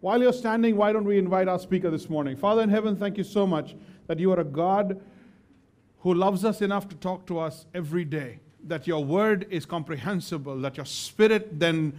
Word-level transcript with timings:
While 0.00 0.22
you're 0.22 0.32
standing, 0.32 0.76
why 0.76 0.92
don't 0.92 1.04
we 1.04 1.18
invite 1.18 1.48
our 1.48 1.58
speaker 1.58 1.90
this 1.90 2.08
morning? 2.08 2.36
Father 2.36 2.62
in 2.62 2.70
heaven, 2.70 2.94
thank 2.94 3.18
you 3.18 3.24
so 3.24 3.46
much 3.46 3.74
that 4.06 4.20
you 4.20 4.30
are 4.30 4.38
a 4.38 4.44
God 4.44 5.00
who 6.00 6.14
loves 6.14 6.44
us 6.44 6.62
enough 6.62 6.88
to 6.90 6.94
talk 6.96 7.26
to 7.26 7.40
us 7.40 7.66
every 7.74 8.04
day, 8.04 8.38
that 8.64 8.86
your 8.86 9.04
word 9.04 9.46
is 9.50 9.66
comprehensible, 9.66 10.56
that 10.60 10.76
your 10.76 10.86
spirit 10.86 11.58
then 11.58 11.92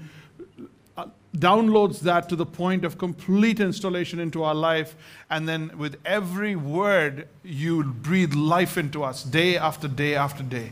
uh, 0.95 1.07
downloads 1.35 1.99
that 1.99 2.29
to 2.29 2.37
the 2.37 2.45
point 2.45 2.85
of 2.85 2.97
complete 2.97 3.59
installation 3.59 4.21
into 4.21 4.43
our 4.43 4.55
life, 4.55 4.95
and 5.29 5.49
then 5.49 5.69
with 5.77 5.97
every 6.05 6.55
word, 6.55 7.27
you 7.43 7.83
breathe 7.83 8.33
life 8.33 8.77
into 8.77 9.03
us 9.03 9.23
day 9.23 9.57
after 9.57 9.89
day 9.89 10.15
after 10.15 10.41
day. 10.41 10.71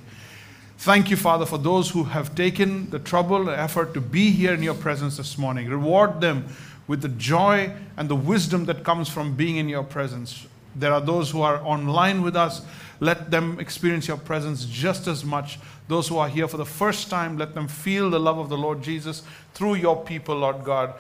Thank 0.77 1.09
you, 1.09 1.17
Father, 1.17 1.45
for 1.45 1.57
those 1.57 1.89
who 1.89 2.05
have 2.05 2.35
taken 2.35 2.89
the 2.89 2.99
trouble 2.99 3.49
and 3.49 3.59
effort 3.59 3.93
to 3.95 3.99
be 4.01 4.31
here 4.31 4.53
in 4.53 4.63
your 4.63 4.75
presence 4.75 5.17
this 5.17 5.37
morning. 5.37 5.67
Reward 5.67 6.21
them 6.21 6.47
with 6.87 7.01
the 7.01 7.09
joy 7.09 7.71
and 7.97 8.09
the 8.09 8.15
wisdom 8.15 8.65
that 8.65 8.83
comes 8.83 9.09
from 9.09 9.35
being 9.35 9.57
in 9.57 9.69
your 9.69 9.83
presence. 9.83 10.47
There 10.75 10.93
are 10.93 11.01
those 11.01 11.31
who 11.31 11.41
are 11.41 11.57
online 11.63 12.21
with 12.21 12.35
us. 12.35 12.61
Let 12.99 13.29
them 13.29 13.59
experience 13.59 14.07
your 14.07 14.17
presence 14.17 14.65
just 14.65 15.07
as 15.07 15.23
much. 15.23 15.59
Those 15.87 16.07
who 16.07 16.17
are 16.17 16.29
here 16.29 16.47
for 16.47 16.57
the 16.57 16.65
first 16.65 17.09
time, 17.09 17.37
let 17.37 17.53
them 17.53 17.67
feel 17.67 18.09
the 18.09 18.19
love 18.19 18.37
of 18.37 18.49
the 18.49 18.57
Lord 18.57 18.81
Jesus 18.81 19.23
through 19.53 19.75
your 19.75 20.03
people, 20.03 20.37
Lord 20.37 20.63
God. 20.63 20.93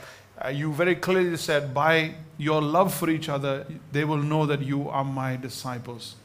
Uh, 0.43 0.49
you 0.49 0.71
very 0.71 0.95
clearly 0.95 1.37
said, 1.37 1.73
by 1.73 2.13
your 2.37 2.61
love 2.61 2.93
for 2.93 3.09
each 3.09 3.29
other, 3.29 3.65
they 3.91 4.03
will 4.03 4.17
know 4.17 4.45
that 4.45 4.61
you 4.61 4.87
are 4.89 5.03
my 5.03 5.35
disciples. 5.35 6.15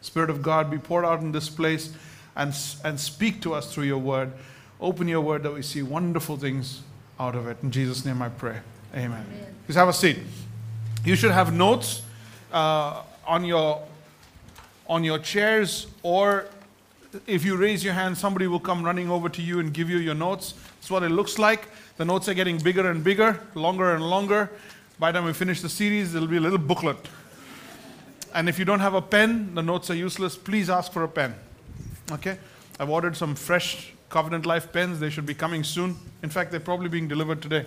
Spirit 0.00 0.30
of 0.30 0.40
God, 0.40 0.70
be 0.70 0.78
poured 0.78 1.04
out 1.04 1.20
in 1.20 1.32
this 1.32 1.50
place 1.50 1.92
and, 2.34 2.54
and 2.84 2.98
speak 2.98 3.42
to 3.42 3.52
us 3.52 3.72
through 3.72 3.84
your 3.84 3.98
word. 3.98 4.32
Open 4.80 5.08
your 5.08 5.20
word 5.20 5.42
that 5.42 5.52
we 5.52 5.62
see 5.62 5.82
wonderful 5.82 6.38
things 6.38 6.82
out 7.18 7.34
of 7.34 7.46
it. 7.46 7.58
In 7.62 7.70
Jesus' 7.70 8.04
name 8.04 8.22
I 8.22 8.30
pray. 8.30 8.60
Amen. 8.94 9.24
Amen. 9.26 9.54
Please 9.66 9.76
have 9.76 9.88
a 9.88 9.92
seat. 9.92 10.18
You 11.04 11.14
should 11.14 11.30
have 11.30 11.52
notes 11.52 12.02
uh, 12.52 13.02
on 13.26 13.44
your 13.44 13.82
on 14.88 15.04
your 15.04 15.20
chairs, 15.20 15.86
or 16.02 16.46
if 17.26 17.44
you 17.44 17.56
raise 17.56 17.84
your 17.84 17.94
hand, 17.94 18.18
somebody 18.18 18.48
will 18.48 18.58
come 18.58 18.82
running 18.82 19.08
over 19.08 19.28
to 19.28 19.40
you 19.40 19.60
and 19.60 19.72
give 19.72 19.88
you 19.88 19.98
your 19.98 20.16
notes. 20.16 20.54
That's 20.80 20.90
what 20.90 21.04
it 21.04 21.10
looks 21.10 21.38
like. 21.38 21.68
The 21.96 22.04
notes 22.04 22.28
are 22.28 22.34
getting 22.34 22.58
bigger 22.58 22.90
and 22.90 23.04
bigger, 23.04 23.40
longer 23.54 23.94
and 23.94 24.02
longer. 24.02 24.50
By 24.98 25.12
the 25.12 25.18
time 25.18 25.26
we 25.26 25.32
finish 25.32 25.60
the 25.60 25.68
series, 25.68 26.12
there'll 26.12 26.26
be 26.26 26.38
a 26.38 26.40
little 26.40 26.58
booklet. 26.58 26.96
And 28.34 28.48
if 28.48 28.58
you 28.58 28.64
don't 28.64 28.80
have 28.80 28.94
a 28.94 29.02
pen, 29.02 29.54
the 29.54 29.62
notes 29.62 29.90
are 29.90 29.94
useless. 29.94 30.36
Please 30.36 30.68
ask 30.68 30.92
for 30.92 31.04
a 31.04 31.08
pen. 31.08 31.34
Okay? 32.12 32.38
I've 32.78 32.90
ordered 32.90 33.16
some 33.16 33.34
fresh 33.34 33.92
Covenant 34.08 34.46
Life 34.46 34.72
pens. 34.72 34.98
They 34.98 35.10
should 35.10 35.26
be 35.26 35.34
coming 35.34 35.62
soon. 35.62 35.96
In 36.22 36.30
fact, 36.30 36.50
they're 36.50 36.60
probably 36.60 36.88
being 36.88 37.06
delivered 37.08 37.40
today. 37.42 37.66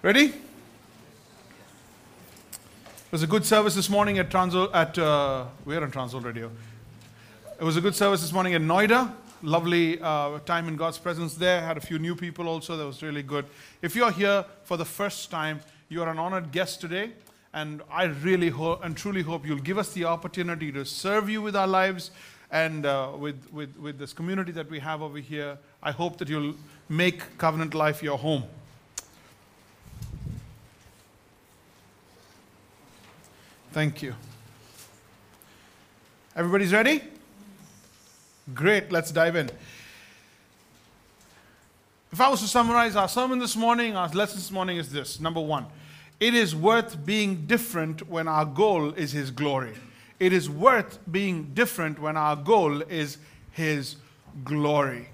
Ready? 0.00 0.26
It 0.26 0.34
was 3.10 3.24
a 3.24 3.26
good 3.26 3.44
service 3.44 3.74
this 3.74 3.90
morning 3.90 4.20
at 4.20 4.30
Transworld, 4.30 4.72
at, 4.72 4.96
uh, 4.96 5.46
we're 5.64 5.82
on 5.82 5.90
Transworld 5.90 6.24
Radio. 6.24 6.52
It 7.60 7.64
was 7.64 7.76
a 7.76 7.80
good 7.80 7.96
service 7.96 8.20
this 8.20 8.32
morning 8.32 8.54
at 8.54 8.60
Noida. 8.60 9.12
Lovely 9.42 9.98
uh, 10.00 10.38
time 10.46 10.68
in 10.68 10.76
God's 10.76 10.98
presence 10.98 11.34
there. 11.34 11.62
Had 11.62 11.78
a 11.78 11.80
few 11.80 11.98
new 11.98 12.14
people 12.14 12.46
also. 12.46 12.76
That 12.76 12.86
was 12.86 13.02
really 13.02 13.24
good. 13.24 13.44
If 13.82 13.96
you're 13.96 14.12
here 14.12 14.44
for 14.62 14.76
the 14.76 14.84
first 14.84 15.32
time, 15.32 15.62
you 15.88 16.00
are 16.04 16.08
an 16.08 16.20
honored 16.20 16.52
guest 16.52 16.80
today. 16.80 17.10
And 17.52 17.82
I 17.90 18.04
really 18.04 18.50
hope 18.50 18.84
and 18.84 18.96
truly 18.96 19.22
hope 19.22 19.44
you'll 19.44 19.58
give 19.58 19.78
us 19.78 19.92
the 19.94 20.04
opportunity 20.04 20.70
to 20.70 20.84
serve 20.84 21.28
you 21.28 21.42
with 21.42 21.56
our 21.56 21.66
lives 21.66 22.12
and 22.52 22.86
uh, 22.86 23.10
with, 23.18 23.52
with, 23.52 23.76
with 23.76 23.98
this 23.98 24.12
community 24.12 24.52
that 24.52 24.70
we 24.70 24.78
have 24.78 25.02
over 25.02 25.18
here. 25.18 25.58
I 25.82 25.90
hope 25.90 26.18
that 26.18 26.28
you'll 26.28 26.54
make 26.88 27.36
covenant 27.36 27.74
life 27.74 28.00
your 28.00 28.16
home. 28.16 28.44
Thank 33.78 34.02
you. 34.02 34.16
Everybody's 36.34 36.72
ready? 36.72 37.00
Great, 38.52 38.90
let's 38.90 39.12
dive 39.12 39.36
in. 39.36 39.48
If 42.10 42.20
I 42.20 42.28
was 42.28 42.40
to 42.40 42.48
summarize 42.48 42.96
our 42.96 43.08
sermon 43.08 43.38
this 43.38 43.54
morning, 43.54 43.94
our 43.94 44.08
lesson 44.08 44.38
this 44.38 44.50
morning 44.50 44.78
is 44.78 44.90
this 44.90 45.20
number 45.20 45.40
one, 45.40 45.66
it 46.18 46.34
is 46.34 46.56
worth 46.56 47.06
being 47.06 47.46
different 47.46 48.08
when 48.08 48.26
our 48.26 48.44
goal 48.44 48.94
is 48.94 49.12
His 49.12 49.30
glory. 49.30 49.74
It 50.18 50.32
is 50.32 50.50
worth 50.50 50.98
being 51.08 51.52
different 51.54 52.00
when 52.00 52.16
our 52.16 52.34
goal 52.34 52.82
is 52.82 53.18
His 53.52 53.94
glory. 54.42 55.10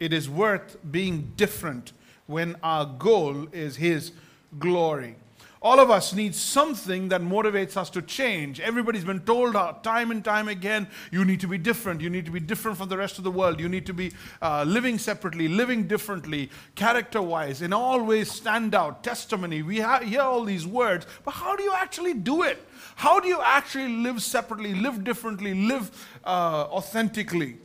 It 0.00 0.14
is 0.14 0.30
worth 0.30 0.78
being 0.90 1.32
different 1.36 1.92
when 2.26 2.56
our 2.62 2.86
goal 2.86 3.48
is 3.52 3.76
His 3.76 4.12
glory. 4.58 5.16
All 5.60 5.80
of 5.80 5.90
us 5.90 6.12
need 6.12 6.36
something 6.36 7.08
that 7.08 7.20
motivates 7.20 7.76
us 7.76 7.90
to 7.90 8.02
change. 8.02 8.60
Everybody's 8.60 9.04
been 9.04 9.20
told 9.20 9.56
uh, 9.56 9.72
time 9.82 10.12
and 10.12 10.24
time 10.24 10.46
again 10.46 10.86
you 11.10 11.24
need 11.24 11.40
to 11.40 11.48
be 11.48 11.58
different. 11.58 12.00
You 12.00 12.10
need 12.10 12.26
to 12.26 12.30
be 12.30 12.38
different 12.38 12.78
from 12.78 12.88
the 12.88 12.96
rest 12.96 13.18
of 13.18 13.24
the 13.24 13.30
world. 13.30 13.58
You 13.58 13.68
need 13.68 13.84
to 13.86 13.92
be 13.92 14.12
uh, 14.40 14.64
living 14.64 14.98
separately, 14.98 15.48
living 15.48 15.88
differently, 15.88 16.50
character 16.76 17.20
wise, 17.20 17.60
in 17.60 17.72
all 17.72 18.04
ways 18.04 18.30
stand 18.30 18.72
out, 18.72 19.02
testimony. 19.02 19.62
We 19.62 19.80
ha- 19.80 20.00
hear 20.00 20.20
all 20.20 20.44
these 20.44 20.64
words, 20.64 21.06
but 21.24 21.32
how 21.32 21.56
do 21.56 21.64
you 21.64 21.72
actually 21.74 22.14
do 22.14 22.44
it? 22.44 22.64
How 22.94 23.18
do 23.18 23.26
you 23.26 23.40
actually 23.42 23.88
live 23.88 24.22
separately, 24.22 24.74
live 24.74 25.02
differently, 25.02 25.54
live 25.54 25.90
uh, 26.24 26.68
authentically? 26.70 27.56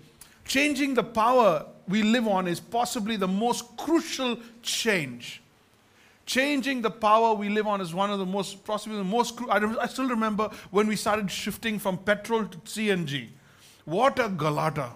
Changing 0.45 0.95
the 0.95 1.03
power 1.03 1.67
we 1.87 2.01
live 2.01 2.27
on 2.27 2.47
is 2.47 2.59
possibly 2.59 3.17
the 3.17 3.27
most 3.27 3.77
crucial 3.77 4.39
change 4.63 5.42
Changing 6.25 6.81
the 6.81 6.89
power 6.89 7.33
we 7.33 7.49
live 7.49 7.67
on 7.67 7.81
is 7.81 7.93
one 7.93 8.09
of 8.09 8.19
the 8.19 8.25
most, 8.25 8.63
possibly 8.63 8.97
the 8.97 9.03
most, 9.03 9.39
I, 9.49 9.57
I 9.81 9.87
still 9.87 10.07
remember 10.07 10.49
when 10.71 10.87
we 10.87 10.95
started 10.95 11.29
shifting 11.29 11.79
from 11.79 11.97
petrol 11.97 12.45
to 12.45 12.57
CNG. 12.59 13.27
What 13.85 14.19
a 14.19 14.29
galata. 14.29 14.91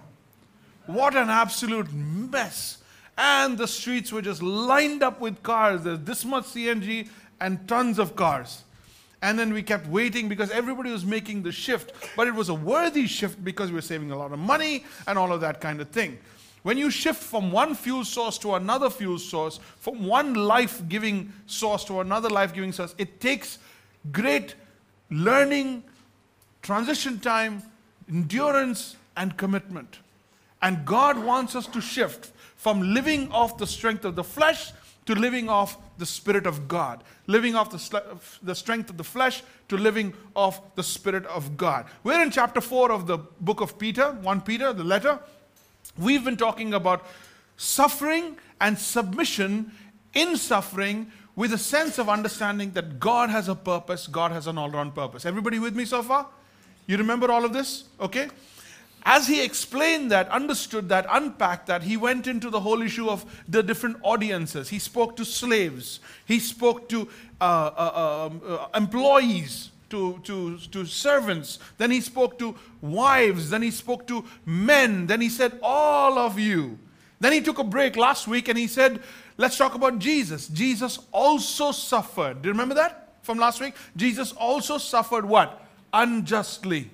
What 0.86 1.14
an 1.14 1.28
absolute 1.28 1.92
mess. 1.92 2.78
And 3.18 3.58
the 3.58 3.68
streets 3.68 4.10
were 4.10 4.22
just 4.22 4.42
lined 4.42 5.02
up 5.02 5.20
with 5.20 5.42
cars. 5.42 5.82
There's 5.82 6.00
this 6.00 6.24
much 6.24 6.44
CNG 6.44 7.08
and 7.40 7.66
tons 7.68 7.98
of 7.98 8.16
cars. 8.16 8.64
And 9.20 9.38
then 9.38 9.52
we 9.52 9.62
kept 9.62 9.86
waiting 9.88 10.28
because 10.28 10.50
everybody 10.50 10.90
was 10.90 11.04
making 11.04 11.42
the 11.42 11.52
shift. 11.52 11.92
But 12.16 12.28
it 12.28 12.34
was 12.34 12.48
a 12.48 12.54
worthy 12.54 13.06
shift 13.06 13.44
because 13.44 13.70
we 13.70 13.74
were 13.74 13.82
saving 13.82 14.12
a 14.12 14.16
lot 14.16 14.32
of 14.32 14.38
money 14.38 14.84
and 15.06 15.18
all 15.18 15.32
of 15.32 15.40
that 15.42 15.60
kind 15.60 15.80
of 15.80 15.88
thing. 15.90 16.18
When 16.62 16.76
you 16.76 16.90
shift 16.90 17.22
from 17.22 17.50
one 17.50 17.74
fuel 17.74 18.04
source 18.04 18.38
to 18.38 18.54
another 18.54 18.90
fuel 18.90 19.18
source, 19.18 19.60
from 19.78 20.04
one 20.04 20.34
life 20.34 20.82
giving 20.88 21.32
source 21.46 21.84
to 21.84 22.00
another 22.00 22.28
life 22.28 22.52
giving 22.52 22.72
source, 22.72 22.94
it 22.98 23.20
takes 23.20 23.58
great 24.12 24.54
learning, 25.10 25.84
transition 26.62 27.20
time, 27.20 27.62
endurance, 28.08 28.96
and 29.16 29.36
commitment. 29.36 29.98
And 30.60 30.84
God 30.84 31.18
wants 31.18 31.54
us 31.54 31.66
to 31.68 31.80
shift 31.80 32.32
from 32.56 32.94
living 32.94 33.30
off 33.30 33.58
the 33.58 33.66
strength 33.66 34.04
of 34.04 34.16
the 34.16 34.24
flesh 34.24 34.72
to 35.06 35.14
living 35.14 35.48
off 35.48 35.78
the 35.96 36.04
Spirit 36.04 36.46
of 36.46 36.68
God. 36.68 37.02
Living 37.26 37.54
off 37.54 37.70
the, 37.70 38.18
the 38.42 38.54
strength 38.54 38.90
of 38.90 38.98
the 38.98 39.04
flesh 39.04 39.42
to 39.68 39.76
living 39.76 40.12
off 40.36 40.74
the 40.74 40.82
Spirit 40.82 41.24
of 41.26 41.56
God. 41.56 41.86
We're 42.04 42.22
in 42.22 42.30
chapter 42.30 42.60
4 42.60 42.92
of 42.92 43.06
the 43.06 43.16
book 43.16 43.62
of 43.62 43.78
Peter, 43.78 44.12
1 44.12 44.40
Peter, 44.42 44.72
the 44.72 44.84
letter. 44.84 45.18
We've 45.96 46.24
been 46.24 46.36
talking 46.36 46.74
about 46.74 47.06
suffering 47.56 48.36
and 48.60 48.78
submission 48.78 49.72
in 50.14 50.36
suffering 50.36 51.12
with 51.36 51.52
a 51.52 51.58
sense 51.58 51.98
of 51.98 52.08
understanding 52.08 52.72
that 52.72 52.98
God 52.98 53.30
has 53.30 53.48
a 53.48 53.54
purpose, 53.54 54.06
God 54.08 54.32
has 54.32 54.46
an 54.48 54.58
all 54.58 54.70
round 54.70 54.94
purpose. 54.94 55.24
Everybody 55.24 55.58
with 55.58 55.76
me 55.76 55.84
so 55.84 56.02
far? 56.02 56.26
You 56.86 56.96
remember 56.96 57.30
all 57.30 57.44
of 57.44 57.52
this? 57.52 57.84
Okay? 58.00 58.28
As 59.04 59.28
he 59.28 59.42
explained 59.42 60.10
that, 60.10 60.28
understood 60.30 60.88
that, 60.88 61.06
unpacked 61.08 61.68
that, 61.68 61.82
he 61.82 61.96
went 61.96 62.26
into 62.26 62.50
the 62.50 62.60
whole 62.60 62.82
issue 62.82 63.08
of 63.08 63.24
the 63.48 63.62
different 63.62 63.98
audiences. 64.02 64.68
He 64.68 64.78
spoke 64.78 65.16
to 65.16 65.24
slaves, 65.24 66.00
he 66.26 66.40
spoke 66.40 66.88
to 66.88 67.08
uh, 67.40 67.44
uh, 67.44 68.28
um, 68.30 68.42
uh, 68.46 68.66
employees, 68.74 69.70
to, 69.90 70.18
to, 70.24 70.58
to 70.58 70.84
servants, 70.84 71.58
then 71.78 71.90
he 71.90 72.00
spoke 72.00 72.38
to 72.38 72.54
wives, 72.80 73.50
then 73.50 73.62
he 73.62 73.70
spoke 73.70 74.06
to 74.06 74.24
men, 74.44 75.06
then 75.06 75.20
he 75.20 75.28
said, 75.28 75.58
All 75.62 76.18
of 76.18 76.38
you. 76.38 76.78
Then 77.20 77.32
he 77.32 77.40
took 77.40 77.58
a 77.58 77.64
break 77.64 77.96
last 77.96 78.28
week 78.28 78.48
and 78.48 78.58
he 78.58 78.66
said, 78.66 79.02
Let's 79.36 79.56
talk 79.56 79.74
about 79.74 79.98
Jesus. 79.98 80.48
Jesus 80.48 80.98
also 81.12 81.72
suffered. 81.72 82.42
Do 82.42 82.48
you 82.48 82.52
remember 82.52 82.74
that 82.74 83.16
from 83.22 83.38
last 83.38 83.60
week? 83.60 83.74
Jesus 83.96 84.32
also 84.32 84.78
suffered 84.78 85.24
what? 85.24 85.64
Unjustly. 85.92 86.90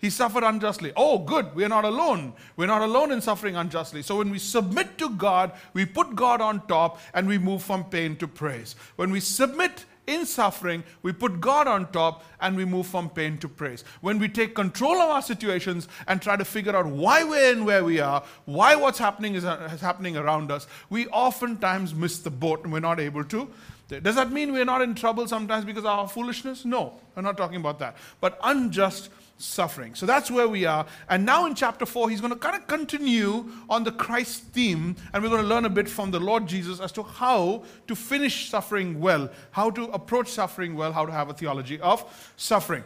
He 0.00 0.08
suffered 0.08 0.44
unjustly. 0.44 0.92
Oh, 0.96 1.18
good. 1.18 1.54
We're 1.54 1.68
not 1.68 1.84
alone. 1.84 2.32
We're 2.56 2.66
not 2.66 2.80
alone 2.80 3.12
in 3.12 3.20
suffering 3.20 3.56
unjustly. 3.56 4.00
So 4.02 4.16
when 4.16 4.30
we 4.30 4.38
submit 4.38 4.96
to 4.96 5.10
God, 5.10 5.52
we 5.74 5.84
put 5.84 6.14
God 6.14 6.40
on 6.40 6.66
top 6.66 6.98
and 7.12 7.28
we 7.28 7.36
move 7.36 7.62
from 7.62 7.84
pain 7.84 8.16
to 8.16 8.26
praise. 8.26 8.76
When 8.96 9.10
we 9.10 9.20
submit 9.20 9.84
in 10.10 10.26
suffering, 10.26 10.82
we 11.02 11.12
put 11.12 11.40
God 11.40 11.66
on 11.66 11.90
top 11.92 12.24
and 12.40 12.56
we 12.56 12.64
move 12.64 12.86
from 12.86 13.08
pain 13.08 13.38
to 13.38 13.48
praise. 13.48 13.84
When 14.00 14.18
we 14.18 14.28
take 14.28 14.54
control 14.54 14.96
of 15.00 15.10
our 15.10 15.22
situations 15.22 15.88
and 16.06 16.20
try 16.20 16.36
to 16.36 16.44
figure 16.44 16.76
out 16.76 16.86
why 16.86 17.24
we're 17.24 17.52
in 17.52 17.64
where 17.64 17.84
we 17.84 18.00
are, 18.00 18.22
why 18.44 18.74
what's 18.74 18.98
happening 18.98 19.34
is, 19.34 19.44
uh, 19.44 19.70
is 19.72 19.80
happening 19.80 20.16
around 20.16 20.50
us, 20.50 20.66
we 20.88 21.06
oftentimes 21.08 21.94
miss 21.94 22.18
the 22.18 22.30
boat 22.30 22.64
and 22.64 22.72
we're 22.72 22.80
not 22.80 23.00
able 23.00 23.24
to 23.24 23.48
Does 23.88 24.14
that 24.14 24.30
mean 24.30 24.52
we're 24.52 24.64
not 24.64 24.82
in 24.82 24.94
trouble 24.94 25.26
sometimes 25.26 25.64
because 25.64 25.84
of 25.84 25.86
our 25.86 26.08
foolishness? 26.08 26.64
No, 26.64 26.94
I'm 27.16 27.24
not 27.24 27.36
talking 27.36 27.56
about 27.56 27.78
that. 27.80 27.96
But 28.20 28.38
unjust 28.44 29.10
suffering. 29.40 29.94
So 29.94 30.06
that's 30.06 30.30
where 30.30 30.48
we 30.48 30.64
are. 30.64 30.86
And 31.08 31.24
now 31.24 31.46
in 31.46 31.54
chapter 31.54 31.86
4, 31.86 32.10
he's 32.10 32.20
going 32.20 32.32
to 32.32 32.38
kind 32.38 32.56
of 32.56 32.66
continue 32.66 33.46
on 33.68 33.84
the 33.84 33.92
Christ 33.92 34.44
theme, 34.52 34.96
and 35.12 35.22
we're 35.22 35.30
going 35.30 35.42
to 35.42 35.48
learn 35.48 35.64
a 35.64 35.70
bit 35.70 35.88
from 35.88 36.10
the 36.10 36.20
Lord 36.20 36.46
Jesus 36.46 36.80
as 36.80 36.92
to 36.92 37.02
how 37.02 37.64
to 37.86 37.96
finish 37.96 38.50
suffering 38.50 39.00
well, 39.00 39.30
how 39.50 39.70
to 39.70 39.84
approach 39.84 40.28
suffering 40.28 40.74
well, 40.74 40.92
how 40.92 41.06
to 41.06 41.12
have 41.12 41.30
a 41.30 41.34
theology 41.34 41.80
of 41.80 42.32
suffering. 42.36 42.84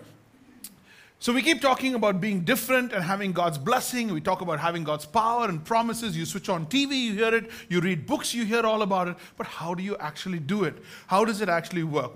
So 1.18 1.32
we 1.32 1.40
keep 1.40 1.62
talking 1.62 1.94
about 1.94 2.20
being 2.20 2.40
different 2.40 2.92
and 2.92 3.02
having 3.02 3.32
God's 3.32 3.56
blessing. 3.56 4.12
We 4.12 4.20
talk 4.20 4.42
about 4.42 4.60
having 4.60 4.84
God's 4.84 5.06
power 5.06 5.48
and 5.48 5.64
promises. 5.64 6.14
You 6.14 6.26
switch 6.26 6.50
on 6.50 6.66
TV, 6.66 6.96
you 6.96 7.14
hear 7.14 7.34
it. 7.34 7.50
You 7.70 7.80
read 7.80 8.04
books, 8.04 8.34
you 8.34 8.44
hear 8.44 8.66
all 8.66 8.82
about 8.82 9.08
it. 9.08 9.16
But 9.38 9.46
how 9.46 9.72
do 9.72 9.82
you 9.82 9.96
actually 9.96 10.38
do 10.38 10.64
it? 10.64 10.76
How 11.06 11.24
does 11.24 11.40
it 11.40 11.48
actually 11.48 11.84
work? 11.84 12.12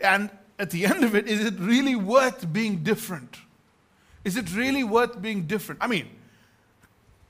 And 0.00 0.30
at 0.60 0.70
the 0.70 0.86
end 0.86 1.02
of 1.02 1.16
it, 1.16 1.26
is 1.26 1.44
it 1.44 1.54
really 1.58 1.96
worth 1.96 2.52
being 2.52 2.84
different? 2.84 3.36
Is 4.24 4.36
it 4.36 4.54
really 4.54 4.84
worth 4.84 5.20
being 5.20 5.46
different? 5.46 5.82
I 5.82 5.86
mean, 5.86 6.08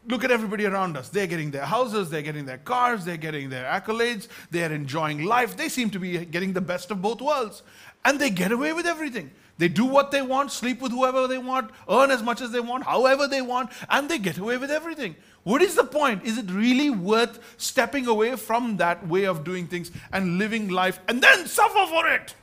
look 0.08 0.24
at 0.24 0.30
everybody 0.30 0.66
around 0.66 0.96
us. 0.96 1.08
They're 1.08 1.26
getting 1.26 1.50
their 1.50 1.64
houses, 1.64 2.10
they're 2.10 2.22
getting 2.22 2.44
their 2.44 2.58
cars, 2.58 3.04
they're 3.04 3.16
getting 3.16 3.50
their 3.50 3.64
accolades, 3.64 4.28
they're 4.50 4.72
enjoying 4.72 5.24
life. 5.24 5.56
They 5.56 5.68
seem 5.68 5.90
to 5.90 5.98
be 5.98 6.24
getting 6.24 6.52
the 6.52 6.60
best 6.60 6.90
of 6.90 7.00
both 7.00 7.20
worlds. 7.20 7.62
And 8.04 8.18
they 8.18 8.30
get 8.30 8.52
away 8.52 8.72
with 8.72 8.86
everything. 8.86 9.30
They 9.58 9.68
do 9.68 9.84
what 9.84 10.10
they 10.10 10.22
want, 10.22 10.50
sleep 10.50 10.80
with 10.80 10.92
whoever 10.92 11.28
they 11.28 11.38
want, 11.38 11.70
earn 11.88 12.10
as 12.10 12.22
much 12.22 12.40
as 12.40 12.50
they 12.50 12.60
want, 12.60 12.84
however 12.84 13.28
they 13.28 13.42
want, 13.42 13.70
and 13.90 14.08
they 14.08 14.18
get 14.18 14.38
away 14.38 14.56
with 14.56 14.70
everything. 14.70 15.14
What 15.44 15.62
is 15.62 15.74
the 15.74 15.84
point? 15.84 16.24
Is 16.24 16.38
it 16.38 16.50
really 16.50 16.90
worth 16.90 17.38
stepping 17.58 18.06
away 18.06 18.36
from 18.36 18.78
that 18.78 19.06
way 19.06 19.24
of 19.24 19.44
doing 19.44 19.66
things 19.66 19.90
and 20.12 20.38
living 20.38 20.68
life 20.68 21.00
and 21.06 21.22
then 21.22 21.46
suffer 21.46 21.86
for 21.86 22.08
it? 22.08 22.34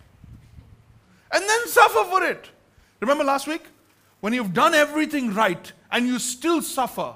And 1.31 1.47
then 1.47 1.67
suffer 1.67 2.03
for 2.09 2.23
it. 2.23 2.49
Remember 3.01 3.23
last 3.23 3.47
week? 3.47 3.63
When 4.21 4.33
you've 4.33 4.53
done 4.53 4.73
everything 4.73 5.33
right 5.33 5.71
and 5.91 6.05
you 6.05 6.19
still 6.19 6.61
suffer, 6.61 7.13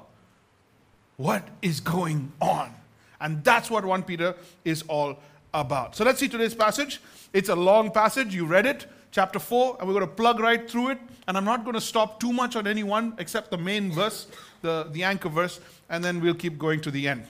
what 1.18 1.48
is 1.62 1.80
going 1.80 2.32
on? 2.42 2.74
And 3.20 3.44
that's 3.44 3.70
what 3.70 3.86
1 3.86 4.04
Peter 4.04 4.36
is 4.66 4.84
all 4.88 5.20
about. 5.54 5.96
So 5.96 6.04
let's 6.04 6.20
see 6.20 6.28
today's 6.28 6.56
passage. 6.56 7.02
It's 7.32 7.50
a 7.50 7.56
long 7.56 7.92
passage. 7.92 8.34
You 8.34 8.46
read 8.46 8.66
it 8.66 8.88
chapter 9.12 9.40
4, 9.40 9.78
and 9.80 9.88
we're 9.88 9.94
going 9.94 10.08
to 10.08 10.14
plug 10.14 10.40
right 10.40 10.70
through 10.70 10.90
it. 10.90 11.00
And 11.28 11.38
I'm 11.38 11.46
not 11.46 11.64
going 11.64 11.76
to 11.76 11.82
stop 11.82 12.20
too 12.20 12.34
much 12.34 12.56
on 12.56 12.68
any 12.68 12.84
one 12.84 13.14
except 13.18 13.52
the 13.52 13.58
main 13.58 13.92
verse, 13.92 14.28
the, 14.62 14.88
the 14.92 15.04
anchor 15.04 15.30
verse, 15.30 15.60
and 15.90 16.04
then 16.04 16.20
we'll 16.20 16.36
keep 16.36 16.58
going 16.58 16.82
to 16.82 16.92
the 16.92 17.08
end. 17.08 17.26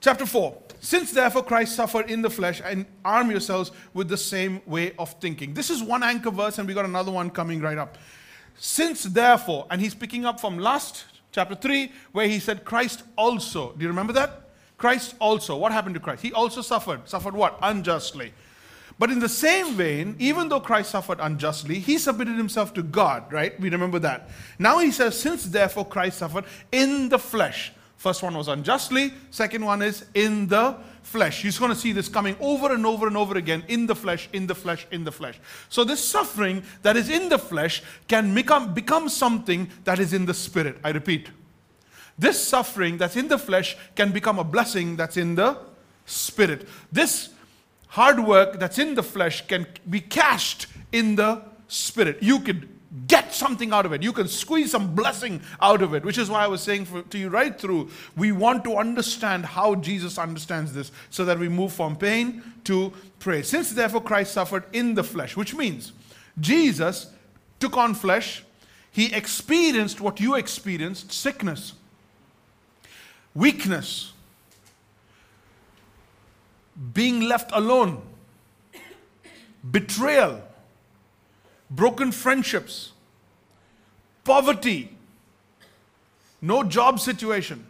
Chapter 0.00 0.24
4. 0.24 0.56
Since 0.80 1.12
therefore 1.12 1.42
Christ 1.42 1.76
suffered 1.76 2.10
in 2.10 2.22
the 2.22 2.30
flesh, 2.30 2.62
and 2.64 2.86
arm 3.04 3.30
yourselves 3.30 3.70
with 3.92 4.08
the 4.08 4.16
same 4.16 4.62
way 4.64 4.94
of 4.98 5.12
thinking. 5.20 5.52
This 5.52 5.68
is 5.68 5.82
one 5.82 6.02
anchor 6.02 6.30
verse, 6.30 6.58
and 6.58 6.66
we 6.66 6.72
got 6.72 6.86
another 6.86 7.12
one 7.12 7.28
coming 7.28 7.60
right 7.60 7.76
up. 7.76 7.98
Since 8.56 9.04
therefore, 9.04 9.66
and 9.70 9.80
he's 9.80 9.94
picking 9.94 10.24
up 10.24 10.40
from 10.40 10.58
last 10.58 11.04
chapter 11.32 11.54
3, 11.54 11.92
where 12.12 12.26
he 12.26 12.38
said, 12.38 12.64
Christ 12.64 13.02
also. 13.16 13.72
Do 13.72 13.82
you 13.82 13.88
remember 13.88 14.14
that? 14.14 14.48
Christ 14.78 15.14
also. 15.18 15.56
What 15.56 15.72
happened 15.72 15.94
to 15.96 16.00
Christ? 16.00 16.22
He 16.22 16.32
also 16.32 16.62
suffered. 16.62 17.06
Suffered 17.06 17.34
what? 17.34 17.58
Unjustly. 17.60 18.32
But 18.98 19.10
in 19.10 19.18
the 19.18 19.28
same 19.28 19.74
vein, 19.74 20.16
even 20.18 20.48
though 20.48 20.60
Christ 20.60 20.90
suffered 20.90 21.20
unjustly, 21.20 21.78
he 21.78 21.98
submitted 21.98 22.36
himself 22.36 22.72
to 22.74 22.82
God, 22.82 23.30
right? 23.32 23.58
We 23.60 23.68
remember 23.68 23.98
that. 23.98 24.30
Now 24.58 24.78
he 24.78 24.92
says, 24.92 25.18
since 25.18 25.44
therefore 25.44 25.86
Christ 25.86 26.18
suffered 26.18 26.44
in 26.72 27.10
the 27.10 27.18
flesh. 27.18 27.72
First 28.00 28.22
one 28.22 28.34
was 28.34 28.48
unjustly, 28.48 29.12
second 29.30 29.62
one 29.62 29.82
is 29.82 30.06
in 30.14 30.46
the 30.46 30.74
flesh. 31.02 31.44
You're 31.44 31.52
going 31.58 31.70
to 31.70 31.76
see 31.76 31.92
this 31.92 32.08
coming 32.08 32.34
over 32.40 32.72
and 32.72 32.86
over 32.86 33.06
and 33.06 33.14
over 33.14 33.36
again 33.36 33.62
in 33.68 33.86
the 33.86 33.94
flesh, 33.94 34.26
in 34.32 34.46
the 34.46 34.54
flesh, 34.54 34.86
in 34.90 35.04
the 35.04 35.12
flesh. 35.12 35.38
So 35.68 35.84
this 35.84 36.02
suffering 36.02 36.62
that 36.80 36.96
is 36.96 37.10
in 37.10 37.28
the 37.28 37.38
flesh 37.38 37.82
can 38.08 38.34
become, 38.34 38.72
become 38.72 39.10
something 39.10 39.68
that 39.84 39.98
is 39.98 40.14
in 40.14 40.24
the 40.24 40.32
spirit. 40.32 40.78
I 40.82 40.92
repeat. 40.92 41.28
This 42.18 42.42
suffering 42.42 42.96
that's 42.96 43.16
in 43.16 43.28
the 43.28 43.36
flesh 43.36 43.76
can 43.94 44.12
become 44.12 44.38
a 44.38 44.44
blessing 44.44 44.96
that's 44.96 45.18
in 45.18 45.34
the 45.34 45.58
spirit. 46.06 46.66
This 46.90 47.28
hard 47.88 48.18
work 48.18 48.58
that's 48.58 48.78
in 48.78 48.94
the 48.94 49.02
flesh 49.02 49.46
can 49.46 49.66
be 49.90 50.00
cashed 50.00 50.68
in 50.90 51.16
the 51.16 51.42
spirit. 51.68 52.22
You 52.22 52.40
could 52.40 52.66
get 53.06 53.32
something 53.32 53.72
out 53.72 53.86
of 53.86 53.92
it. 53.92 54.02
You 54.02 54.12
can 54.12 54.26
squeeze 54.26 54.72
some 54.72 54.94
blessing 54.94 55.40
out 55.60 55.80
of 55.80 55.94
it, 55.94 56.04
which 56.04 56.18
is 56.18 56.28
why 56.28 56.44
I 56.44 56.48
was 56.48 56.60
saying 56.60 56.86
for, 56.86 57.02
to 57.02 57.18
you 57.18 57.28
right 57.28 57.58
through, 57.58 57.90
we 58.16 58.32
want 58.32 58.64
to 58.64 58.76
understand 58.76 59.44
how 59.44 59.76
Jesus 59.76 60.18
understands 60.18 60.72
this 60.72 60.90
so 61.08 61.24
that 61.24 61.38
we 61.38 61.48
move 61.48 61.72
from 61.72 61.96
pain 61.96 62.42
to 62.64 62.92
praise. 63.20 63.48
Since 63.48 63.72
therefore 63.72 64.02
Christ 64.02 64.32
suffered 64.32 64.64
in 64.72 64.94
the 64.94 65.04
flesh, 65.04 65.36
which 65.36 65.54
means 65.54 65.92
Jesus 66.40 67.12
took 67.60 67.76
on 67.76 67.94
flesh, 67.94 68.42
he 68.90 69.14
experienced 69.14 70.00
what 70.00 70.18
you 70.18 70.34
experienced 70.34 71.12
sickness, 71.12 71.74
weakness, 73.34 74.12
being 76.92 77.20
left 77.20 77.50
alone, 77.52 78.02
betrayal, 79.70 80.42
broken 81.70 82.10
friendships, 82.12 82.92
poverty, 84.24 84.96
no 86.42 86.64
job 86.64 86.98
situation, 86.98 87.64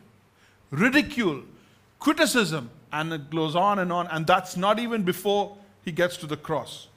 ridicule, 0.70 1.43
criticism, 1.99 2.70
and 2.93 3.12
it 3.12 3.31
goes 3.31 3.55
on 3.55 3.79
and 3.79 3.93
on. 3.93 4.06
And 4.08 4.26
that's 4.26 4.56
not 4.56 4.79
even 4.79 5.02
before 5.02 5.56
he 5.85 5.93
gets 5.93 6.17
to 6.19 6.26
the 6.26 6.37
cross. 6.37 6.88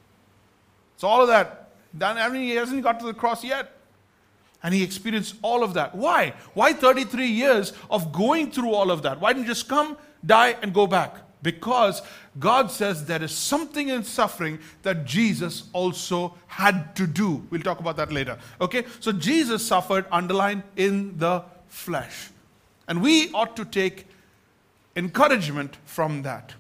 It's 0.96 1.04
all 1.04 1.22
of 1.22 1.28
that. 1.28 1.70
I 2.02 2.30
mean, 2.30 2.44
he 2.44 2.52
hasn't 2.52 2.84
got 2.84 3.00
to 3.00 3.06
the 3.06 3.14
cross 3.14 3.44
yet. 3.44 3.78
And 4.64 4.74
he 4.74 4.82
experienced 4.82 5.36
all 5.42 5.62
of 5.62 5.74
that. 5.74 5.94
Why? 5.94 6.34
Why 6.54 6.72
33 6.72 7.28
years 7.28 7.74
of 7.92 8.14
going 8.14 8.50
through 8.50 8.72
all 8.72 8.92
of 8.92 9.02
that? 9.02 9.20
Why 9.20 9.34
didn't 9.34 9.46
you 9.46 9.52
just 9.52 9.68
come, 9.68 9.98
die, 10.26 10.56
and 10.62 10.74
go 10.74 10.88
back? 10.88 11.18
Because 11.44 12.02
God 12.40 12.72
says 12.72 13.06
there 13.06 13.22
is 13.22 13.32
something 13.32 13.90
in 13.90 14.04
suffering 14.04 14.60
that 14.82 15.06
Jesus 15.06 15.64
also 15.74 16.36
had 16.48 16.96
to 16.96 17.06
do. 17.06 17.46
We'll 17.50 17.62
talk 17.62 17.80
about 17.80 17.98
that 17.98 18.12
later. 18.12 18.40
Okay? 18.60 18.86
So 19.02 19.12
Jesus 19.12 19.64
suffered, 19.64 20.06
underlined, 20.12 20.64
in 20.76 21.18
the 21.18 21.44
flesh. 21.68 22.32
And 22.88 23.02
we 23.02 23.32
ought 23.34 23.56
to 23.58 23.66
take 23.66 24.08
encouragement 24.96 25.78
from 25.86 26.24
that. 26.24 26.54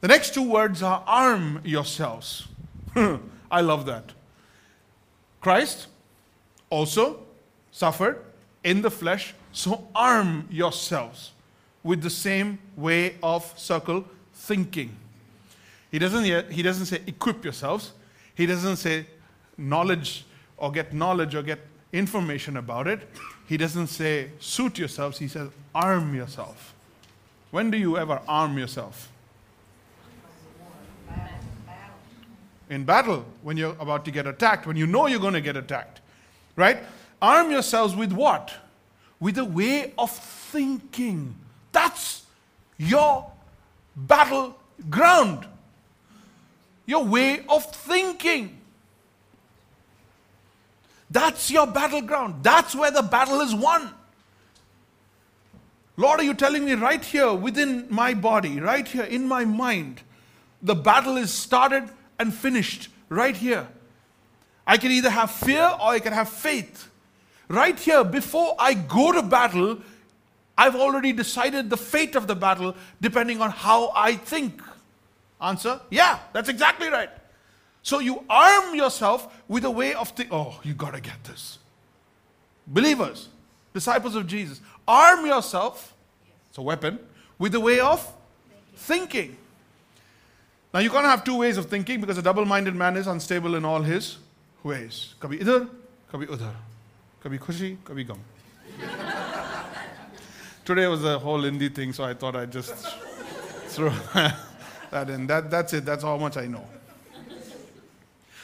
The 0.00 0.08
next 0.08 0.34
two 0.34 0.48
words 0.48 0.82
are 0.82 1.02
arm 1.06 1.60
yourselves. 1.64 2.46
I 3.50 3.60
love 3.60 3.86
that. 3.86 4.12
Christ 5.40 5.88
also 6.70 7.20
suffered 7.72 8.24
in 8.62 8.82
the 8.82 8.90
flesh, 8.90 9.34
so 9.52 9.88
arm 9.94 10.48
yourselves 10.50 11.32
with 11.86 12.02
the 12.02 12.10
same 12.10 12.58
way 12.76 13.14
of 13.22 13.54
circle 13.56 14.04
thinking. 14.34 14.94
He 15.92 16.00
doesn't, 16.00 16.50
he 16.50 16.62
doesn't 16.62 16.86
say 16.86 17.00
equip 17.06 17.44
yourselves. 17.44 17.92
He 18.34 18.44
doesn't 18.44 18.76
say 18.76 19.06
knowledge 19.56 20.26
or 20.56 20.72
get 20.72 20.92
knowledge 20.92 21.36
or 21.36 21.42
get 21.42 21.60
information 21.92 22.56
about 22.56 22.88
it. 22.88 23.08
He 23.46 23.56
doesn't 23.56 23.86
say 23.86 24.30
suit 24.40 24.78
yourselves. 24.78 25.18
He 25.18 25.28
says 25.28 25.48
arm 25.72 26.12
yourself. 26.12 26.74
When 27.52 27.70
do 27.70 27.78
you 27.78 27.96
ever 27.96 28.20
arm 28.26 28.58
yourself? 28.58 29.08
In 32.68 32.84
battle, 32.84 33.24
when 33.42 33.56
you're 33.56 33.76
about 33.78 34.04
to 34.06 34.10
get 34.10 34.26
attacked, 34.26 34.66
when 34.66 34.76
you 34.76 34.88
know 34.88 35.06
you're 35.06 35.20
going 35.20 35.34
to 35.34 35.40
get 35.40 35.56
attacked. 35.56 36.00
Right? 36.56 36.78
Arm 37.22 37.52
yourselves 37.52 37.94
with 37.94 38.12
what? 38.12 38.52
With 39.20 39.38
a 39.38 39.44
way 39.44 39.92
of 39.96 40.10
thinking. 40.10 41.36
That's 41.76 42.22
your 42.78 43.30
battleground, 43.94 45.46
your 46.86 47.04
way 47.04 47.44
of 47.50 47.70
thinking. 47.70 48.58
That's 51.10 51.50
your 51.50 51.66
battleground. 51.66 52.42
That's 52.42 52.74
where 52.74 52.90
the 52.90 53.02
battle 53.02 53.42
is 53.42 53.54
won. 53.54 53.90
Lord, 55.98 56.20
are 56.20 56.22
you 56.22 56.32
telling 56.32 56.64
me 56.64 56.72
right 56.72 57.04
here 57.04 57.34
within 57.34 57.86
my 57.90 58.14
body, 58.14 58.58
right 58.58 58.88
here 58.88 59.04
in 59.04 59.28
my 59.28 59.44
mind, 59.44 60.00
the 60.62 60.74
battle 60.74 61.18
is 61.18 61.30
started 61.30 61.90
and 62.18 62.32
finished 62.32 62.88
right 63.10 63.36
here? 63.36 63.68
I 64.66 64.78
can 64.78 64.92
either 64.92 65.10
have 65.10 65.30
fear 65.30 65.70
or 65.78 65.88
I 65.90 65.98
can 65.98 66.14
have 66.14 66.30
faith. 66.30 66.88
Right 67.48 67.78
here, 67.78 68.02
before 68.02 68.56
I 68.58 68.72
go 68.72 69.12
to 69.12 69.20
battle, 69.20 69.82
I've 70.58 70.74
already 70.74 71.12
decided 71.12 71.68
the 71.68 71.76
fate 71.76 72.16
of 72.16 72.26
the 72.26 72.34
battle 72.34 72.74
depending 73.00 73.42
on 73.42 73.50
how 73.50 73.92
I 73.94 74.16
think. 74.16 74.62
Answer? 75.40 75.80
Yeah, 75.90 76.18
that's 76.32 76.48
exactly 76.48 76.88
right. 76.88 77.10
So 77.82 77.98
you 78.00 78.24
arm 78.28 78.74
yourself 78.74 79.42
with 79.48 79.64
a 79.64 79.70
way 79.70 79.94
of 79.94 80.08
thinking. 80.08 80.34
Oh, 80.34 80.58
you 80.62 80.74
got 80.74 80.94
to 80.94 81.00
get 81.00 81.22
this. 81.24 81.58
Believers, 82.66 83.28
disciples 83.74 84.16
of 84.16 84.26
Jesus, 84.26 84.60
arm 84.88 85.26
yourself, 85.26 85.94
it's 86.48 86.58
a 86.58 86.62
weapon, 86.62 86.98
with 87.38 87.54
a 87.54 87.60
way 87.60 87.78
of 87.78 88.12
thinking. 88.74 89.36
Now 90.74 90.80
you 90.80 90.90
can't 90.90 91.06
have 91.06 91.22
two 91.22 91.36
ways 91.36 91.58
of 91.58 91.66
thinking 91.66 92.00
because 92.00 92.18
a 92.18 92.22
double-minded 92.22 92.74
man 92.74 92.96
is 92.96 93.06
unstable 93.06 93.54
in 93.54 93.64
all 93.64 93.82
his 93.82 94.18
ways. 94.62 95.14
Kabhi 95.20 95.40
idhar, 95.40 95.68
kabhi 96.12 96.26
udhar. 96.26 96.54
Kabhi 97.22 97.38
khushi, 97.38 97.76
kabhi 97.84 98.06
gum. 98.06 98.20
Today 100.66 100.88
was 100.88 101.02
the 101.02 101.16
whole 101.16 101.42
Hindi 101.42 101.68
thing, 101.68 101.92
so 101.92 102.02
I 102.02 102.12
thought 102.12 102.34
I'd 102.34 102.50
just 102.50 102.74
throw 103.68 103.90
that 104.90 105.08
in. 105.08 105.28
That, 105.28 105.48
that's 105.48 105.72
it. 105.72 105.84
That's 105.84 106.02
how 106.02 106.16
much 106.16 106.36
I 106.36 106.46
know. 106.46 106.64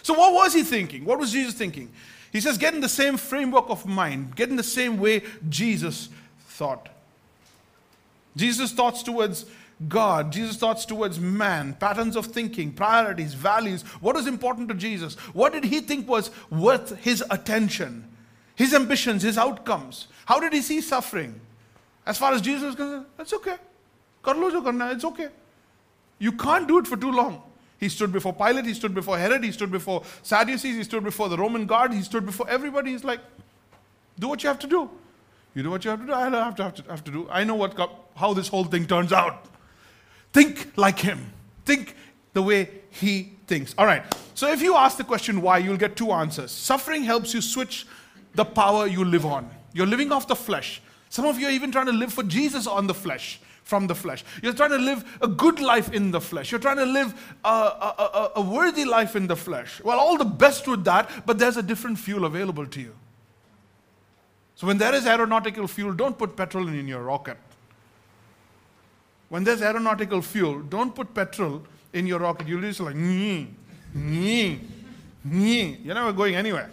So 0.04 0.14
what 0.14 0.32
was 0.32 0.54
he 0.54 0.62
thinking? 0.62 1.04
What 1.04 1.18
was 1.18 1.32
Jesus 1.32 1.54
thinking? 1.54 1.90
He 2.30 2.40
says, 2.40 2.58
get 2.58 2.74
in 2.74 2.80
the 2.80 2.88
same 2.88 3.16
framework 3.16 3.68
of 3.70 3.86
mind, 3.86 4.36
get 4.36 4.50
in 4.50 4.56
the 4.56 4.62
same 4.62 4.98
way 5.00 5.22
Jesus 5.48 6.10
thought. 6.46 6.88
Jesus' 8.36 8.70
thoughts 8.70 9.02
towards 9.02 9.44
God, 9.88 10.30
Jesus' 10.30 10.56
thoughts 10.56 10.84
towards 10.84 11.18
man, 11.18 11.74
patterns 11.74 12.14
of 12.14 12.26
thinking, 12.26 12.70
priorities, 12.70 13.34
values. 13.34 13.82
What 14.00 14.14
was 14.14 14.28
important 14.28 14.68
to 14.68 14.74
Jesus? 14.76 15.16
What 15.34 15.52
did 15.52 15.64
he 15.64 15.80
think 15.80 16.08
was 16.08 16.30
worth 16.50 16.96
his 16.98 17.24
attention? 17.32 18.08
His 18.54 18.74
ambitions, 18.74 19.24
his 19.24 19.38
outcomes. 19.38 20.06
How 20.26 20.38
did 20.38 20.52
he 20.52 20.62
see 20.62 20.80
suffering? 20.80 21.40
As 22.04 22.18
far 22.18 22.32
as 22.32 22.40
Jesus 22.40 22.70
is 22.70 22.74
concerned, 22.74 23.06
it's 23.18 23.32
okay. 23.32 23.56
It's 24.24 25.04
okay. 25.04 25.28
You 26.18 26.32
can't 26.32 26.68
do 26.68 26.78
it 26.78 26.86
for 26.86 26.96
too 26.96 27.10
long. 27.12 27.42
He 27.78 27.88
stood 27.88 28.12
before 28.12 28.32
Pilate, 28.32 28.64
he 28.64 28.74
stood 28.74 28.94
before 28.94 29.18
Herod, 29.18 29.42
he 29.42 29.50
stood 29.50 29.72
before 29.72 30.04
Sadducees, 30.22 30.76
he 30.76 30.84
stood 30.84 31.02
before 31.02 31.28
the 31.28 31.36
Roman 31.36 31.66
guard, 31.66 31.92
he 31.92 32.02
stood 32.02 32.24
before 32.24 32.48
everybody. 32.48 32.92
He's 32.92 33.02
like, 33.02 33.18
do 34.18 34.28
what 34.28 34.42
you 34.42 34.48
have 34.48 34.60
to 34.60 34.68
do. 34.68 34.88
You 35.54 35.64
do 35.64 35.70
what 35.70 35.84
you 35.84 35.90
have 35.90 36.00
to 36.00 36.06
do. 36.06 36.12
I 36.12 36.30
don't 36.30 36.44
have 36.44 36.54
to, 36.56 36.62
have 36.62 36.74
to, 36.74 36.82
have 36.84 37.04
to 37.04 37.10
do. 37.10 37.28
I 37.28 37.42
know 37.44 37.56
what, 37.56 37.76
how 38.14 38.34
this 38.34 38.48
whole 38.48 38.64
thing 38.64 38.86
turns 38.86 39.12
out. 39.12 39.46
Think 40.32 40.72
like 40.76 40.98
him. 40.98 41.32
Think 41.64 41.96
the 42.32 42.42
way 42.42 42.70
he 42.90 43.32
thinks. 43.46 43.74
All 43.76 43.84
right. 43.84 44.02
So 44.34 44.48
if 44.50 44.62
you 44.62 44.76
ask 44.76 44.96
the 44.96 45.04
question 45.04 45.42
why, 45.42 45.58
you'll 45.58 45.76
get 45.76 45.96
two 45.96 46.12
answers. 46.12 46.52
Suffering 46.52 47.02
helps 47.02 47.34
you 47.34 47.40
switch 47.40 47.86
the 48.34 48.44
power 48.44 48.86
you 48.86 49.04
live 49.04 49.26
on. 49.26 49.50
You're 49.74 49.86
living 49.86 50.12
off 50.12 50.26
the 50.26 50.36
flesh. 50.36 50.80
Some 51.12 51.26
of 51.26 51.38
you 51.38 51.46
are 51.46 51.50
even 51.50 51.70
trying 51.70 51.84
to 51.84 51.92
live 51.92 52.10
for 52.10 52.22
Jesus 52.22 52.66
on 52.66 52.86
the 52.86 52.94
flesh 52.94 53.38
from 53.64 53.86
the 53.86 53.94
flesh. 53.94 54.24
You're 54.42 54.54
trying 54.54 54.70
to 54.70 54.78
live 54.78 55.18
a 55.20 55.28
good 55.28 55.60
life 55.60 55.92
in 55.92 56.10
the 56.10 56.22
flesh. 56.22 56.50
You're 56.50 56.58
trying 56.58 56.78
to 56.78 56.86
live 56.86 57.12
a, 57.44 57.48
a, 57.48 57.94
a, 57.98 58.32
a, 58.36 58.40
worthy 58.40 58.86
life 58.86 59.14
in 59.14 59.26
the 59.26 59.36
flesh. 59.36 59.82
Well, 59.84 60.00
all 60.00 60.16
the 60.16 60.24
best 60.24 60.66
with 60.66 60.84
that, 60.84 61.10
but 61.26 61.38
there's 61.38 61.58
a 61.58 61.62
different 61.62 61.98
fuel 61.98 62.24
available 62.24 62.66
to 62.66 62.80
you. 62.80 62.94
So 64.54 64.66
when 64.66 64.78
there 64.78 64.94
is 64.94 65.06
aeronautical 65.06 65.68
fuel, 65.68 65.92
don't 65.92 66.16
put 66.16 66.34
petrol 66.34 66.66
in 66.66 66.88
your 66.88 67.02
rocket. 67.02 67.36
When 69.28 69.44
there's 69.44 69.60
aeronautical 69.60 70.22
fuel, 70.22 70.60
don't 70.60 70.94
put 70.94 71.12
petrol 71.12 71.62
in 71.92 72.06
your 72.06 72.20
rocket. 72.20 72.48
You'll 72.48 72.62
just 72.62 72.80
like, 72.80 72.96
nee, 72.96 73.48
nee, 73.92 74.60
nee. 75.22 75.78
You're 75.84 75.94
never 75.94 76.14
going 76.14 76.36
anywhere. 76.36 76.70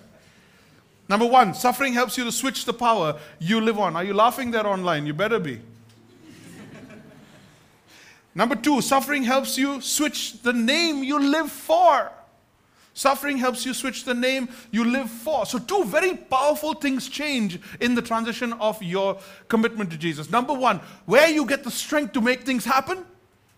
Number 1.10 1.26
one, 1.26 1.56
suffering 1.56 1.94
helps 1.94 2.18
you 2.20 2.24
to 2.24 2.32
switch 2.32 2.66
the 2.66 2.74
power 2.74 3.20
you 3.40 3.60
live 3.60 3.80
on. 3.80 3.96
Are 3.96 4.04
you 4.04 4.14
laughing 4.14 4.52
there 4.52 4.68
online? 4.68 5.08
You 5.08 5.14
better 5.14 5.40
be. 5.40 5.60
Number 8.36 8.56
two, 8.56 8.80
suffering 8.82 9.24
helps 9.24 9.58
you 9.58 9.82
switch 9.82 10.42
the 10.44 10.54
name 10.54 11.04
you 11.04 11.20
live 11.20 11.52
for. 11.52 12.12
Suffering 12.94 13.38
helps 13.38 13.66
you 13.66 13.74
switch 13.74 14.04
the 14.06 14.14
name 14.14 14.50
you 14.72 14.84
live 14.84 15.10
for. 15.10 15.46
So, 15.46 15.58
two 15.58 15.84
very 15.86 16.16
powerful 16.16 16.74
things 16.74 17.08
change 17.08 17.60
in 17.80 17.96
the 17.96 18.02
transition 18.02 18.54
of 18.54 18.82
your 18.84 19.18
commitment 19.48 19.90
to 19.92 19.98
Jesus. 19.98 20.30
Number 20.30 20.54
one, 20.54 20.80
where 21.06 21.30
you 21.30 21.46
get 21.46 21.64
the 21.64 21.72
strength 21.72 22.14
to 22.14 22.22
make 22.22 22.44
things 22.44 22.66
happen, 22.66 23.04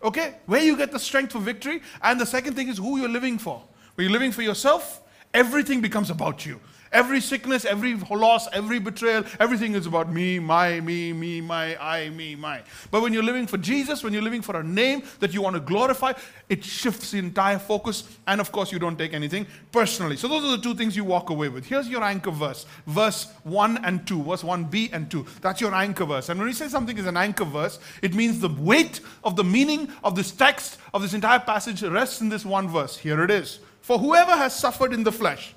okay? 0.02 0.36
Where 0.46 0.62
you 0.62 0.76
get 0.76 0.90
the 0.90 0.98
strength 0.98 1.32
for 1.32 1.38
victory. 1.38 1.82
And 2.02 2.20
the 2.20 2.26
second 2.26 2.54
thing 2.54 2.68
is 2.68 2.78
who 2.78 2.98
you're 2.98 3.08
living 3.08 3.36
for. 3.36 3.62
When 3.94 4.06
you're 4.06 4.12
living 4.12 4.32
for 4.32 4.42
yourself, 4.42 5.02
everything 5.34 5.80
becomes 5.80 6.08
about 6.08 6.46
you. 6.46 6.60
Every 6.92 7.20
sickness, 7.20 7.64
every 7.64 7.94
loss, 7.94 8.48
every 8.52 8.78
betrayal, 8.78 9.24
everything 9.40 9.74
is 9.74 9.86
about 9.86 10.12
me, 10.12 10.38
my, 10.38 10.80
me, 10.80 11.12
me, 11.12 11.40
my, 11.40 11.76
I, 11.82 12.10
me, 12.10 12.34
my. 12.34 12.62
But 12.90 13.02
when 13.02 13.12
you're 13.12 13.22
living 13.22 13.46
for 13.46 13.56
Jesus, 13.56 14.04
when 14.04 14.12
you're 14.12 14.22
living 14.22 14.42
for 14.42 14.56
a 14.56 14.62
name 14.62 15.02
that 15.20 15.32
you 15.32 15.40
want 15.40 15.54
to 15.54 15.60
glorify, 15.60 16.12
it 16.48 16.62
shifts 16.62 17.12
the 17.12 17.18
entire 17.18 17.58
focus. 17.58 18.04
And 18.26 18.40
of 18.40 18.52
course, 18.52 18.70
you 18.70 18.78
don't 18.78 18.98
take 18.98 19.14
anything 19.14 19.46
personally. 19.70 20.16
So 20.16 20.28
those 20.28 20.44
are 20.44 20.56
the 20.56 20.62
two 20.62 20.74
things 20.74 20.94
you 20.94 21.04
walk 21.04 21.30
away 21.30 21.48
with. 21.48 21.64
Here's 21.64 21.88
your 21.88 22.02
anchor 22.02 22.30
verse 22.30 22.66
verse 22.86 23.32
1 23.44 23.84
and 23.84 24.06
2, 24.06 24.22
verse 24.22 24.42
1b 24.42 24.92
and 24.92 25.10
2. 25.10 25.26
That's 25.40 25.60
your 25.60 25.74
anchor 25.74 26.04
verse. 26.04 26.28
And 26.28 26.38
when 26.38 26.46
we 26.46 26.52
say 26.52 26.68
something 26.68 26.98
is 26.98 27.06
an 27.06 27.16
anchor 27.16 27.44
verse, 27.44 27.78
it 28.02 28.14
means 28.14 28.38
the 28.38 28.48
weight 28.48 29.00
of 29.24 29.36
the 29.36 29.44
meaning 29.44 29.88
of 30.04 30.14
this 30.14 30.30
text, 30.30 30.78
of 30.92 31.02
this 31.02 31.14
entire 31.14 31.40
passage, 31.40 31.82
rests 31.82 32.20
in 32.20 32.28
this 32.28 32.44
one 32.44 32.68
verse. 32.68 32.96
Here 32.96 33.22
it 33.24 33.30
is. 33.30 33.60
For 33.80 33.98
whoever 33.98 34.32
has 34.32 34.54
suffered 34.54 34.92
in 34.92 35.02
the 35.02 35.12
flesh, 35.12 35.54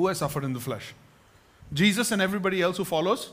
who 0.00 0.08
has 0.08 0.18
suffered 0.18 0.44
in 0.44 0.52
the 0.52 0.60
flesh? 0.60 0.94
Jesus 1.72 2.10
and 2.10 2.20
everybody 2.20 2.62
else 2.62 2.76
who 2.76 2.84
follows 2.84 3.32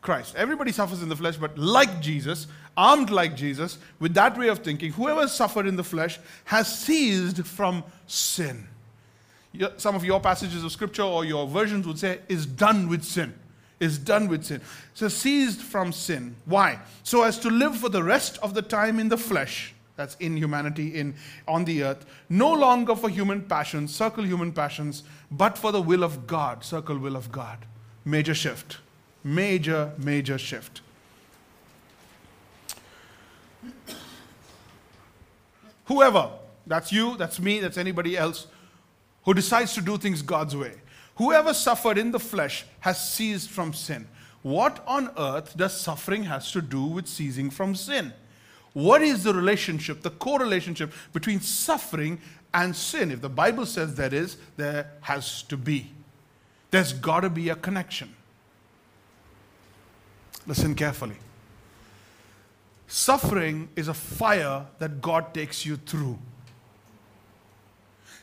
Christ. 0.00 0.34
Everybody 0.36 0.72
suffers 0.72 1.02
in 1.02 1.08
the 1.08 1.16
flesh, 1.16 1.36
but 1.36 1.58
like 1.58 2.00
Jesus, 2.00 2.46
armed 2.76 3.10
like 3.10 3.36
Jesus, 3.36 3.78
with 3.98 4.14
that 4.14 4.38
way 4.38 4.48
of 4.48 4.60
thinking, 4.60 4.92
whoever 4.92 5.26
suffered 5.26 5.66
in 5.66 5.76
the 5.76 5.84
flesh 5.84 6.18
has 6.44 6.78
ceased 6.78 7.44
from 7.44 7.84
sin. 8.06 8.66
Some 9.76 9.96
of 9.96 10.04
your 10.04 10.20
passages 10.20 10.62
of 10.62 10.70
scripture 10.70 11.02
or 11.02 11.24
your 11.24 11.46
versions 11.46 11.86
would 11.86 11.98
say, 11.98 12.20
is 12.28 12.46
done 12.46 12.88
with 12.88 13.02
sin. 13.02 13.34
Is 13.80 13.98
done 13.98 14.28
with 14.28 14.44
sin. 14.44 14.60
So 14.94 15.08
ceased 15.08 15.60
from 15.60 15.92
sin. 15.92 16.36
Why? 16.44 16.78
So 17.02 17.22
as 17.22 17.38
to 17.40 17.50
live 17.50 17.76
for 17.76 17.88
the 17.88 18.02
rest 18.02 18.38
of 18.38 18.54
the 18.54 18.62
time 18.62 18.98
in 18.98 19.08
the 19.08 19.18
flesh 19.18 19.74
that's 19.98 20.14
in 20.20 20.36
humanity 20.36 20.94
in 20.94 21.12
on 21.48 21.64
the 21.64 21.82
earth 21.82 22.06
no 22.28 22.52
longer 22.54 22.94
for 22.94 23.08
human 23.10 23.42
passions 23.42 23.94
circle 23.94 24.24
human 24.24 24.52
passions 24.52 25.02
but 25.30 25.58
for 25.58 25.72
the 25.72 25.82
will 25.82 26.04
of 26.04 26.26
god 26.26 26.64
circle 26.64 26.96
will 26.96 27.16
of 27.16 27.30
god. 27.32 27.66
Major 28.04 28.34
shift. 28.34 28.78
Major 29.24 29.92
major 29.98 30.38
shift. 30.38 30.80
Whoever 35.86 36.30
that's 36.66 36.92
you 36.92 37.16
that's 37.16 37.40
me 37.40 37.58
that's 37.58 37.76
anybody 37.76 38.16
else 38.16 38.46
who 39.24 39.34
decides 39.34 39.74
to 39.74 39.80
do 39.80 39.98
things 39.98 40.22
god's 40.22 40.56
way 40.56 40.74
whoever 41.16 41.52
suffered 41.52 41.98
in 41.98 42.12
the 42.12 42.20
flesh 42.20 42.64
has 42.80 43.12
ceased 43.12 43.50
from 43.50 43.72
sin. 43.72 44.06
What 44.42 44.80
on 44.86 45.10
earth 45.18 45.56
does 45.56 45.78
suffering 45.78 46.22
has 46.24 46.52
to 46.52 46.62
do 46.62 46.84
with 46.84 47.08
ceasing 47.08 47.50
from 47.50 47.74
sin 47.74 48.12
what 48.78 49.02
is 49.02 49.24
the 49.24 49.34
relationship, 49.34 50.02
the 50.02 50.10
correlationship 50.10 50.92
between 51.12 51.40
suffering 51.40 52.20
and 52.54 52.76
sin? 52.76 53.10
If 53.10 53.20
the 53.20 53.28
Bible 53.28 53.66
says 53.66 53.96
there 53.96 54.14
is, 54.14 54.36
there 54.56 54.92
has 55.00 55.42
to 55.42 55.56
be. 55.56 55.90
There's 56.70 56.92
got 56.92 57.20
to 57.20 57.30
be 57.30 57.48
a 57.48 57.56
connection. 57.56 58.14
Listen 60.46 60.76
carefully. 60.76 61.16
Suffering 62.86 63.68
is 63.74 63.88
a 63.88 63.94
fire 63.94 64.64
that 64.78 65.00
God 65.00 65.34
takes 65.34 65.66
you 65.66 65.76
through. 65.76 66.16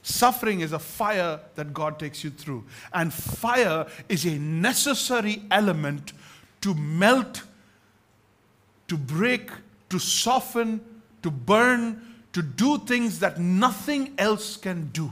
Suffering 0.04 0.62
is 0.62 0.72
a 0.72 0.80
fire 0.80 1.42
that 1.56 1.74
God 1.74 2.00
takes 2.00 2.24
you 2.24 2.30
through. 2.30 2.64
And 2.94 3.14
fire 3.14 3.88
is 4.08 4.24
a 4.24 4.40
necessary 4.40 5.44
element 5.52 6.14
to 6.62 6.74
melt, 6.74 7.44
to 8.88 8.98
break, 8.98 9.52
to 9.96 10.00
soften, 10.00 10.82
to 11.22 11.32
burn, 11.32 12.02
to 12.34 12.42
do 12.42 12.78
things 12.80 13.20
that 13.20 13.40
nothing 13.40 14.14
else 14.18 14.58
can 14.58 14.90
do. 14.90 15.12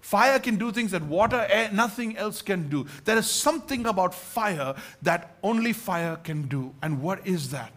Fire 0.00 0.38
can 0.38 0.56
do 0.56 0.72
things 0.72 0.92
that 0.92 1.02
water, 1.02 1.46
air, 1.50 1.68
nothing 1.70 2.16
else 2.16 2.40
can 2.40 2.70
do. 2.70 2.86
There 3.04 3.18
is 3.18 3.28
something 3.28 3.84
about 3.84 4.14
fire 4.14 4.74
that 5.02 5.36
only 5.42 5.74
fire 5.74 6.16
can 6.16 6.48
do. 6.48 6.72
And 6.80 7.02
what 7.02 7.26
is 7.26 7.50
that? 7.50 7.72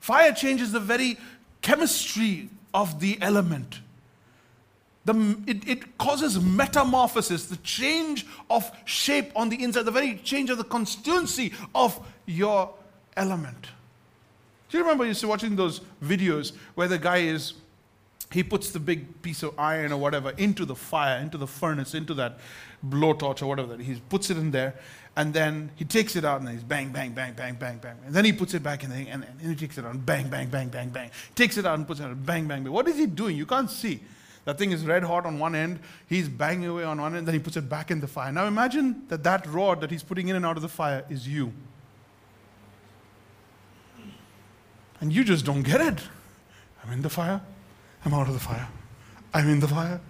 Fire 0.00 0.32
changes 0.32 0.72
the 0.72 0.80
very 0.80 1.18
chemistry 1.60 2.48
of 2.72 3.00
the 3.00 3.18
element. 3.20 3.80
The, 5.04 5.36
it, 5.46 5.68
it, 5.68 5.98
causes 5.98 6.40
metamorphosis, 6.40 7.46
the 7.46 7.56
change 7.58 8.26
of 8.48 8.70
shape 8.86 9.30
on 9.36 9.50
the 9.50 9.62
inside, 9.62 9.82
the 9.82 9.90
very 9.90 10.16
change 10.24 10.48
of 10.48 10.56
the 10.56 10.64
constituency 10.64 11.52
of 11.74 12.00
your 12.24 12.72
element. 13.14 13.66
Do 14.68 14.76
you 14.76 14.84
remember 14.84 15.04
you 15.04 15.08
used 15.08 15.20
to 15.20 15.28
watching 15.28 15.56
those 15.56 15.80
videos 16.02 16.52
where 16.74 16.88
the 16.88 16.98
guy 16.98 17.18
is, 17.18 17.54
he 18.30 18.42
puts 18.42 18.70
the 18.70 18.78
big 18.78 19.22
piece 19.22 19.42
of 19.42 19.58
iron 19.58 19.92
or 19.92 19.96
whatever 19.96 20.30
into 20.36 20.66
the 20.66 20.74
fire, 20.74 21.18
into 21.18 21.38
the 21.38 21.46
furnace, 21.46 21.94
into 21.94 22.12
that 22.14 22.38
blowtorch 22.86 23.42
or 23.42 23.46
whatever. 23.46 23.76
He 23.78 24.00
puts 24.10 24.28
it 24.28 24.36
in 24.36 24.50
there, 24.50 24.74
and 25.16 25.32
then 25.32 25.70
he 25.76 25.84
takes 25.86 26.16
it 26.16 26.24
out 26.24 26.40
and 26.40 26.48
he's 26.50 26.62
bang, 26.62 26.90
bang, 26.90 27.12
bang, 27.12 27.32
bang, 27.32 27.54
bang, 27.54 27.78
bang. 27.78 27.96
And 28.04 28.14
then 28.14 28.26
he 28.26 28.32
puts 28.32 28.52
it 28.52 28.62
back 28.62 28.84
in 28.84 28.90
the 28.90 28.96
and, 28.96 29.24
and 29.24 29.40
he 29.40 29.54
takes 29.54 29.78
it 29.78 29.84
out 29.84 29.92
and 29.92 30.04
bang, 30.04 30.28
bang, 30.28 30.48
bang, 30.48 30.68
bang, 30.68 30.90
bang. 30.90 31.10
Takes 31.34 31.56
it 31.56 31.64
out 31.64 31.78
and 31.78 31.86
puts 31.86 32.00
it 32.00 32.04
out, 32.04 32.26
bang, 32.26 32.46
bang, 32.46 32.62
bang. 32.62 32.72
What 32.72 32.86
is 32.88 32.96
he 32.96 33.06
doing? 33.06 33.36
You 33.36 33.46
can't 33.46 33.70
see. 33.70 34.00
That 34.44 34.58
thing 34.58 34.70
is 34.70 34.84
red 34.84 35.02
hot 35.02 35.26
on 35.26 35.38
one 35.38 35.54
end. 35.54 35.80
He's 36.06 36.28
banging 36.28 36.68
away 36.68 36.84
on 36.84 37.00
one 37.00 37.16
end, 37.16 37.26
then 37.26 37.34
he 37.34 37.40
puts 37.40 37.56
it 37.56 37.68
back 37.68 37.90
in 37.90 38.00
the 38.00 38.06
fire. 38.06 38.30
Now 38.30 38.46
imagine 38.46 39.04
that 39.08 39.24
that 39.24 39.46
rod 39.46 39.80
that 39.80 39.90
he's 39.90 40.02
putting 40.02 40.28
in 40.28 40.36
and 40.36 40.44
out 40.44 40.56
of 40.56 40.62
the 40.62 40.68
fire 40.68 41.04
is 41.08 41.26
you. 41.26 41.52
And 45.00 45.12
you 45.12 45.24
just 45.24 45.44
don't 45.44 45.62
get 45.62 45.80
it. 45.80 46.00
I'm 46.82 46.92
in 46.92 47.02
the 47.02 47.10
fire. 47.10 47.40
I'm 48.04 48.14
out 48.14 48.28
of 48.28 48.34
the 48.34 48.40
fire. 48.40 48.68
I'm 49.32 49.48
in 49.48 49.60
the 49.60 49.68
fire. 49.68 50.00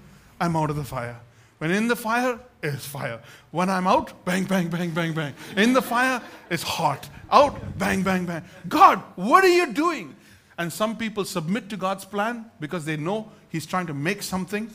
I'm 0.41 0.57
out 0.57 0.71
of 0.71 0.77
the 0.77 0.85
fire. 0.85 1.21
When 1.59 1.73
in 1.73 1.89
the 1.89 1.97
fire, 1.97 2.39
it's 2.63 2.87
fire. 2.87 3.21
When 3.51 3.69
I'm 3.69 3.87
out, 3.87 4.25
bang, 4.25 4.45
bang, 4.45 4.69
bang, 4.69 4.91
bang, 4.91 5.13
bang. 5.13 5.35
In 5.57 5.73
the 5.73 5.83
fire, 5.83 6.23
it's 6.51 6.63
hot. 6.63 7.09
Out, 7.31 7.79
bang, 7.79 8.03
bang, 8.03 8.27
bang. 8.27 8.45
God, 8.69 8.99
what 9.17 9.45
are 9.45 9.49
you 9.49 9.73
doing? 9.73 10.15
And 10.57 10.73
some 10.73 10.97
people 10.97 11.25
submit 11.25 11.69
to 11.71 11.77
God's 11.77 12.05
plan 12.05 12.51
because 12.61 12.85
they 12.85 12.97
know 12.97 13.31
He's 13.49 13.67
trying 13.67 13.87
to 13.87 13.95
make 13.95 14.23
something, 14.23 14.71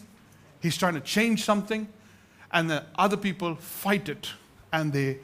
He's 0.62 0.78
trying 0.78 0.96
to 0.96 1.02
change 1.02 1.44
something, 1.44 1.88
and 2.52 2.70
the 2.70 2.84
other 2.96 3.18
people 3.18 3.56
fight 3.56 4.10
it 4.10 4.30
and 4.74 4.92
they 4.92 5.20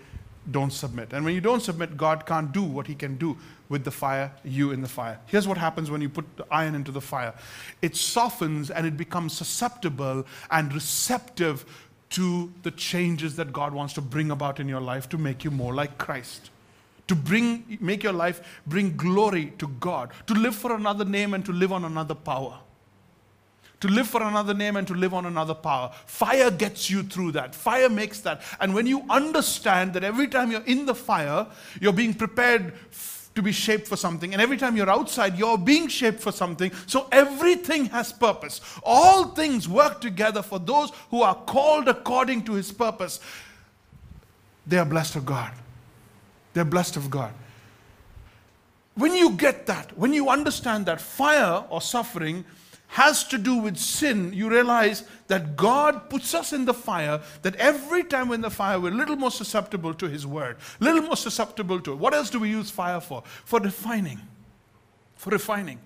don't 0.51 0.71
submit. 0.71 1.13
And 1.13 1.25
when 1.25 1.35
you 1.35 1.41
don't 1.41 1.61
submit, 1.61 1.97
God 1.97 2.25
can't 2.25 2.51
do 2.51 2.63
what 2.63 2.87
He 2.87 2.95
can 2.95 3.17
do 3.17 3.37
with 3.69 3.83
the 3.83 3.91
fire, 3.91 4.31
you 4.43 4.71
in 4.71 4.81
the 4.81 4.87
fire. 4.87 5.19
Here's 5.27 5.47
what 5.47 5.57
happens 5.57 5.91
when 5.91 6.01
you 6.01 6.09
put 6.09 6.25
the 6.37 6.45
iron 6.51 6.75
into 6.75 6.91
the 6.91 7.01
fire 7.01 7.33
it 7.81 7.95
softens 7.95 8.71
and 8.71 8.85
it 8.85 8.97
becomes 8.97 9.33
susceptible 9.33 10.25
and 10.51 10.73
receptive 10.73 11.65
to 12.11 12.51
the 12.63 12.71
changes 12.71 13.35
that 13.35 13.53
God 13.53 13.73
wants 13.73 13.93
to 13.93 14.01
bring 14.01 14.31
about 14.31 14.59
in 14.59 14.67
your 14.67 14.81
life 14.81 15.07
to 15.09 15.17
make 15.17 15.43
you 15.43 15.51
more 15.51 15.73
like 15.73 15.97
Christ. 15.97 16.49
To 17.07 17.15
bring, 17.15 17.77
make 17.79 18.03
your 18.03 18.13
life 18.13 18.59
bring 18.67 18.95
glory 18.95 19.53
to 19.57 19.67
God, 19.79 20.11
to 20.27 20.33
live 20.33 20.55
for 20.55 20.75
another 20.75 21.05
name 21.05 21.33
and 21.33 21.45
to 21.45 21.51
live 21.51 21.71
on 21.71 21.85
another 21.85 22.15
power 22.15 22.59
to 23.79 23.87
live 23.87 24.07
for 24.07 24.21
another 24.21 24.53
name 24.53 24.75
and 24.75 24.87
to 24.87 24.93
live 24.93 25.13
on 25.13 25.25
another 25.25 25.53
power. 25.53 25.91
Fire 26.05 26.51
gets 26.51 26.89
you 26.89 27.03
through 27.03 27.31
that. 27.33 27.55
Fire 27.55 27.89
makes 27.89 28.19
that. 28.21 28.41
And 28.59 28.73
when 28.73 28.85
you 28.85 29.03
understand 29.09 29.93
that 29.93 30.03
every 30.03 30.27
time 30.27 30.51
you're 30.51 30.65
in 30.65 30.85
the 30.85 30.95
fire, 30.95 31.47
you're 31.79 31.93
being 31.93 32.13
prepared 32.13 32.73
to 33.35 33.41
be 33.41 33.51
shaped 33.53 33.87
for 33.87 33.95
something. 33.95 34.33
And 34.33 34.41
every 34.41 34.57
time 34.57 34.75
you're 34.75 34.89
outside, 34.89 35.37
you're 35.37 35.57
being 35.57 35.87
shaped 35.87 36.19
for 36.19 36.31
something. 36.31 36.71
So 36.87 37.07
everything 37.11 37.85
has 37.85 38.11
purpose. 38.11 38.59
All 38.83 39.25
things 39.25 39.67
work 39.69 40.01
together 40.01 40.41
for 40.41 40.59
those 40.59 40.91
who 41.09 41.21
are 41.21 41.35
called 41.35 41.87
according 41.87 42.43
to 42.45 42.53
his 42.53 42.71
purpose. 42.71 43.21
They 44.67 44.77
are 44.77 44.85
blessed 44.85 45.15
of 45.15 45.25
God. 45.25 45.51
They're 46.53 46.65
blessed 46.65 46.97
of 46.97 47.09
God. 47.09 47.33
When 48.95 49.15
you 49.15 49.31
get 49.31 49.65
that, 49.67 49.97
when 49.97 50.11
you 50.11 50.29
understand 50.29 50.85
that 50.87 50.99
fire 50.99 51.63
or 51.69 51.79
suffering 51.79 52.43
has 52.89 53.23
to 53.23 53.37
do 53.37 53.55
with 53.55 53.77
sin, 53.77 54.33
you 54.33 54.49
realize 54.49 55.03
that 55.27 55.55
God 55.55 56.09
puts 56.09 56.33
us 56.33 56.53
in 56.53 56.65
the 56.65 56.73
fire, 56.73 57.21
that 57.43 57.55
every 57.57 58.03
time 58.03 58.29
we're 58.29 58.35
in 58.35 58.41
the 58.41 58.49
fire, 58.49 58.79
we're 58.79 58.91
a 58.91 58.95
little 58.95 59.15
more 59.15 59.29
susceptible 59.29 59.93
to 59.93 60.09
His 60.09 60.25
word, 60.25 60.57
a 60.81 60.83
little 60.83 61.03
more 61.03 61.15
susceptible 61.15 61.79
to 61.81 61.93
it. 61.93 61.99
What 61.99 62.15
else 62.15 62.31
do 62.31 62.39
we 62.39 62.49
use 62.49 62.71
fire 62.71 62.99
for? 62.99 63.23
For 63.45 63.59
refining. 63.59 64.19
For 65.15 65.29
refining. 65.29 65.79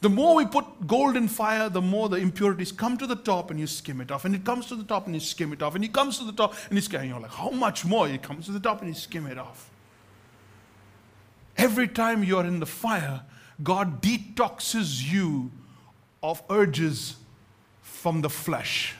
The 0.00 0.08
more 0.08 0.36
we 0.36 0.46
put 0.46 0.86
gold 0.86 1.16
in 1.16 1.28
fire, 1.28 1.68
the 1.68 1.82
more 1.82 2.08
the 2.08 2.16
impurities 2.16 2.72
come 2.72 2.96
to 2.96 3.06
the 3.06 3.16
top 3.16 3.50
and 3.50 3.60
you 3.60 3.66
skim 3.66 4.00
it 4.00 4.10
off. 4.10 4.24
And 4.24 4.34
it 4.34 4.44
comes 4.44 4.66
to 4.66 4.76
the 4.76 4.84
top 4.84 5.04
and 5.04 5.14
you 5.14 5.20
skim 5.20 5.52
it 5.52 5.60
off. 5.60 5.74
And 5.74 5.84
it 5.84 5.92
comes 5.92 6.18
to 6.18 6.24
the 6.24 6.32
top 6.32 6.54
and 6.70 6.78
you. 6.78 6.98
And 6.98 7.08
you're 7.10 7.20
like, 7.20 7.32
how 7.32 7.50
much 7.50 7.84
more? 7.84 8.08
It 8.08 8.22
comes 8.22 8.46
to 8.46 8.52
the 8.52 8.60
top 8.60 8.80
and 8.80 8.88
you 8.88 8.94
skim 8.94 9.26
it 9.26 9.36
off. 9.36 9.68
Every 11.58 11.88
time 11.88 12.24
you're 12.24 12.46
in 12.46 12.60
the 12.60 12.66
fire, 12.66 13.22
God 13.62 14.00
detoxes 14.00 15.12
you 15.12 15.50
of 16.22 16.42
urges 16.50 17.16
from 17.82 18.20
the 18.20 18.30
flesh. 18.30 18.94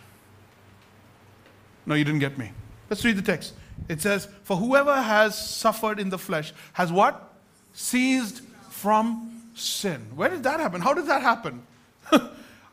No, 1.87 1.95
you 1.95 2.05
didn't 2.05 2.21
get 2.21 2.39
me. 2.39 2.53
Let's 2.91 3.05
read 3.05 3.17
the 3.17 3.23
text. 3.23 3.55
It 3.89 4.01
says, 4.01 4.29
For 4.43 4.57
whoever 4.57 4.95
has 4.95 5.39
suffered 5.39 5.99
in 5.99 6.11
the 6.11 6.19
flesh 6.19 6.53
has 6.75 6.93
what? 6.93 7.35
Ceased 7.73 8.43
from 8.71 9.43
sin. 9.55 10.07
Where 10.15 10.29
did 10.29 10.43
that 10.43 10.61
happen? 10.61 10.81
How 10.81 10.95
did 10.95 11.07
that 11.07 11.23
happen? 11.23 11.63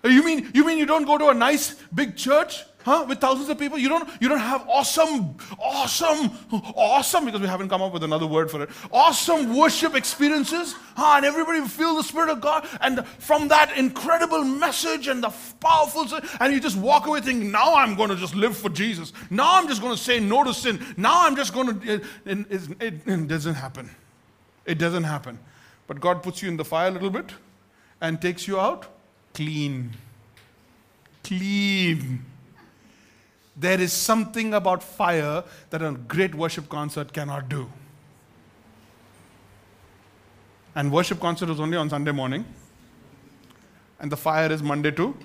you 0.03 0.23
mean 0.23 0.51
you 0.53 0.65
mean 0.65 0.77
you 0.77 0.85
don't 0.85 1.05
go 1.05 1.17
to 1.17 1.29
a 1.29 1.33
nice 1.33 1.75
big 1.93 2.15
church 2.15 2.63
Huh? 2.85 3.03
With 3.09 3.19
thousands 3.19 3.49
of 3.49 3.57
people, 3.57 3.79
you 3.79 3.89
don't, 3.89 4.07
you 4.21 4.29
don't 4.29 4.37
have 4.37 4.63
awesome, 4.69 5.35
awesome, 5.57 6.29
awesome, 6.75 7.25
because 7.25 7.41
we 7.41 7.47
haven't 7.47 7.67
come 7.67 7.81
up 7.81 7.91
with 7.91 8.03
another 8.03 8.27
word 8.27 8.51
for 8.51 8.61
it, 8.61 8.69
awesome 8.91 9.57
worship 9.57 9.95
experiences. 9.95 10.75
Huh? 10.95 11.13
And 11.15 11.25
everybody 11.25 11.61
feel 11.67 11.95
the 11.95 12.03
Spirit 12.03 12.29
of 12.29 12.41
God. 12.41 12.67
And 12.81 13.03
from 13.17 13.47
that 13.47 13.75
incredible 13.75 14.43
message 14.43 15.07
and 15.07 15.23
the 15.23 15.33
powerful, 15.59 16.07
and 16.39 16.53
you 16.53 16.59
just 16.59 16.77
walk 16.77 17.07
away 17.07 17.21
thinking, 17.21 17.49
now 17.49 17.73
I'm 17.73 17.95
going 17.95 18.11
to 18.11 18.15
just 18.15 18.35
live 18.35 18.55
for 18.55 18.69
Jesus. 18.69 19.13
Now 19.31 19.57
I'm 19.57 19.67
just 19.67 19.81
going 19.81 19.95
to 19.95 19.99
say 20.01 20.19
no 20.19 20.43
to 20.43 20.53
sin. 20.53 20.79
Now 20.95 21.25
I'm 21.25 21.35
just 21.35 21.55
going 21.55 21.79
to, 21.79 21.91
it, 21.91 22.03
it, 22.23 22.81
it, 22.81 22.93
it 23.07 23.27
doesn't 23.27 23.55
happen. 23.55 23.89
It 24.67 24.77
doesn't 24.77 25.05
happen. 25.05 25.39
But 25.87 25.99
God 25.99 26.21
puts 26.21 26.43
you 26.43 26.49
in 26.49 26.57
the 26.57 26.65
fire 26.65 26.89
a 26.89 26.91
little 26.91 27.09
bit 27.09 27.31
and 27.99 28.21
takes 28.21 28.47
you 28.47 28.59
out 28.59 28.85
clean. 29.33 29.93
Clean 31.23 32.23
there 33.55 33.79
is 33.79 33.93
something 33.93 34.53
about 34.53 34.83
fire 34.83 35.43
that 35.69 35.81
a 35.81 35.91
great 35.91 36.35
worship 36.35 36.67
concert 36.69 37.13
cannot 37.13 37.47
do. 37.47 37.71
And 40.75 40.91
worship 40.91 41.21
concert 41.21 41.49
is 41.49 41.59
only 41.59 41.77
on 41.77 41.89
Sunday 41.89 42.11
morning. 42.11 42.45
And 43.99 44.11
the 44.11 44.17
fire 44.17 44.51
is 44.51 44.61
Monday 44.61 44.91
to 44.91 45.15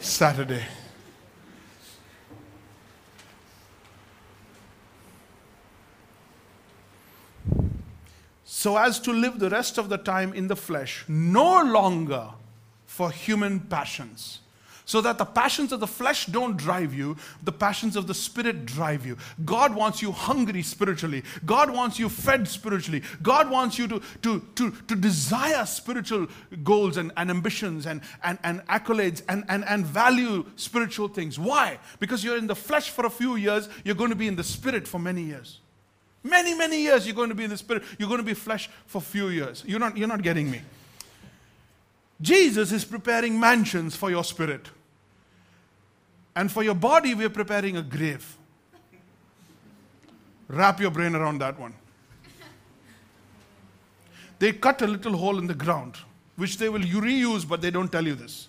Saturday. 0.00 0.62
So 8.44 8.76
as 8.76 9.00
to 9.00 9.12
live 9.12 9.38
the 9.38 9.48
rest 9.48 9.78
of 9.78 9.88
the 9.88 9.96
time 9.96 10.34
in 10.34 10.46
the 10.46 10.54
flesh, 10.54 11.04
no 11.08 11.62
longer 11.62 12.28
for 12.86 13.10
human 13.10 13.60
passions 13.60 14.40
so 14.84 15.00
that 15.00 15.18
the 15.18 15.24
passions 15.24 15.72
of 15.72 15.80
the 15.80 15.86
flesh 15.86 16.26
don't 16.26 16.56
drive 16.56 16.92
you, 16.94 17.16
the 17.42 17.52
passions 17.52 17.96
of 17.96 18.06
the 18.06 18.14
spirit 18.14 18.66
drive 18.66 19.06
you. 19.06 19.16
God 19.44 19.74
wants 19.74 20.02
you 20.02 20.12
hungry 20.12 20.62
spiritually. 20.62 21.22
God 21.44 21.70
wants 21.70 21.98
you 21.98 22.08
fed 22.08 22.48
spiritually. 22.48 23.02
God 23.22 23.50
wants 23.50 23.78
you 23.78 23.88
to, 23.88 24.02
to, 24.22 24.40
to, 24.56 24.70
to 24.88 24.96
desire 24.96 25.64
spiritual 25.66 26.26
goals 26.64 26.96
and, 26.96 27.12
and 27.16 27.30
ambitions 27.30 27.86
and, 27.86 28.00
and, 28.22 28.38
and 28.42 28.60
accolades 28.66 29.22
and, 29.28 29.44
and, 29.48 29.64
and 29.64 29.86
value 29.86 30.44
spiritual 30.56 31.08
things. 31.08 31.38
Why? 31.38 31.78
Because 31.98 32.24
you're 32.24 32.38
in 32.38 32.46
the 32.46 32.56
flesh 32.56 32.90
for 32.90 33.06
a 33.06 33.10
few 33.10 33.36
years, 33.36 33.68
you're 33.84 33.94
going 33.94 34.10
to 34.10 34.16
be 34.16 34.28
in 34.28 34.36
the 34.36 34.44
spirit 34.44 34.88
for 34.88 34.98
many 34.98 35.22
years. 35.22 35.60
Many, 36.24 36.54
many 36.54 36.80
years 36.80 37.06
you're 37.06 37.16
going 37.16 37.30
to 37.30 37.34
be 37.34 37.44
in 37.44 37.50
the 37.50 37.56
spirit. 37.56 37.82
You're 37.98 38.08
going 38.08 38.20
to 38.20 38.26
be 38.26 38.34
flesh 38.34 38.70
for 38.86 38.98
a 38.98 39.02
few 39.02 39.28
years. 39.28 39.64
You're 39.66 39.80
not, 39.80 39.96
you're 39.96 40.08
not 40.08 40.22
getting 40.22 40.50
me. 40.50 40.60
Jesus 42.22 42.72
is 42.72 42.84
preparing 42.84 43.38
mansions 43.38 43.96
for 43.96 44.10
your 44.10 44.24
spirit. 44.24 44.68
And 46.34 46.50
for 46.50 46.62
your 46.62 46.74
body, 46.74 47.14
we 47.14 47.24
are 47.24 47.30
preparing 47.30 47.76
a 47.76 47.82
grave. 47.82 48.38
Wrap 50.48 50.80
your 50.80 50.90
brain 50.90 51.14
around 51.14 51.38
that 51.38 51.58
one. 51.58 51.74
They 54.38 54.52
cut 54.52 54.80
a 54.82 54.86
little 54.86 55.16
hole 55.16 55.38
in 55.38 55.46
the 55.46 55.54
ground, 55.54 55.96
which 56.36 56.56
they 56.56 56.68
will 56.68 56.80
reuse, 56.80 57.46
but 57.46 57.60
they 57.60 57.70
don't 57.70 57.92
tell 57.92 58.06
you 58.06 58.14
this. 58.14 58.48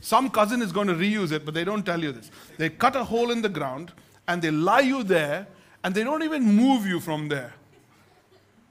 Some 0.00 0.28
cousin 0.28 0.60
is 0.60 0.70
going 0.72 0.88
to 0.88 0.94
reuse 0.94 1.32
it, 1.32 1.44
but 1.44 1.54
they 1.54 1.64
don't 1.64 1.84
tell 1.84 2.02
you 2.02 2.12
this. 2.12 2.30
They 2.58 2.68
cut 2.68 2.94
a 2.94 3.04
hole 3.04 3.30
in 3.30 3.40
the 3.40 3.48
ground 3.48 3.92
and 4.28 4.42
they 4.42 4.50
lie 4.50 4.80
you 4.80 5.02
there, 5.02 5.46
and 5.82 5.94
they 5.94 6.02
don't 6.02 6.22
even 6.22 6.42
move 6.42 6.86
you 6.86 6.98
from 6.98 7.28
there. 7.28 7.54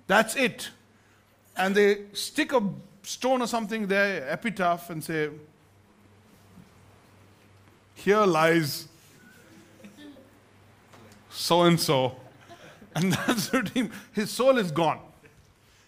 That's 0.07 0.35
it. 0.35 0.69
And 1.55 1.75
they 1.75 2.05
stick 2.13 2.53
a 2.53 2.61
stone 3.03 3.41
or 3.41 3.47
something 3.47 3.87
there, 3.87 4.27
epitaph, 4.29 4.89
and 4.89 5.03
say, 5.03 5.29
Here 7.95 8.25
lies 8.25 8.87
so 11.29 11.63
and 11.63 11.79
so. 11.79 12.15
And 12.95 13.13
that's 13.13 13.51
redeemed. 13.51 13.91
His 14.11 14.29
soul 14.29 14.57
is 14.57 14.71
gone. 14.71 14.99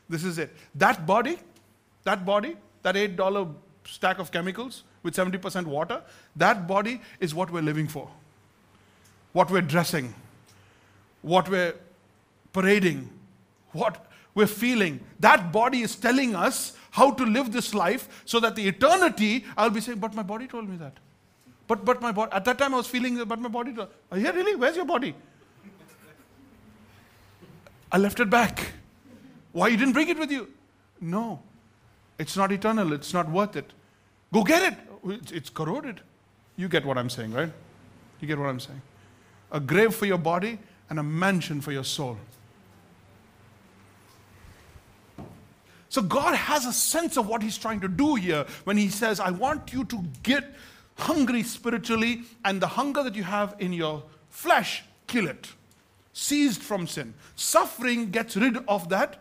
This 0.09 0.23
is 0.23 0.37
it. 0.37 0.51
That 0.73 1.05
body, 1.05 1.37
that 2.03 2.25
body, 2.25 2.57
that 2.81 2.95
$8 2.95 3.53
stack 3.85 4.19
of 4.19 4.31
chemicals 4.31 4.83
with 5.03 5.15
70% 5.15 5.65
water, 5.65 6.01
that 6.35 6.67
body 6.67 7.01
is 7.19 7.35
what 7.35 7.51
we're 7.51 7.61
living 7.61 7.87
for. 7.87 8.09
What 9.33 9.51
we're 9.51 9.61
dressing, 9.61 10.13
what 11.21 11.49
we're 11.49 11.75
parading, 12.53 13.09
what 13.71 14.05
we're 14.33 14.47
feeling. 14.47 14.99
That 15.19 15.51
body 15.51 15.81
is 15.81 15.95
telling 15.95 16.35
us 16.35 16.75
how 16.95 17.11
to 17.11 17.25
live 17.25 17.51
this 17.51 17.73
life 17.73 18.07
so 18.23 18.39
that 18.39 18.55
the 18.55 18.65
eternity, 18.65 19.43
I'll 19.57 19.69
be 19.69 19.81
saying, 19.81 19.99
but 19.99 20.13
my 20.15 20.23
body 20.23 20.47
told 20.47 20.69
me 20.69 20.77
that. 20.77 20.93
But, 21.67 21.83
but 21.83 22.01
my 22.01 22.13
body, 22.13 22.31
at 22.31 22.45
that 22.45 22.57
time 22.57 22.73
I 22.73 22.77
was 22.77 22.87
feeling, 22.87 23.21
but 23.25 23.37
my 23.37 23.49
body, 23.49 23.73
told, 23.73 23.89
yeah, 24.15 24.29
really? 24.29 24.55
Where's 24.55 24.77
your 24.77 24.85
body? 24.85 25.13
I 27.91 27.97
left 27.97 28.21
it 28.21 28.29
back. 28.29 28.71
Why 29.51 29.67
you 29.67 29.75
didn't 29.75 29.91
bring 29.91 30.07
it 30.07 30.17
with 30.17 30.31
you? 30.31 30.47
No, 31.01 31.41
it's 32.17 32.37
not 32.37 32.53
eternal. 32.53 32.93
It's 32.93 33.13
not 33.13 33.29
worth 33.29 33.57
it. 33.57 33.73
Go 34.33 34.43
get 34.43 34.63
it. 34.71 35.31
It's 35.33 35.49
corroded. 35.49 35.99
You 36.55 36.69
get 36.69 36.85
what 36.85 36.97
I'm 36.97 37.09
saying, 37.09 37.33
right? 37.33 37.51
You 38.21 38.27
get 38.27 38.39
what 38.39 38.47
I'm 38.47 38.61
saying? 38.61 38.81
A 39.51 39.59
grave 39.59 39.93
for 39.93 40.05
your 40.05 40.17
body 40.17 40.59
and 40.89 40.97
a 40.99 41.03
mansion 41.03 41.59
for 41.59 41.73
your 41.73 41.83
soul. 41.83 42.17
So 45.89 46.01
God 46.01 46.35
has 46.35 46.65
a 46.65 46.73
sense 46.73 47.17
of 47.17 47.27
what 47.27 47.41
He's 47.41 47.57
trying 47.57 47.79
to 47.81 47.87
do 47.87 48.15
here 48.15 48.45
when 48.63 48.77
He 48.77 48.89
says, 48.89 49.19
I 49.19 49.31
want 49.31 49.71
you 49.71 49.85
to 49.85 50.03
get 50.23 50.53
hungry 50.97 51.43
spiritually, 51.43 52.23
and 52.43 52.61
the 52.61 52.67
hunger 52.67 53.03
that 53.03 53.15
you 53.15 53.23
have 53.23 53.55
in 53.59 53.73
your 53.73 54.03
flesh, 54.29 54.83
kill 55.07 55.27
it. 55.27 55.47
Seized 56.13 56.61
from 56.61 56.87
sin. 56.87 57.13
Suffering 57.35 58.11
gets 58.11 58.37
rid 58.37 58.57
of 58.67 58.89
that. 58.89 59.19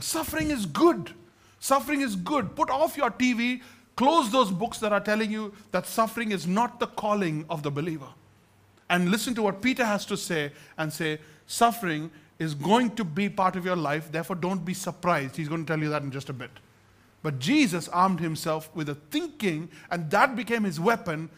Suffering 0.00 0.50
is 0.50 0.64
good. 0.66 1.12
Suffering 1.58 2.00
is 2.00 2.16
good. 2.16 2.56
Put 2.56 2.70
off 2.70 2.96
your 2.96 3.10
TV, 3.10 3.60
close 3.96 4.30
those 4.30 4.50
books 4.50 4.78
that 4.78 4.92
are 4.92 5.00
telling 5.00 5.30
you 5.30 5.52
that 5.72 5.86
suffering 5.86 6.32
is 6.32 6.46
not 6.46 6.80
the 6.80 6.86
calling 6.86 7.44
of 7.50 7.62
the 7.62 7.70
believer. 7.70 8.08
And 8.88 9.10
listen 9.10 9.34
to 9.34 9.42
what 9.42 9.60
Peter 9.60 9.84
has 9.84 10.06
to 10.06 10.16
say 10.16 10.52
and 10.78 10.92
say, 10.92 11.18
suffering 11.46 12.10
is 12.40 12.54
going 12.54 12.90
to 12.96 13.04
be 13.04 13.28
part 13.28 13.54
of 13.54 13.66
your 13.66 13.76
life, 13.76 14.10
therefore 14.10 14.34
don't 14.34 14.64
be 14.64 14.72
surprised. 14.74 15.36
He's 15.36 15.48
going 15.48 15.64
to 15.64 15.72
tell 15.72 15.78
you 15.78 15.90
that 15.90 16.02
in 16.02 16.10
just 16.10 16.30
a 16.30 16.32
bit. 16.32 16.50
But 17.22 17.38
Jesus 17.38 17.86
armed 17.88 18.18
himself 18.18 18.70
with 18.74 18.88
a 18.88 18.94
thinking, 18.94 19.68
and 19.90 20.10
that 20.10 20.34
became 20.34 20.64
his 20.64 20.80
weapon 20.80 21.28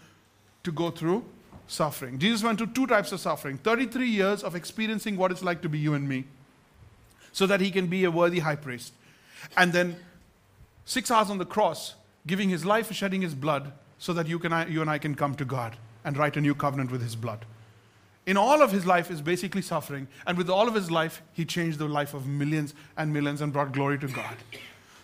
to 0.62 0.70
go 0.70 0.90
through 0.90 1.24
suffering. 1.66 2.20
Jesus 2.20 2.44
went 2.44 2.58
through 2.58 2.68
two 2.68 2.86
types 2.86 3.10
of 3.10 3.18
suffering 3.18 3.58
33 3.58 4.08
years 4.08 4.44
of 4.44 4.54
experiencing 4.54 5.16
what 5.16 5.32
it's 5.32 5.42
like 5.42 5.60
to 5.62 5.68
be 5.68 5.78
you 5.78 5.94
and 5.94 6.08
me, 6.08 6.24
so 7.32 7.46
that 7.48 7.60
he 7.60 7.72
can 7.72 7.88
be 7.88 8.04
a 8.04 8.10
worthy 8.10 8.38
high 8.38 8.56
priest. 8.56 8.92
And 9.56 9.72
then 9.72 9.96
six 10.84 11.10
hours 11.10 11.30
on 11.30 11.38
the 11.38 11.44
cross, 11.44 11.96
giving 12.28 12.48
his 12.48 12.64
life, 12.64 12.92
shedding 12.92 13.22
his 13.22 13.34
blood, 13.34 13.72
so 13.98 14.12
that 14.12 14.28
you, 14.28 14.38
can, 14.38 14.70
you 14.70 14.80
and 14.80 14.90
I 14.90 14.98
can 14.98 15.16
come 15.16 15.34
to 15.34 15.44
God 15.44 15.76
and 16.04 16.16
write 16.16 16.36
a 16.36 16.40
new 16.40 16.54
covenant 16.54 16.92
with 16.92 17.02
his 17.02 17.16
blood. 17.16 17.44
In 18.24 18.36
all 18.36 18.62
of 18.62 18.70
his 18.70 18.86
life 18.86 19.10
is 19.10 19.20
basically 19.20 19.62
suffering, 19.62 20.06
and 20.26 20.38
with 20.38 20.48
all 20.48 20.68
of 20.68 20.74
his 20.74 20.90
life, 20.90 21.22
he 21.32 21.44
changed 21.44 21.78
the 21.78 21.88
life 21.88 22.14
of 22.14 22.26
millions 22.26 22.72
and 22.96 23.12
millions 23.12 23.40
and 23.40 23.52
brought 23.52 23.72
glory 23.72 23.98
to 23.98 24.06
God. 24.06 24.36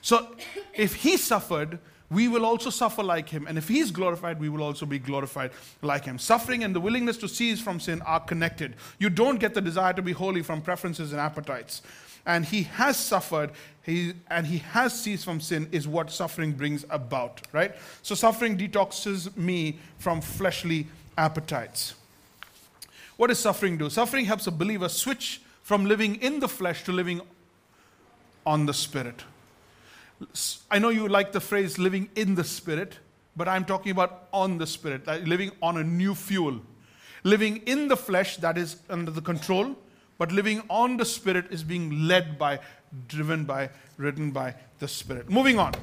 So 0.02 0.36
if 0.74 0.94
he 0.94 1.16
suffered, 1.16 1.80
we 2.10 2.28
will 2.28 2.46
also 2.46 2.70
suffer 2.70 3.02
like 3.02 3.28
him. 3.28 3.46
And 3.46 3.58
if 3.58 3.68
he's 3.68 3.90
glorified, 3.90 4.40
we 4.40 4.48
will 4.48 4.62
also 4.62 4.86
be 4.86 4.98
glorified 4.98 5.50
like 5.82 6.04
him. 6.04 6.18
Suffering 6.18 6.64
and 6.64 6.74
the 6.74 6.80
willingness 6.80 7.16
to 7.18 7.28
cease 7.28 7.60
from 7.60 7.80
sin 7.80 8.00
are 8.02 8.20
connected. 8.20 8.76
You 8.98 9.10
don't 9.10 9.38
get 9.38 9.52
the 9.52 9.60
desire 9.60 9.92
to 9.92 10.02
be 10.02 10.12
holy 10.12 10.42
from 10.42 10.62
preferences 10.62 11.12
and 11.12 11.20
appetites. 11.20 11.82
And 12.24 12.44
he 12.44 12.62
has 12.62 12.96
suffered, 12.96 13.50
he, 13.82 14.14
and 14.30 14.46
he 14.46 14.58
has 14.58 14.98
ceased 14.98 15.24
from 15.24 15.40
sin, 15.40 15.68
is 15.72 15.88
what 15.88 16.10
suffering 16.10 16.52
brings 16.52 16.84
about, 16.88 17.42
right? 17.52 17.74
So 18.02 18.14
suffering 18.14 18.56
detoxes 18.56 19.36
me 19.36 19.78
from 19.98 20.20
fleshly 20.20 20.86
appetites. 21.16 21.94
What 23.18 23.26
does 23.26 23.38
suffering 23.38 23.76
do? 23.76 23.90
Suffering 23.90 24.24
helps 24.24 24.46
a 24.46 24.50
believer 24.50 24.88
switch 24.88 25.42
from 25.62 25.84
living 25.84 26.14
in 26.22 26.40
the 26.40 26.48
flesh 26.48 26.84
to 26.84 26.92
living 26.92 27.20
on 28.46 28.64
the 28.64 28.72
spirit. 28.72 29.24
I 30.70 30.78
know 30.78 30.88
you 30.88 31.08
like 31.08 31.32
the 31.32 31.40
phrase 31.40 31.78
living 31.78 32.08
in 32.16 32.34
the 32.34 32.44
Spirit, 32.44 32.98
but 33.36 33.46
I'm 33.48 33.64
talking 33.64 33.92
about 33.92 34.28
on 34.32 34.58
the 34.58 34.66
Spirit, 34.66 35.06
living 35.26 35.52
on 35.62 35.76
a 35.76 35.84
new 35.84 36.14
fuel. 36.14 36.60
Living 37.24 37.58
in 37.66 37.88
the 37.88 37.96
flesh, 37.96 38.36
that 38.38 38.58
is 38.58 38.76
under 38.88 39.10
the 39.10 39.20
control, 39.20 39.76
but 40.16 40.32
living 40.32 40.62
on 40.68 40.96
the 40.96 41.04
Spirit 41.04 41.46
is 41.50 41.62
being 41.62 42.08
led 42.08 42.38
by, 42.38 42.58
driven 43.06 43.44
by, 43.44 43.70
written 43.96 44.30
by 44.30 44.54
the 44.78 44.88
Spirit. 44.88 45.30
Moving 45.30 45.58
on. 45.58 45.74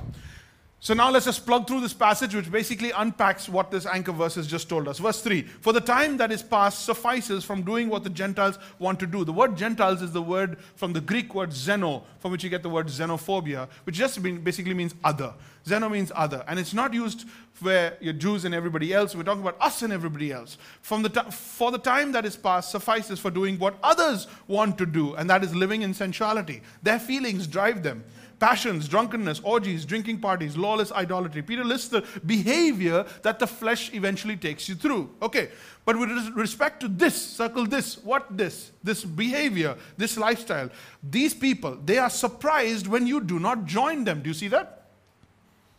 So 0.85 0.93
now 0.93 1.09
let's 1.09 1.25
just 1.25 1.47
plug 1.47 1.65
through 1.65 1.81
this 1.81 1.95
passage, 1.95 2.35
which 2.35 2.51
basically 2.51 2.91
unpacks 2.91 3.49
what 3.49 3.71
this 3.71 3.87
anchor 3.87 4.11
verse 4.11 4.35
has 4.35 4.45
just 4.45 4.69
told 4.69 4.87
us. 4.87 4.99
Verse 4.99 5.19
3 5.19 5.41
For 5.41 5.73
the 5.73 5.81
time 5.81 6.17
that 6.17 6.31
is 6.31 6.43
past 6.43 6.85
suffices 6.85 7.43
from 7.43 7.63
doing 7.63 7.89
what 7.89 8.03
the 8.03 8.09
Gentiles 8.11 8.59
want 8.77 8.99
to 8.99 9.07
do. 9.07 9.25
The 9.25 9.33
word 9.33 9.57
Gentiles 9.57 10.03
is 10.03 10.11
the 10.11 10.21
word 10.21 10.59
from 10.75 10.93
the 10.93 11.01
Greek 11.01 11.33
word 11.33 11.49
xeno, 11.49 12.03
from 12.19 12.31
which 12.31 12.43
you 12.43 12.51
get 12.51 12.61
the 12.61 12.69
word 12.69 12.85
xenophobia, 12.85 13.67
which 13.85 13.95
just 13.95 14.21
basically 14.21 14.75
means 14.75 14.93
other. 15.03 15.33
Xeno 15.65 15.89
means 15.89 16.11
other. 16.13 16.45
And 16.47 16.59
it's 16.59 16.75
not 16.75 16.93
used 16.93 17.25
where 17.61 17.97
you're 17.99 18.13
Jews 18.13 18.45
and 18.45 18.53
everybody 18.53 18.93
else. 18.93 19.15
We're 19.15 19.23
talking 19.23 19.41
about 19.41 19.57
us 19.59 19.81
and 19.81 19.91
everybody 19.91 20.31
else. 20.31 20.59
From 20.83 21.01
the 21.01 21.09
t- 21.09 21.31
for 21.31 21.71
the 21.71 21.79
time 21.79 22.11
that 22.11 22.25
is 22.25 22.35
past 22.35 22.69
suffices 22.69 23.19
for 23.19 23.31
doing 23.31 23.57
what 23.57 23.75
others 23.81 24.27
want 24.47 24.77
to 24.77 24.85
do, 24.85 25.15
and 25.15 25.27
that 25.31 25.43
is 25.43 25.55
living 25.55 25.81
in 25.81 25.95
sensuality. 25.95 26.61
Their 26.83 26.99
feelings 26.99 27.47
drive 27.47 27.81
them 27.81 28.03
passions, 28.39 28.87
drunkenness, 28.87 29.39
orgies, 29.43 29.85
drinking 29.85 30.19
parties, 30.19 30.57
lawless 30.57 30.91
idolatry. 30.91 31.41
Peter 31.41 31.63
lists 31.63 31.89
the 31.89 32.03
behavior 32.25 33.05
that 33.21 33.39
the 33.39 33.47
flesh 33.47 33.93
eventually 33.93 34.35
takes 34.35 34.67
you 34.67 34.75
through. 34.75 35.09
Okay, 35.21 35.49
but 35.85 35.97
with 35.97 36.09
respect 36.35 36.79
to 36.81 36.87
this, 36.87 37.15
circle 37.15 37.65
this, 37.65 37.97
what 38.03 38.25
this, 38.35 38.71
this 38.83 39.03
behavior, 39.03 39.75
this 39.97 40.17
lifestyle, 40.17 40.69
these 41.03 41.33
people, 41.33 41.77
they 41.85 41.97
are 41.97 42.09
surprised 42.09 42.87
when 42.87 43.07
you 43.07 43.21
do 43.21 43.39
not 43.39 43.65
join 43.65 44.03
them. 44.03 44.21
Do 44.21 44.29
you 44.29 44.33
see 44.33 44.47
that? 44.49 44.87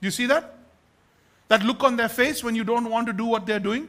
Do 0.01 0.07
you 0.07 0.13
see 0.13 0.27
that? 0.27 0.55
That 1.49 1.63
look 1.63 1.85
on 1.85 1.97
their 1.97 2.09
face 2.09 2.43
when 2.43 2.55
you 2.55 2.65
don't 2.65 2.91
want 2.91 3.07
to 3.07 3.13
do 3.13 3.25
what 3.25 3.47
they're 3.47 3.61
doing? 3.61 3.89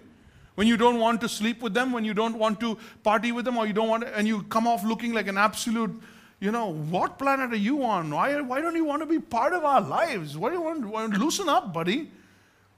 When 0.56 0.67
you 0.67 0.75
don't 0.75 0.99
want 0.99 1.21
to 1.21 1.30
sleep 1.30 1.62
with 1.62 1.75
them, 1.75 1.91
when 1.91 2.03
you 2.03 2.15
don't 2.15 2.38
want 2.38 2.60
to 2.62 2.80
party 3.03 3.32
with 3.32 3.45
them, 3.45 3.58
or 3.58 3.67
you 3.67 3.73
don't 3.73 3.89
want 3.89 4.03
to, 4.03 4.17
and 4.17 4.27
you 4.27 4.41
come 4.43 4.65
off 4.65 4.84
looking 4.84 5.13
like 5.13 5.27
an 5.27 5.38
absolute 5.38 6.01
you 6.39 6.52
know, 6.52 6.71
what 6.73 7.17
planet 7.17 7.52
are 7.52 7.56
you 7.56 7.84
on? 7.84 8.12
Why, 8.12 8.39
why 8.41 8.62
don't 8.62 8.76
you 8.76 8.86
want 8.86 9.02
to 9.02 9.08
be 9.08 9.19
part 9.19 9.54
of 9.54 9.65
our 9.65 9.82
lives? 9.82 10.38
Why 10.38 10.50
do 10.50 10.56
you 10.56 10.62
want, 10.62 10.86
want 10.86 11.13
to 11.13 11.19
loosen 11.19 11.50
up, 11.50 11.73
buddy? 11.73 12.12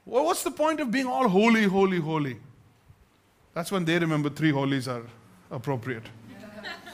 Well, 0.05 0.25
what's 0.25 0.43
the 0.43 0.51
point 0.51 0.79
of 0.79 0.91
being 0.91 1.05
all 1.05 1.27
holy, 1.27 1.63
holy, 1.63 1.99
holy? 1.99 2.37
That's 3.53 3.71
when 3.71 3.83
they 3.83 3.99
remember 3.99 4.29
three 4.29 4.51
holies 4.51 4.87
are 4.87 5.03
appropriate. 5.51 6.03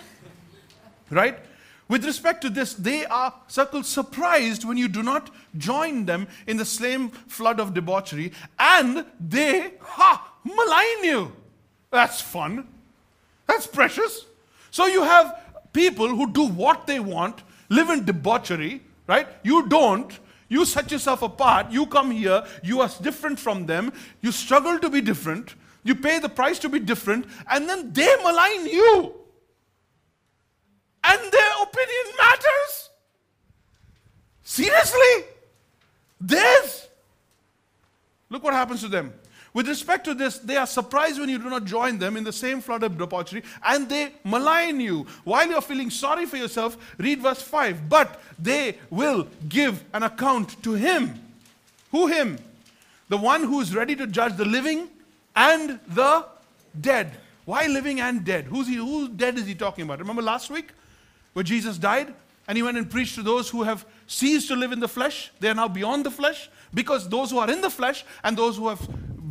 right? 1.11 1.37
With 1.87 2.03
respect 2.03 2.41
to 2.41 2.49
this, 2.49 2.73
they 2.73 3.05
are 3.05 3.31
circled 3.47 3.85
surprised 3.85 4.65
when 4.65 4.75
you 4.75 4.87
do 4.87 5.03
not 5.03 5.29
join 5.55 6.05
them 6.05 6.27
in 6.47 6.57
the 6.57 6.65
same 6.65 7.09
flood 7.09 7.59
of 7.59 7.75
debauchery, 7.75 8.31
and 8.57 9.05
they 9.19 9.73
ha 9.79 10.33
malign 10.43 11.03
you. 11.03 11.31
That's 11.91 12.21
fun. 12.21 12.67
That's 13.45 13.67
precious. 13.67 14.25
So 14.71 14.87
you 14.87 15.03
have 15.03 15.39
people 15.75 16.07
who 16.07 16.31
do 16.31 16.47
what 16.47 16.87
they 16.87 16.99
want, 16.99 17.43
live 17.69 17.89
in 17.89 18.05
debauchery, 18.05 18.81
right? 19.07 19.27
You 19.43 19.67
don't. 19.67 20.17
You 20.47 20.63
set 20.63 20.91
yourself 20.91 21.21
apart. 21.21 21.71
You 21.71 21.85
come 21.85 22.11
here. 22.11 22.43
You 22.63 22.81
are 22.81 22.89
different 23.01 23.39
from 23.39 23.65
them. 23.65 23.91
You 24.21 24.31
struggle 24.31 24.79
to 24.79 24.89
be 24.89 25.01
different. 25.01 25.55
You 25.83 25.95
pay 25.95 26.19
the 26.19 26.29
price 26.29 26.59
to 26.59 26.69
be 26.69 26.79
different. 26.79 27.25
And 27.49 27.67
then 27.67 27.91
they 27.91 28.15
malign 28.23 28.65
you. 28.65 29.13
And 31.03 31.19
their 31.31 31.53
opinion 31.61 32.15
matters. 32.17 32.89
Seriously? 34.43 35.25
This? 36.21 36.87
Look 38.29 38.43
what 38.43 38.53
happens 38.53 38.81
to 38.81 38.87
them. 38.87 39.13
With 39.55 39.69
respect 39.69 40.03
to 40.03 40.13
this, 40.13 40.37
they 40.37 40.57
are 40.57 40.67
surprised 40.67 41.17
when 41.17 41.29
you 41.29 41.39
do 41.39 41.49
not 41.49 41.63
join 41.63 41.97
them 41.97 42.17
in 42.17 42.25
the 42.25 42.33
same 42.33 42.59
flood 42.59 42.83
of 42.83 42.97
debauchery 42.97 43.41
and 43.65 43.87
they 43.87 44.11
malign 44.25 44.81
you. 44.81 45.07
While 45.23 45.47
you're 45.47 45.61
feeling 45.61 45.89
sorry 45.89 46.25
for 46.25 46.35
yourself, 46.35 46.77
read 46.97 47.21
verse 47.21 47.41
5. 47.41 47.87
But 47.87 48.21
they 48.37 48.77
will 48.89 49.29
give 49.47 49.81
an 49.93 50.03
account 50.03 50.61
to 50.63 50.73
him. 50.73 51.21
Who 51.91 52.07
him? 52.07 52.37
The 53.07 53.15
one 53.15 53.43
who 53.43 53.61
is 53.61 53.73
ready 53.73 53.95
to 53.95 54.07
judge 54.07 54.35
the 54.35 54.43
living 54.43 54.89
and 55.37 55.79
the 55.87 56.25
dead. 56.81 57.11
Why 57.45 57.67
living 57.67 58.01
and 58.01 58.25
dead? 58.25 58.45
Who's 58.45 58.67
he? 58.67 58.75
Who 58.75 59.07
dead 59.07 59.37
is 59.37 59.45
he 59.45 59.55
talking 59.55 59.85
about? 59.85 59.99
Remember 59.99 60.21
last 60.21 60.49
week 60.49 60.71
where 61.31 61.43
Jesus 61.43 61.77
died 61.77 62.13
and 62.49 62.57
he 62.57 62.61
went 62.61 62.77
and 62.77 62.91
preached 62.91 63.15
to 63.15 63.23
those 63.23 63.49
who 63.49 63.63
have 63.63 63.85
ceased 64.05 64.49
to 64.49 64.55
live 64.57 64.73
in 64.73 64.81
the 64.81 64.89
flesh? 64.89 65.31
They 65.39 65.47
are 65.47 65.55
now 65.55 65.69
beyond 65.69 66.05
the 66.05 66.11
flesh 66.11 66.49
because 66.73 67.07
those 67.07 67.31
who 67.31 67.37
are 67.37 67.49
in 67.49 67.61
the 67.61 67.69
flesh 67.69 68.03
and 68.21 68.35
those 68.35 68.57
who 68.57 68.67
have 68.67 68.85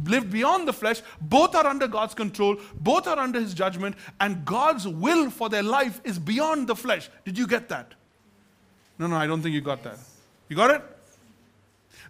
lived 0.08 0.30
beyond 0.30 0.68
the 0.68 0.72
flesh, 0.72 1.02
both 1.20 1.54
are 1.54 1.66
under 1.66 1.86
God's 1.86 2.14
control, 2.14 2.56
both 2.80 3.06
are 3.06 3.18
under 3.18 3.40
His 3.40 3.54
judgment, 3.54 3.96
and 4.20 4.44
God's 4.44 4.86
will 4.86 5.30
for 5.30 5.48
their 5.48 5.62
life 5.62 6.00
is 6.04 6.18
beyond 6.18 6.66
the 6.66 6.76
flesh. 6.76 7.08
Did 7.24 7.38
you 7.38 7.46
get 7.46 7.68
that? 7.68 7.94
No, 8.98 9.06
no, 9.06 9.16
I 9.16 9.26
don't 9.26 9.42
think 9.42 9.54
you 9.54 9.60
got 9.60 9.82
that. 9.82 9.98
You 10.48 10.56
got 10.56 10.70
it? 10.70 10.82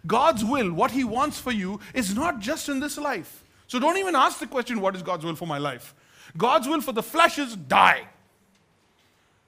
God's 0.05 0.45
will, 0.45 0.71
what 0.71 0.91
He 0.91 1.03
wants 1.03 1.39
for 1.39 1.51
you, 1.51 1.79
is 1.93 2.15
not 2.15 2.39
just 2.39 2.69
in 2.69 2.79
this 2.79 2.97
life. 2.97 3.43
So 3.67 3.79
don't 3.79 3.97
even 3.97 4.15
ask 4.15 4.39
the 4.39 4.47
question, 4.47 4.81
What 4.81 4.95
is 4.95 5.01
God's 5.01 5.25
will 5.25 5.35
for 5.35 5.47
my 5.47 5.57
life? 5.57 5.95
God's 6.37 6.67
will 6.67 6.81
for 6.81 6.91
the 6.91 7.03
flesh 7.03 7.39
is 7.39 7.55
die. 7.55 8.07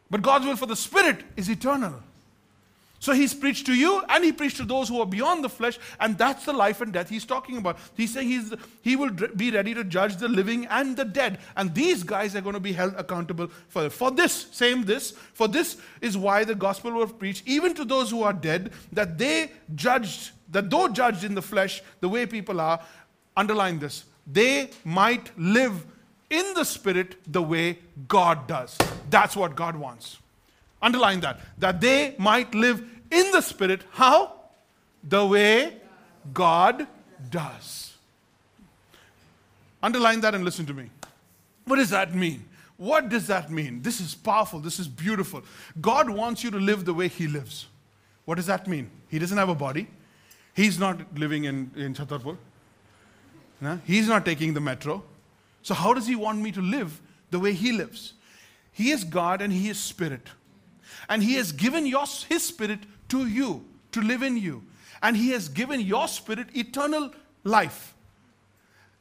But 0.09 0.21
God's 0.21 0.45
will 0.45 0.55
for 0.55 0.65
the 0.65 0.75
spirit 0.75 1.23
is 1.35 1.49
eternal. 1.49 2.01
So 2.99 3.13
he's 3.13 3.33
preached 3.33 3.65
to 3.67 3.73
you 3.73 4.03
and 4.09 4.23
he 4.23 4.31
preached 4.31 4.57
to 4.57 4.65
those 4.65 4.89
who 4.89 4.99
are 5.01 5.05
beyond 5.05 5.43
the 5.43 5.49
flesh, 5.49 5.77
and 5.99 6.17
that's 6.17 6.45
the 6.45 6.53
life 6.53 6.81
and 6.81 6.91
death 6.91 7.09
he's 7.09 7.25
talking 7.25 7.57
about. 7.57 7.77
He's 7.95 8.13
saying 8.13 8.27
he's, 8.27 8.53
he 8.81 8.95
will 8.95 9.11
be 9.11 9.51
ready 9.51 9.73
to 9.73 9.83
judge 9.83 10.17
the 10.17 10.27
living 10.27 10.65
and 10.65 10.97
the 10.97 11.05
dead. 11.05 11.39
And 11.55 11.73
these 11.75 12.03
guys 12.03 12.35
are 12.35 12.41
going 12.41 12.55
to 12.55 12.59
be 12.59 12.73
held 12.73 12.95
accountable 12.95 13.49
for, 13.67 13.89
for 13.89 14.11
this, 14.11 14.47
same 14.51 14.83
this. 14.83 15.11
For 15.33 15.47
this 15.47 15.77
is 16.01 16.17
why 16.17 16.43
the 16.43 16.55
gospel 16.55 16.91
was 16.91 17.11
preached, 17.11 17.47
even 17.47 17.73
to 17.75 17.85
those 17.85 18.09
who 18.09 18.23
are 18.23 18.33
dead, 18.33 18.71
that 18.91 19.17
they 19.17 19.51
judged, 19.75 20.31
that 20.49 20.69
though 20.69 20.87
judged 20.87 21.23
in 21.23 21.35
the 21.35 21.41
flesh 21.41 21.83
the 21.99 22.09
way 22.09 22.25
people 22.25 22.59
are, 22.59 22.79
underline 23.35 23.77
this, 23.77 24.05
they 24.25 24.71
might 24.83 25.31
live 25.37 25.85
in 26.29 26.53
the 26.55 26.63
spirit 26.63 27.15
the 27.31 27.41
way 27.41 27.77
God 28.07 28.47
does. 28.47 28.77
That's 29.09 29.35
what 29.35 29.55
God 29.55 29.75
wants. 29.75 30.17
Underline 30.81 31.19
that. 31.21 31.39
That 31.57 31.81
they 31.81 32.15
might 32.17 32.53
live 32.53 32.83
in 33.11 33.31
the 33.31 33.41
Spirit. 33.41 33.81
How? 33.91 34.33
The 35.03 35.25
way 35.25 35.77
God 36.33 36.87
does. 37.29 37.95
Underline 39.81 40.21
that 40.21 40.35
and 40.35 40.43
listen 40.43 40.65
to 40.65 40.73
me. 40.73 40.89
What 41.65 41.77
does 41.77 41.89
that 41.89 42.13
mean? 42.13 42.45
What 42.77 43.09
does 43.09 43.27
that 43.27 43.51
mean? 43.51 43.81
This 43.81 43.99
is 43.99 44.13
powerful. 44.13 44.59
This 44.59 44.79
is 44.79 44.87
beautiful. 44.87 45.43
God 45.81 46.09
wants 46.09 46.43
you 46.43 46.51
to 46.51 46.57
live 46.57 46.85
the 46.85 46.93
way 46.93 47.07
He 47.07 47.27
lives. 47.27 47.67
What 48.25 48.35
does 48.35 48.45
that 48.47 48.67
mean? 48.67 48.89
He 49.09 49.19
doesn't 49.19 49.37
have 49.37 49.49
a 49.49 49.55
body. 49.55 49.87
He's 50.53 50.79
not 50.79 51.17
living 51.17 51.45
in, 51.45 51.71
in 51.75 51.93
Chhatarpur. 51.93 52.37
No? 53.61 53.79
He's 53.85 54.07
not 54.07 54.25
taking 54.25 54.53
the 54.53 54.61
metro. 54.61 55.03
So, 55.63 55.73
how 55.73 55.93
does 55.93 56.07
He 56.07 56.15
want 56.15 56.39
me 56.39 56.51
to 56.51 56.61
live 56.61 57.01
the 57.31 57.39
way 57.39 57.53
He 57.53 57.71
lives? 57.71 58.13
He 58.71 58.91
is 58.91 59.03
God 59.03 59.41
and 59.41 59.51
He 59.51 59.69
is 59.69 59.79
Spirit. 59.79 60.27
And 61.09 61.23
He 61.23 61.35
has 61.35 61.51
given 61.51 61.85
your, 61.85 62.05
His 62.29 62.43
Spirit 62.43 62.79
to 63.09 63.27
you 63.27 63.65
to 63.91 64.01
live 64.01 64.23
in 64.23 64.37
you. 64.37 64.63
And 65.01 65.15
He 65.15 65.29
has 65.31 65.49
given 65.49 65.81
your 65.81 66.07
spirit 66.07 66.47
eternal 66.55 67.11
life 67.43 67.93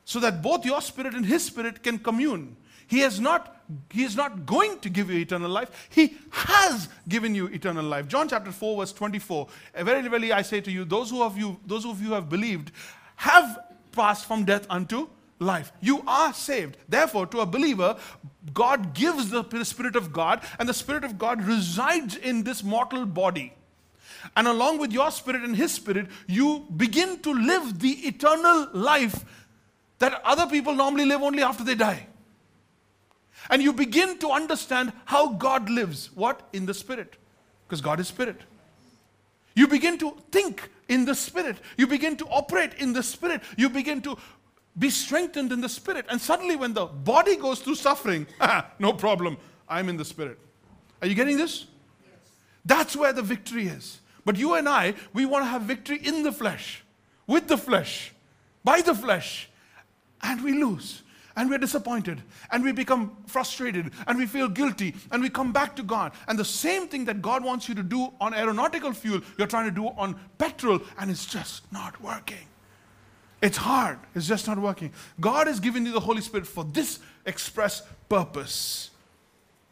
so 0.04 0.20
that 0.20 0.42
both 0.42 0.64
your 0.64 0.80
spirit 0.80 1.14
and 1.14 1.26
His 1.26 1.44
Spirit 1.44 1.82
can 1.82 1.98
commune. 1.98 2.56
He 2.86 3.02
is 3.02 3.20
not 3.20 3.52
he 3.90 4.04
is 4.04 4.14
not 4.14 4.46
going 4.46 4.78
to 4.78 4.88
give 4.88 5.10
you 5.10 5.18
eternal 5.18 5.50
life. 5.50 5.88
He 5.90 6.16
has 6.30 6.88
given 7.08 7.34
you 7.34 7.46
eternal 7.46 7.84
life. 7.84 8.06
John 8.06 8.28
chapter 8.28 8.52
4, 8.52 8.78
verse 8.78 8.92
24. 8.92 9.48
Eh, 9.74 9.82
very, 9.82 10.06
very, 10.06 10.32
I 10.32 10.42
say 10.42 10.60
to 10.60 10.70
you, 10.70 10.84
those 10.84 11.10
who 11.10 11.20
of 11.20 11.36
you, 11.36 11.58
those 11.66 11.84
of 11.84 12.00
you 12.00 12.08
who 12.08 12.14
have 12.14 12.28
believed, 12.28 12.70
have 13.16 13.58
passed 13.90 14.26
from 14.26 14.44
death 14.44 14.68
unto 14.70 15.08
life. 15.38 15.72
You 15.80 16.02
are 16.06 16.32
saved. 16.32 16.76
Therefore, 16.88 17.26
to 17.26 17.40
a 17.40 17.46
believer, 17.46 17.96
God 18.52 18.94
gives 18.94 19.30
the 19.30 19.64
Spirit 19.64 19.96
of 19.96 20.12
God, 20.12 20.42
and 20.58 20.68
the 20.68 20.74
Spirit 20.74 21.04
of 21.04 21.18
God 21.18 21.42
resides 21.42 22.16
in 22.16 22.44
this 22.44 22.62
mortal 22.62 23.06
body. 23.06 23.52
And 24.34 24.48
along 24.48 24.78
with 24.78 24.92
your 24.92 25.10
spirit 25.10 25.42
and 25.42 25.56
His 25.56 25.72
Spirit, 25.72 26.08
you 26.26 26.66
begin 26.76 27.20
to 27.20 27.32
live 27.32 27.78
the 27.78 27.92
eternal 28.08 28.68
life 28.72 29.24
that 29.98 30.20
other 30.24 30.46
people 30.46 30.74
normally 30.74 31.04
live 31.04 31.22
only 31.22 31.42
after 31.42 31.64
they 31.64 31.74
die. 31.74 32.06
And 33.48 33.62
you 33.62 33.72
begin 33.72 34.18
to 34.18 34.30
understand 34.30 34.92
how 35.04 35.32
God 35.34 35.70
lives. 35.70 36.10
What? 36.14 36.48
In 36.52 36.66
the 36.66 36.74
Spirit. 36.74 37.14
Because 37.66 37.80
God 37.80 38.00
is 38.00 38.08
Spirit. 38.08 38.40
You 39.54 39.68
begin 39.68 39.98
to 39.98 40.16
think 40.32 40.68
in 40.88 41.04
the 41.04 41.14
Spirit. 41.14 41.56
You 41.76 41.86
begin 41.86 42.16
to 42.16 42.26
operate 42.26 42.74
in 42.74 42.92
the 42.92 43.02
Spirit. 43.02 43.42
You 43.56 43.68
begin 43.68 44.02
to 44.02 44.18
be 44.78 44.90
strengthened 44.90 45.52
in 45.52 45.60
the 45.60 45.68
Spirit. 45.68 46.06
And 46.08 46.20
suddenly, 46.20 46.56
when 46.56 46.74
the 46.74 46.86
body 46.86 47.36
goes 47.36 47.60
through 47.60 47.76
suffering, 47.76 48.26
no 48.78 48.92
problem, 48.92 49.38
I'm 49.68 49.88
in 49.88 49.96
the 49.96 50.04
Spirit. 50.04 50.38
Are 51.02 51.08
you 51.08 51.14
getting 51.14 51.36
this? 51.36 51.66
Yes. 52.04 52.30
That's 52.64 52.96
where 52.96 53.12
the 53.12 53.22
victory 53.22 53.66
is. 53.68 54.00
But 54.24 54.36
you 54.36 54.54
and 54.54 54.68
I, 54.68 54.94
we 55.12 55.24
want 55.24 55.44
to 55.44 55.48
have 55.48 55.62
victory 55.62 55.98
in 56.02 56.22
the 56.22 56.32
flesh, 56.32 56.84
with 57.26 57.46
the 57.48 57.56
flesh, 57.56 58.12
by 58.64 58.80
the 58.80 58.94
flesh, 58.94 59.48
and 60.22 60.42
we 60.42 60.52
lose 60.52 61.02
and 61.36 61.50
we're 61.50 61.58
disappointed 61.58 62.22
and 62.50 62.64
we 62.64 62.72
become 62.72 63.14
frustrated 63.26 63.92
and 64.06 64.18
we 64.18 64.26
feel 64.26 64.48
guilty 64.48 64.94
and 65.12 65.22
we 65.22 65.28
come 65.28 65.52
back 65.52 65.76
to 65.76 65.82
God. 65.82 66.12
And 66.26 66.38
the 66.38 66.44
same 66.44 66.88
thing 66.88 67.04
that 67.04 67.22
God 67.22 67.44
wants 67.44 67.68
you 67.68 67.74
to 67.74 67.82
do 67.82 68.12
on 68.20 68.34
aeronautical 68.34 68.92
fuel, 68.92 69.20
you're 69.36 69.46
trying 69.46 69.66
to 69.66 69.70
do 69.70 69.88
on 69.88 70.18
petrol 70.38 70.80
and 70.98 71.10
it's 71.10 71.26
just 71.26 71.70
not 71.72 72.00
working. 72.00 72.48
It's 73.42 73.56
hard, 73.56 73.98
it's 74.14 74.26
just 74.26 74.46
not 74.46 74.58
working. 74.58 74.92
God 75.20 75.46
has 75.46 75.60
given 75.60 75.84
you 75.84 75.92
the 75.92 76.00
Holy 76.00 76.22
Spirit 76.22 76.46
for 76.46 76.64
this 76.64 76.98
express 77.26 77.82
purpose. 78.08 78.90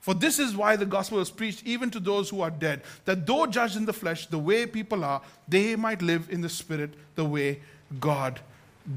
For 0.01 0.13
this 0.13 0.39
is 0.39 0.55
why 0.55 0.77
the 0.77 0.85
gospel 0.85 1.19
is 1.21 1.31
preached 1.31 1.63
even 1.65 1.91
to 1.91 1.99
those 1.99 2.29
who 2.29 2.43
are 2.43 2.51
dead, 2.51 2.83
that 3.07 3.27
though 3.27 3.47
judged 3.47 3.77
in 3.77 3.87
the 3.87 3.93
flesh 3.93 4.27
the 4.27 4.39
way 4.39 4.67
people 4.67 5.03
are, 5.03 5.23
they 5.49 5.77
might 5.77 6.03
live 6.03 6.29
in 6.31 6.43
the 6.43 6.49
spirit 6.51 6.93
the 7.15 7.25
way 7.25 7.61
God 8.01 8.41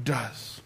does. 0.04 0.60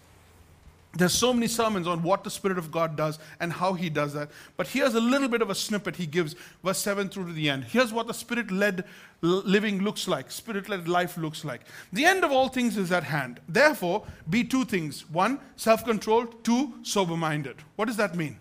There's 0.95 1.15
so 1.15 1.33
many 1.33 1.47
sermons 1.49 1.87
on 1.87 2.03
what 2.03 2.23
the 2.23 2.31
Spirit 2.31 2.59
of 2.59 2.71
God 2.71 2.97
does 2.97 3.19
and 3.41 3.51
how 3.51 3.73
He 3.73 3.89
does 3.89 4.13
that. 4.13 4.31
But 4.59 4.69
here's 4.69 4.95
a 4.95 5.01
little 5.01 5.29
bit 5.29 5.41
of 5.41 5.49
a 5.49 5.55
snippet 5.55 5.97
He 5.97 6.07
gives, 6.07 6.37
verse 6.63 6.79
7 6.79 7.09
through 7.09 7.29
to 7.29 7.33
the 7.33 7.49
end. 7.49 7.65
Here's 7.65 7.93
what 7.93 8.07
the 8.07 8.15
Spirit 8.15 8.51
led 8.51 8.85
living 9.23 9.83
looks 9.83 10.07
like, 10.07 10.31
Spirit 10.31 10.69
led 10.69 10.89
life 10.89 11.17
looks 11.17 11.45
like. 11.45 11.63
The 11.93 12.05
end 12.05 12.25
of 12.25 12.33
all 12.33 12.49
things 12.49 12.77
is 12.77 12.93
at 12.93 13.05
hand. 13.05 13.41
Therefore, 13.49 14.05
be 14.29 14.45
two 14.45 14.65
things 14.65 15.09
one, 15.09 15.41
self 15.57 15.85
controlled, 15.85 16.45
two, 16.45 16.75
sober 16.83 17.17
minded. 17.17 17.57
What 17.77 17.87
does 17.87 17.97
that 17.97 18.15
mean? 18.15 18.37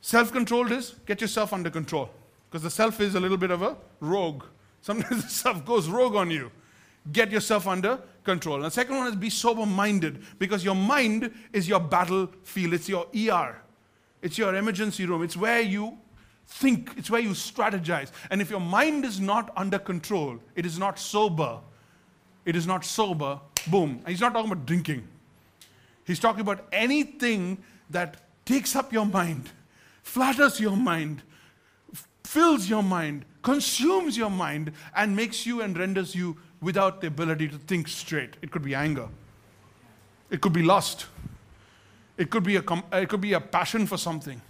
Self 0.00 0.32
controlled 0.32 0.72
is 0.72 0.94
get 1.04 1.20
yourself 1.20 1.52
under 1.52 1.68
control. 1.68 2.08
Because 2.48 2.62
the 2.62 2.70
self 2.70 2.98
is 3.00 3.14
a 3.14 3.20
little 3.20 3.36
bit 3.36 3.50
of 3.50 3.60
a 3.60 3.76
rogue. 4.00 4.44
Sometimes 4.80 5.22
the 5.24 5.28
self 5.28 5.66
goes 5.66 5.88
rogue 5.88 6.14
on 6.14 6.30
you 6.30 6.50
get 7.12 7.30
yourself 7.30 7.66
under 7.66 8.00
control. 8.24 8.56
And 8.56 8.64
the 8.64 8.70
second 8.70 8.96
one 8.96 9.06
is 9.06 9.16
be 9.16 9.30
sober 9.30 9.66
minded 9.66 10.22
because 10.38 10.64
your 10.64 10.74
mind 10.74 11.32
is 11.52 11.68
your 11.68 11.80
battlefield, 11.80 12.74
it's 12.74 12.88
your 12.88 13.06
ER, 13.16 13.60
it's 14.22 14.38
your 14.38 14.54
emergency 14.54 15.06
room, 15.06 15.22
it's 15.22 15.36
where 15.36 15.60
you 15.60 15.98
think, 16.46 16.92
it's 16.96 17.10
where 17.10 17.20
you 17.20 17.30
strategize. 17.30 18.10
And 18.30 18.40
if 18.40 18.50
your 18.50 18.60
mind 18.60 19.04
is 19.04 19.20
not 19.20 19.52
under 19.56 19.78
control, 19.78 20.38
it 20.54 20.66
is 20.66 20.78
not 20.78 20.98
sober, 20.98 21.60
it 22.44 22.56
is 22.56 22.66
not 22.66 22.84
sober, 22.84 23.40
boom. 23.66 24.00
And 24.00 24.08
he's 24.08 24.20
not 24.20 24.32
talking 24.32 24.50
about 24.50 24.66
drinking, 24.66 25.06
he's 26.04 26.20
talking 26.20 26.40
about 26.40 26.66
anything 26.72 27.58
that 27.90 28.22
takes 28.44 28.76
up 28.76 28.92
your 28.92 29.06
mind, 29.06 29.50
flatters 30.02 30.60
your 30.60 30.76
mind, 30.76 31.22
fills 32.24 32.68
your 32.68 32.82
mind, 32.82 33.24
consumes 33.42 34.16
your 34.16 34.30
mind, 34.30 34.72
and 34.94 35.16
makes 35.16 35.46
you 35.46 35.62
and 35.62 35.78
renders 35.78 36.14
you 36.14 36.36
without 36.60 37.00
the 37.00 37.06
ability 37.06 37.48
to 37.48 37.58
think 37.58 37.88
straight. 37.88 38.36
It 38.42 38.50
could 38.50 38.62
be 38.62 38.74
anger, 38.74 39.08
it 40.30 40.40
could 40.40 40.52
be 40.52 40.62
lust, 40.62 41.06
it 42.16 42.30
could 42.30 42.42
be 42.42 42.56
a, 42.56 42.62
it 42.92 43.08
could 43.08 43.20
be 43.20 43.32
a 43.32 43.40
passion 43.40 43.86
for 43.86 43.96
something, 43.96 44.40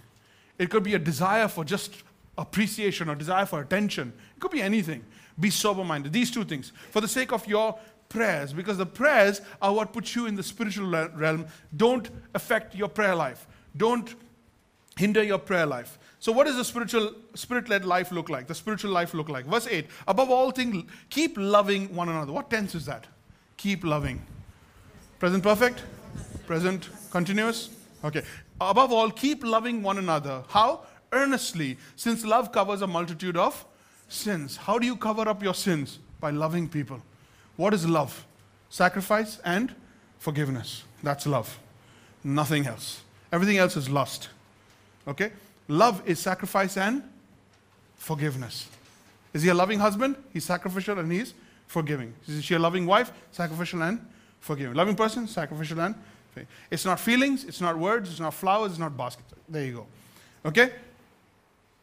it 0.57 0.69
could 0.69 0.83
be 0.83 0.95
a 0.95 0.99
desire 0.99 1.47
for 1.47 1.63
just 1.63 2.03
appreciation 2.37 3.09
or 3.09 3.15
desire 3.15 3.45
for 3.45 3.61
attention. 3.61 4.13
It 4.35 4.39
could 4.39 4.51
be 4.51 4.61
anything. 4.61 5.03
Be 5.39 5.49
sober 5.49 5.83
minded. 5.83 6.13
These 6.13 6.31
two 6.31 6.43
things. 6.43 6.71
For 6.91 7.01
the 7.01 7.07
sake 7.07 7.31
of 7.31 7.45
your 7.47 7.77
prayers, 8.07 8.53
because 8.53 8.77
the 8.77 8.85
prayers 8.85 9.41
are 9.61 9.73
what 9.73 9.93
puts 9.93 10.15
you 10.15 10.25
in 10.25 10.35
the 10.35 10.43
spiritual 10.43 10.87
realm, 10.87 11.47
don't 11.75 12.09
affect 12.33 12.75
your 12.75 12.89
prayer 12.89 13.15
life. 13.15 13.47
Don't 13.75 14.15
hinder 14.97 15.23
your 15.23 15.37
prayer 15.37 15.65
life. 15.65 15.99
So, 16.19 16.33
what 16.33 16.47
does 16.47 16.57
the 16.57 16.65
spiritual, 16.65 17.13
spirit-led 17.33 17.85
life 17.85 18.11
look 18.11 18.29
like? 18.29 18.47
The 18.47 18.55
spiritual 18.55 18.91
life 18.91 19.13
look 19.13 19.29
like? 19.29 19.45
Verse 19.45 19.67
8. 19.67 19.87
Above 20.07 20.29
all 20.29 20.51
things, 20.51 20.83
keep 21.09 21.37
loving 21.37 21.93
one 21.95 22.09
another. 22.09 22.33
What 22.33 22.49
tense 22.49 22.75
is 22.75 22.85
that? 22.85 23.07
Keep 23.55 23.85
loving. 23.85 24.21
Present 25.17 25.43
perfect? 25.43 25.83
Present 26.45 26.89
continuous? 27.11 27.69
Okay. 28.03 28.23
Above 28.59 28.91
all, 28.91 29.09
keep 29.09 29.43
loving 29.43 29.81
one 29.81 29.97
another. 29.97 30.43
How? 30.49 30.81
Earnestly, 31.11 31.77
since 31.95 32.25
love 32.25 32.51
covers 32.51 32.81
a 32.81 32.87
multitude 32.87 33.37
of 33.37 33.65
sins. 34.09 34.57
How 34.57 34.77
do 34.77 34.85
you 34.85 34.95
cover 34.95 35.27
up 35.27 35.41
your 35.41 35.53
sins? 35.53 35.99
By 36.19 36.31
loving 36.31 36.67
people. 36.67 37.01
What 37.55 37.73
is 37.73 37.87
love? 37.87 38.25
Sacrifice 38.69 39.39
and 39.45 39.73
forgiveness. 40.19 40.83
That's 41.01 41.25
love. 41.25 41.57
Nothing 42.23 42.67
else. 42.67 43.01
Everything 43.31 43.57
else 43.57 43.77
is 43.77 43.89
lust. 43.89 44.29
Okay? 45.07 45.31
Love 45.69 46.01
is 46.07 46.19
sacrifice 46.19 46.75
and 46.77 47.03
forgiveness. 47.95 48.67
Is 49.33 49.43
he 49.43 49.49
a 49.49 49.53
loving 49.53 49.77
husband? 49.77 50.15
He's 50.33 50.43
sacrificial 50.43 50.97
and 50.97 51.11
he's 51.11 51.35
forgiving. 51.67 52.13
Is 52.27 52.43
she 52.43 52.55
a 52.55 52.59
loving 52.59 52.87
wife? 52.87 53.11
Sacrificial 53.31 53.83
and 53.83 54.03
forgiving. 54.39 54.73
Loving 54.73 54.95
person? 54.95 55.27
Sacrificial 55.27 55.79
and 55.79 55.95
forgiving. 56.31 56.47
It's 56.71 56.85
not 56.85 56.99
feelings, 56.99 57.43
it's 57.43 57.61
not 57.61 57.77
words, 57.77 58.09
it's 58.09 58.19
not 58.19 58.33
flowers, 58.33 58.71
it's 58.71 58.79
not 58.79 58.97
baskets. 58.97 59.31
There 59.47 59.63
you 59.63 59.73
go. 59.73 59.87
Okay? 60.43 60.71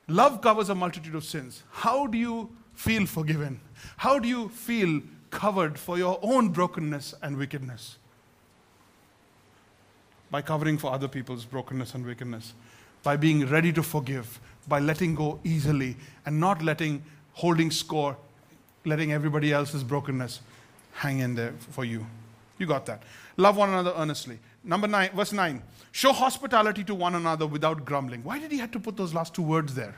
Love 0.08 0.40
covers 0.40 0.68
a 0.68 0.74
multitude 0.74 1.14
of 1.14 1.24
sins. 1.24 1.62
How 1.70 2.08
do 2.08 2.18
you 2.18 2.50
feel 2.74 3.06
forgiven? 3.06 3.60
How 3.98 4.18
do 4.18 4.26
you 4.26 4.48
feel 4.48 5.00
covered 5.30 5.78
for 5.78 5.96
your 5.96 6.18
own 6.22 6.48
brokenness 6.48 7.14
and 7.22 7.36
wickedness? 7.36 7.98
By 10.28 10.42
covering 10.42 10.76
for 10.76 10.92
other 10.92 11.06
people's 11.06 11.44
brokenness 11.44 11.94
and 11.94 12.04
wickedness 12.04 12.52
by 13.05 13.15
being 13.15 13.45
ready 13.47 13.73
to 13.73 13.83
forgive, 13.83 14.39
by 14.67 14.79
letting 14.79 15.15
go 15.15 15.39
easily 15.43 15.95
and 16.25 16.39
not 16.39 16.61
letting 16.61 17.03
holding 17.33 17.71
score, 17.71 18.15
letting 18.85 19.11
everybody 19.11 19.51
else's 19.51 19.83
brokenness 19.83 20.41
hang 20.93 21.19
in 21.19 21.35
there 21.35 21.53
for 21.71 21.85
you. 21.85 22.05
You 22.57 22.65
got 22.67 22.85
that. 22.85 23.03
Love 23.37 23.57
one 23.57 23.69
another 23.69 23.93
earnestly. 23.97 24.39
Number 24.63 24.87
nine, 24.87 25.09
verse 25.15 25.31
9. 25.31 25.61
Show 25.91 26.11
hospitality 26.13 26.83
to 26.85 26.95
one 26.95 27.15
another 27.15 27.47
without 27.47 27.83
grumbling. 27.85 28.23
Why 28.23 28.39
did 28.39 28.51
he 28.51 28.59
have 28.59 28.71
to 28.71 28.79
put 28.79 28.95
those 28.97 29.13
last 29.13 29.33
two 29.33 29.41
words 29.41 29.73
there? 29.73 29.95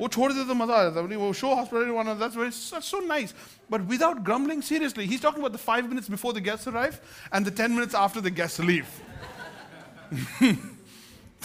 वो 0.00 0.08
छोड़ 0.08 0.32
देते 0.32 0.52
मजा 0.52 1.34
show 1.34 1.54
hospitality 1.54 1.88
to 1.88 1.94
one 1.94 2.06
another 2.06 2.20
that's 2.20 2.34
very 2.34 2.50
that's 2.50 2.86
so 2.86 2.98
nice 3.00 3.32
but 3.70 3.82
without 3.86 4.22
grumbling 4.24 4.60
seriously 4.60 5.06
he's 5.06 5.20
talking 5.20 5.40
about 5.40 5.52
the 5.52 5.58
five 5.58 5.88
minutes 5.88 6.08
before 6.08 6.34
the 6.34 6.40
guests 6.40 6.66
arrive 6.66 7.00
and 7.32 7.46
the 7.46 7.50
ten 7.50 7.74
minutes 7.74 7.94
after 7.94 8.20
the 8.20 8.30
guests 8.30 8.58
leave 8.58 8.86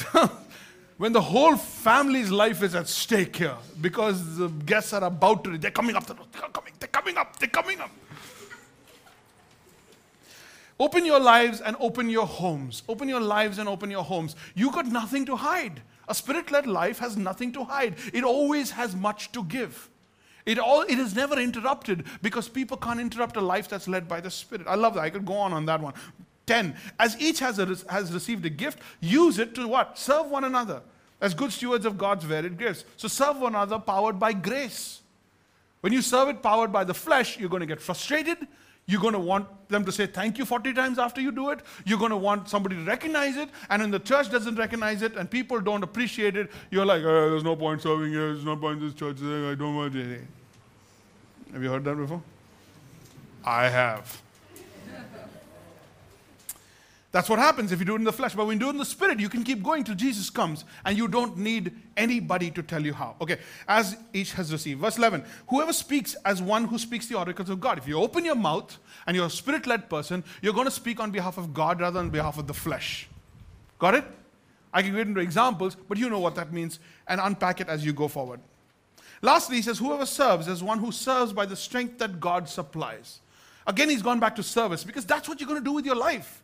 when 0.96 1.12
the 1.12 1.20
whole 1.20 1.56
family's 1.56 2.30
life 2.30 2.62
is 2.62 2.74
at 2.74 2.88
stake 2.88 3.37
here 3.37 3.56
because 3.80 4.37
the 4.37 4.48
guests 4.48 4.92
are 4.92 5.04
about 5.04 5.44
to, 5.44 5.59
they're 5.59 5.70
coming 5.70 5.96
up, 5.96 6.06
they're 6.06 6.16
coming, 6.16 6.72
they're 6.78 6.88
coming 6.88 7.16
up, 7.16 7.38
they're 7.38 7.48
coming 7.48 7.80
up. 7.80 7.90
Open 10.78 11.06
your 11.06 11.20
lives 11.20 11.62
and 11.62 11.74
open 11.80 12.11
your 12.11 12.26
homes. 12.26 12.82
Open 12.88 13.09
your 13.09 13.20
lives 13.20 13.59
and 13.59 13.68
open 13.68 13.90
your 13.90 14.04
homes. 14.04 14.37
You've 14.54 14.74
got 14.74 14.87
nothing 14.87 15.24
to 15.26 15.37
hide. 15.37 15.80
A 16.09 16.14
spirit 16.14 16.50
led 16.50 16.66
life 16.66 16.98
has 16.98 17.16
nothing 17.16 17.52
to 17.52 17.64
hide, 17.64 17.96
it 18.12 18.24
always 18.24 18.70
has 18.72 18.94
much 18.94 19.32
to 19.32 19.42
give. 19.44 19.90
It, 20.44 20.61
all, 20.61 20.82
it 20.82 20.96
is 20.96 21.16
never 21.16 21.40
interrupted 21.40 22.04
because 22.22 22.48
people 22.48 22.76
can't 22.76 23.00
interrupt 23.00 23.37
a 23.37 23.40
life 23.40 23.68
that's 23.68 23.88
led 23.88 24.06
by 24.06 24.20
the 24.20 24.30
Spirit. 24.30 24.68
I 24.68 24.76
love 24.76 24.94
that. 24.94 25.00
I 25.00 25.11
could 25.11 25.26
go 25.26 25.35
on 25.35 25.52
on 25.52 25.66
that 25.66 25.80
one. 25.80 25.92
10. 26.46 26.76
As 26.98 27.20
each 27.20 27.40
has, 27.40 27.59
a, 27.59 27.66
has 27.90 28.12
received 28.12 28.46
a 28.46 28.50
gift, 28.50 28.78
use 29.00 29.38
it 29.38 29.54
to 29.56 29.66
what? 29.66 29.98
Serve 29.98 30.30
one 30.30 30.44
another 30.44 30.82
as 31.20 31.35
good 31.35 31.52
stewards 31.52 31.87
of 31.87 31.98
God's 31.98 32.24
varied 32.24 32.59
gifts. 32.59 32.85
So 32.96 33.09
serve 33.09 33.38
one 33.38 33.54
another 33.54 33.78
powered 33.78 34.18
by 34.18 34.32
grace. 34.32 35.00
When 35.80 35.92
you 35.92 36.02
serve 36.02 36.28
it 36.28 36.42
powered 36.42 36.72
by 36.72 36.85
the 36.85 36.94
flesh, 36.94 37.38
you're 37.38 37.48
going 37.48 37.61
to 37.61 37.66
get 37.66 37.80
frustrated. 37.80 38.38
You're 38.88 39.00
going 39.00 39.14
to 39.14 39.18
want 39.18 39.48
them 39.68 39.85
to 39.85 39.90
say 39.90 40.06
thank 40.06 40.38
you 40.38 40.44
40 40.44 40.72
times 40.72 40.98
after 40.98 41.20
you 41.20 41.32
do 41.32 41.50
it. 41.50 41.61
You're 41.85 41.98
going 41.98 42.12
to 42.12 42.16
want 42.16 42.48
somebody 42.48 42.76
to 42.76 42.82
recognize 42.82 43.37
it. 43.37 43.48
And 43.68 43.82
when 43.82 43.90
the 43.90 43.98
church 43.98 44.30
doesn't 44.30 44.54
recognize 44.54 45.02
it 45.02 45.16
and 45.16 45.28
people 45.28 45.61
don't 45.61 45.82
appreciate 45.82 46.37
it, 46.37 46.50
you're 46.70 46.87
like, 46.87 47.02
oh, 47.02 47.30
there's 47.30 47.42
no 47.42 47.56
point 47.56 47.82
serving 47.82 48.12
here. 48.12 48.32
There's 48.32 48.44
no 48.44 48.56
point 48.56 48.80
in 48.80 48.87
this 48.87 48.94
church. 48.94 49.16
I 49.18 49.56
don't 49.56 49.74
want 49.74 49.96
it. 49.96 50.20
Have 51.52 51.62
you 51.62 51.68
heard 51.68 51.85
that 51.85 51.96
before? 51.96 52.22
I 53.44 53.68
have. 53.68 54.22
That's 57.16 57.31
what 57.31 57.38
happens 57.38 57.72
if 57.72 57.79
you 57.79 57.87
do 57.87 57.94
it 57.94 58.00
in 58.00 58.05
the 58.05 58.12
flesh. 58.12 58.35
But 58.35 58.46
when 58.46 58.57
you 58.57 58.61
do 58.61 58.66
it 58.66 58.72
in 58.72 58.76
the 58.76 58.85
spirit, 58.85 59.18
you 59.18 59.31
can 59.31 59.42
keep 59.42 59.62
going 59.62 59.85
till 59.85 59.94
Jesus 59.94 60.29
comes 60.29 60.66
and 60.85 60.98
you 60.98 61.09
don't 61.09 61.38
need 61.38 61.72
anybody 61.96 62.50
to 62.50 62.62
tell 62.62 62.85
you 62.85 62.92
how. 62.92 63.16
Okay, 63.22 63.38
as 63.66 63.96
each 64.12 64.35
has 64.35 64.52
received. 64.52 64.83
Verse 64.83 64.98
11 64.98 65.24
Whoever 65.48 65.72
speaks 65.72 66.14
as 66.26 66.42
one 66.42 66.66
who 66.66 66.76
speaks 66.76 67.07
the 67.07 67.16
oracles 67.16 67.48
of 67.48 67.59
God. 67.59 67.79
If 67.79 67.88
you 67.88 67.98
open 67.98 68.26
your 68.26 68.35
mouth 68.35 68.76
and 69.07 69.16
you're 69.16 69.29
a 69.29 69.31
spirit 69.31 69.66
led 69.66 69.88
person, 69.88 70.24
you're 70.42 70.52
going 70.52 70.66
to 70.66 70.70
speak 70.70 71.00
on 71.00 71.11
behalf 71.11 71.38
of 71.38 71.55
God 71.55 71.81
rather 71.81 71.94
than 71.94 72.09
on 72.09 72.11
behalf 72.11 72.37
of 72.37 72.46
the 72.46 72.52
flesh. 72.52 73.09
Got 73.79 73.94
it? 73.94 74.05
I 74.70 74.83
can 74.83 74.92
get 74.92 75.09
into 75.09 75.20
examples, 75.20 75.74
but 75.74 75.96
you 75.96 76.11
know 76.11 76.20
what 76.20 76.35
that 76.35 76.52
means 76.52 76.81
and 77.09 77.18
unpack 77.18 77.62
it 77.62 77.70
as 77.70 77.83
you 77.83 77.94
go 77.94 78.09
forward. 78.09 78.40
Lastly, 79.22 79.57
he 79.57 79.62
says, 79.62 79.79
Whoever 79.79 80.05
serves 80.05 80.48
as 80.48 80.62
one 80.62 80.81
who 80.81 80.92
serves 80.92 81.33
by 81.33 81.46
the 81.46 81.57
strength 81.57 81.96
that 81.96 82.20
God 82.20 82.46
supplies. 82.46 83.20
Again, 83.66 83.88
he's 83.88 84.02
gone 84.02 84.20
back 84.20 84.37
to 84.37 84.42
service 84.42 84.85
because 84.85 85.07
that's 85.07 85.31
what 85.31 85.40
you're 85.40 85.48
going 85.48 85.61
to 85.61 85.64
do 85.64 85.72
with 85.72 85.87
your 85.87 85.96
life. 85.96 86.42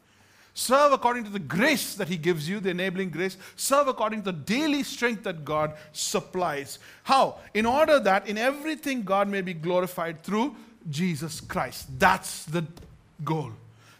Serve 0.54 0.92
according 0.92 1.24
to 1.24 1.30
the 1.30 1.38
grace 1.38 1.94
that 1.94 2.08
He 2.08 2.16
gives 2.16 2.48
you, 2.48 2.60
the 2.60 2.70
enabling 2.70 3.10
grace. 3.10 3.36
Serve 3.56 3.88
according 3.88 4.22
to 4.22 4.32
the 4.32 4.38
daily 4.38 4.82
strength 4.82 5.24
that 5.24 5.44
God 5.44 5.74
supplies. 5.92 6.78
How? 7.04 7.36
In 7.54 7.64
order 7.64 7.98
that 8.00 8.28
in 8.28 8.36
everything 8.36 9.02
God 9.02 9.28
may 9.28 9.40
be 9.40 9.54
glorified 9.54 10.22
through 10.22 10.54
Jesus 10.90 11.40
Christ. 11.40 11.88
That's 11.98 12.44
the 12.44 12.66
goal. 13.24 13.52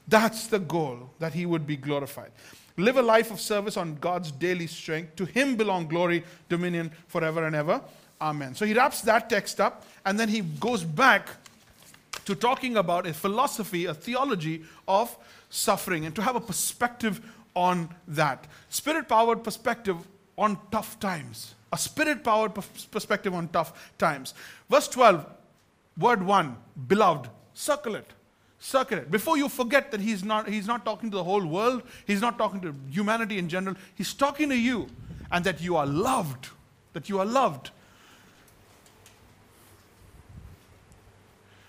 That's 0.07 0.47
the 0.49 0.59
goal, 0.59 1.11
that 1.21 1.33
He 1.33 1.47
would 1.47 1.67
be 1.67 1.77
glorified. 1.77 2.33
Live 2.77 2.97
a 2.97 3.03
life 3.03 3.31
of 3.31 3.41
service 3.41 3.77
on 3.77 3.97
God's 3.97 4.31
daily 4.33 4.67
strength. 4.67 5.17
To 5.17 5.25
Him 5.25 5.57
belong 5.57 5.87
glory, 5.87 6.25
dominion 6.49 6.91
forever 7.07 7.45
and 7.45 7.57
ever. 7.57 7.81
Amen. 8.23 8.55
So 8.55 8.65
he 8.65 8.73
wraps 8.73 9.01
that 9.03 9.29
text 9.29 9.61
up 9.61 9.85
and 10.07 10.19
then 10.19 10.29
he 10.29 10.43
goes 10.43 10.85
back 10.85 11.29
to 12.25 12.37
talking 12.37 12.77
about 12.77 13.05
a 13.05 13.13
philosophy, 13.13 13.87
a 13.87 13.95
theology 13.95 14.63
of 14.87 15.17
suffering 15.53 16.07
and 16.07 16.17
to 16.17 16.23
have 16.23 16.35
a 16.35 16.41
perspective 16.41 17.21
on 17.55 17.95
that. 18.09 18.47
Spirit 18.71 19.07
powered 19.07 19.45
perspective 19.45 19.97
on 20.39 20.59
tough 20.71 20.99
times. 20.99 21.55
A 21.73 21.79
spirit 21.79 22.25
powered 22.25 22.55
perspective 22.91 23.35
on 23.35 23.49
tough 23.49 23.93
times. 23.99 24.33
Verse 24.69 24.89
12, 24.89 25.27
word 25.99 26.23
1, 26.23 26.57
beloved, 26.89 27.29
circle 27.53 27.95
it. 27.95 28.11
Circle 28.59 28.99
it. 28.99 29.11
Before 29.11 29.37
you 29.37 29.49
forget 29.49 29.91
that 29.91 30.01
he's 30.01 30.25
not, 30.25 30.49
he's 30.49 30.67
not 30.67 30.85
talking 30.85 31.11
to 31.11 31.17
the 31.17 31.25
whole 31.25 31.45
world, 31.45 31.83
he's 32.07 32.21
not 32.21 32.39
talking 32.39 32.61
to 32.63 32.75
humanity 32.91 33.39
in 33.39 33.49
general, 33.49 33.77
he's 33.95 34.15
talking 34.15 34.49
to 34.49 34.57
you 34.57 34.89
and 35.31 35.45
that 35.45 35.61
you 35.61 35.77
are 35.77 35.87
loved. 35.87 36.49
That 36.95 37.09
you 37.09 37.19
are 37.19 37.27
loved. 37.27 37.71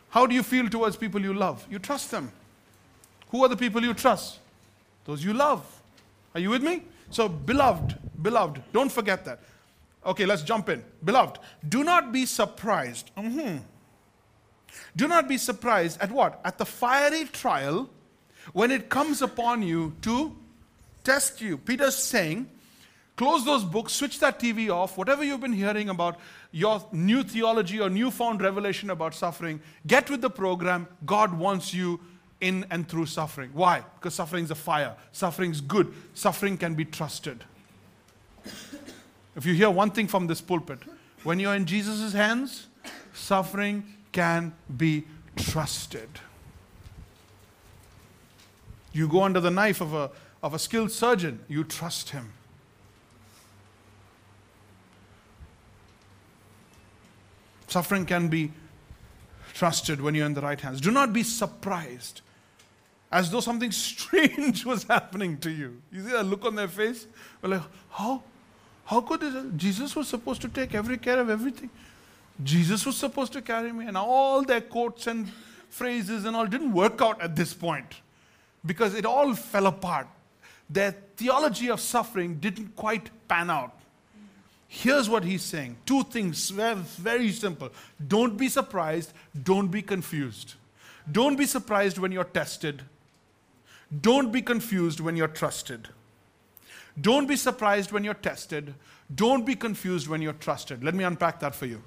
How 0.10 0.26
do 0.26 0.36
you 0.36 0.44
feel 0.44 0.70
towards 0.70 0.96
people 0.96 1.22
you 1.22 1.34
love? 1.34 1.66
You 1.70 1.80
trust 1.80 2.12
them. 2.12 2.32
Who 3.34 3.44
are 3.44 3.50
the 3.50 3.58
people 3.58 3.84
you 3.84 3.96
trust? 3.96 4.38
Those 5.06 5.26
you 5.26 5.34
love. 5.34 5.66
Are 6.36 6.40
you 6.40 6.52
with 6.52 6.62
me? 6.62 6.84
So, 7.10 7.28
beloved, 7.28 7.98
beloved, 8.22 8.62
don't 8.72 8.92
forget 8.92 9.26
that. 9.26 9.40
Okay, 10.06 10.28
let's 10.28 10.44
jump 10.44 10.70
in. 10.70 10.84
Beloved, 11.04 11.40
do 11.68 11.84
not 11.84 12.12
be 12.12 12.28
surprised. 12.28 13.10
Mm-hmm. 13.18 13.58
Do 14.96 15.08
not 15.08 15.28
be 15.28 15.40
surprised 15.40 16.00
at 16.00 16.12
what? 16.12 16.42
At 16.46 16.60
the 16.60 16.66
fiery 16.66 17.26
trial 17.26 17.90
when 18.52 18.70
it 18.70 18.90
comes 18.90 19.24
upon 19.24 19.64
you 19.64 19.96
to 20.04 20.36
test 21.04 21.42
you. 21.42 21.58
Peter's 21.58 21.96
saying, 21.96 22.48
close 23.16 23.44
those 23.46 23.64
books, 23.64 23.94
switch 23.94 24.20
that 24.20 24.40
TV 24.40 24.70
off, 24.70 24.96
whatever 24.96 25.24
you've 25.24 25.42
been 25.42 25.54
hearing 25.54 25.90
about 25.90 26.20
your 26.52 26.86
new 26.92 27.24
theology 27.24 27.82
or 27.82 27.90
newfound 27.90 28.44
revelation 28.44 28.92
about 28.92 29.16
suffering, 29.16 29.60
get 29.88 30.08
with 30.12 30.22
the 30.22 30.30
program. 30.30 30.88
God 31.04 31.34
wants 31.34 31.74
you 31.74 32.00
in 32.44 32.66
and 32.70 32.88
through 32.88 33.06
suffering. 33.06 33.50
Why? 33.54 33.84
Because 33.96 34.14
suffering 34.14 34.44
is 34.44 34.52
a 34.52 34.56
fire. 34.56 34.96
Suffering 35.14 35.50
is 35.52 35.62
good. 35.62 35.94
Suffering 36.14 36.58
can 36.58 36.76
be 36.76 36.84
trusted. 36.84 37.44
If 39.36 39.46
you 39.46 39.54
hear 39.54 39.70
one 39.70 39.92
thing 39.92 40.08
from 40.08 40.28
this 40.28 40.42
pulpit, 40.42 40.80
when 41.24 41.40
you're 41.40 41.56
in 41.56 41.66
Jesus' 41.66 42.12
hands, 42.12 42.68
suffering 43.14 43.84
can 44.12 44.54
be 44.76 45.06
trusted. 45.38 46.10
You 48.92 49.08
go 49.08 49.24
under 49.24 49.40
the 49.40 49.50
knife 49.50 49.80
of 49.80 49.94
a, 49.94 50.12
of 50.44 50.54
a 50.54 50.60
skilled 50.60 50.92
surgeon, 50.92 51.40
you 51.48 51.64
trust 51.64 52.10
him. 52.10 52.34
Suffering 57.68 58.06
can 58.06 58.28
be 58.28 58.52
trusted 59.54 60.02
when 60.02 60.14
you're 60.14 60.26
in 60.26 60.34
the 60.34 60.42
right 60.42 60.60
hands. 60.60 60.82
Do 60.82 60.92
not 60.92 61.14
be 61.14 61.24
surprised 61.24 62.22
as 63.14 63.30
though 63.30 63.40
something 63.40 63.72
strange 63.90 64.66
was 64.66 64.84
happening 64.84 65.38
to 65.38 65.52
you. 65.52 65.82
You 65.92 66.04
see 66.04 66.12
that 66.12 66.26
look 66.26 66.44
on 66.44 66.56
their 66.56 66.68
face? 66.68 67.06
We're 67.42 67.50
like, 67.50 67.62
how? 67.92 68.24
How 68.86 69.00
could 69.02 69.22
this? 69.22 69.46
Jesus 69.56 69.96
was 69.96 70.08
supposed 70.10 70.42
to 70.42 70.50
take 70.50 70.76
every 70.76 70.98
care 70.98 71.20
of 71.20 71.30
everything. 71.30 71.70
Jesus 72.44 72.86
was 72.86 72.98
supposed 72.98 73.32
to 73.34 73.42
carry 73.42 73.72
me. 73.72 73.86
And 73.86 73.96
all 73.96 74.42
their 74.42 74.62
quotes 74.62 75.08
and 75.08 75.32
phrases 75.70 76.26
and 76.26 76.36
all 76.36 76.48
didn't 76.48 76.74
work 76.74 77.02
out 77.02 77.22
at 77.22 77.36
this 77.36 77.54
point 77.54 78.02
because 78.66 78.96
it 78.96 79.06
all 79.06 79.36
fell 79.36 79.68
apart. 79.68 80.08
Their 80.70 80.96
theology 81.16 81.70
of 81.70 81.80
suffering 81.80 82.36
didn't 82.40 82.76
quite 82.76 83.10
pan 83.28 83.50
out. 83.50 83.74
Here's 84.68 85.08
what 85.08 85.24
he's 85.24 85.44
saying 85.44 85.78
two 85.86 86.04
things, 86.04 86.50
very, 86.50 86.82
very 86.98 87.32
simple. 87.32 87.70
Don't 88.08 88.36
be 88.38 88.50
surprised, 88.50 89.14
don't 89.44 89.68
be 89.68 89.84
confused. 89.84 90.56
Don't 91.12 91.36
be 91.36 91.46
surprised 91.46 92.00
when 92.00 92.12
you're 92.12 92.24
tested. 92.24 92.82
Don't 94.02 94.32
be 94.32 94.42
confused 94.42 95.00
when 95.00 95.16
you're 95.16 95.28
trusted. 95.28 95.90
Don't 97.00 97.28
be 97.28 97.36
surprised 97.36 97.92
when 97.92 98.04
you're 98.04 98.14
tested. 98.14 98.76
Don't 99.14 99.46
be 99.46 99.56
confused 99.56 100.08
when 100.08 100.22
you're 100.22 100.34
trusted. 100.34 100.84
Let 100.84 100.96
me 100.96 101.04
unpack 101.04 101.40
that 101.40 101.56
for 101.56 101.66
you. 101.66 101.82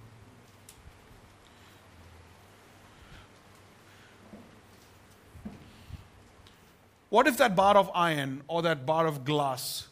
What 7.09 7.27
if 7.27 7.37
that 7.39 7.55
bar 7.55 7.77
of 7.77 7.91
iron 7.95 8.43
or 8.49 8.63
that 8.63 8.85
bar 8.85 9.07
of 9.07 9.25
glass 9.25 9.87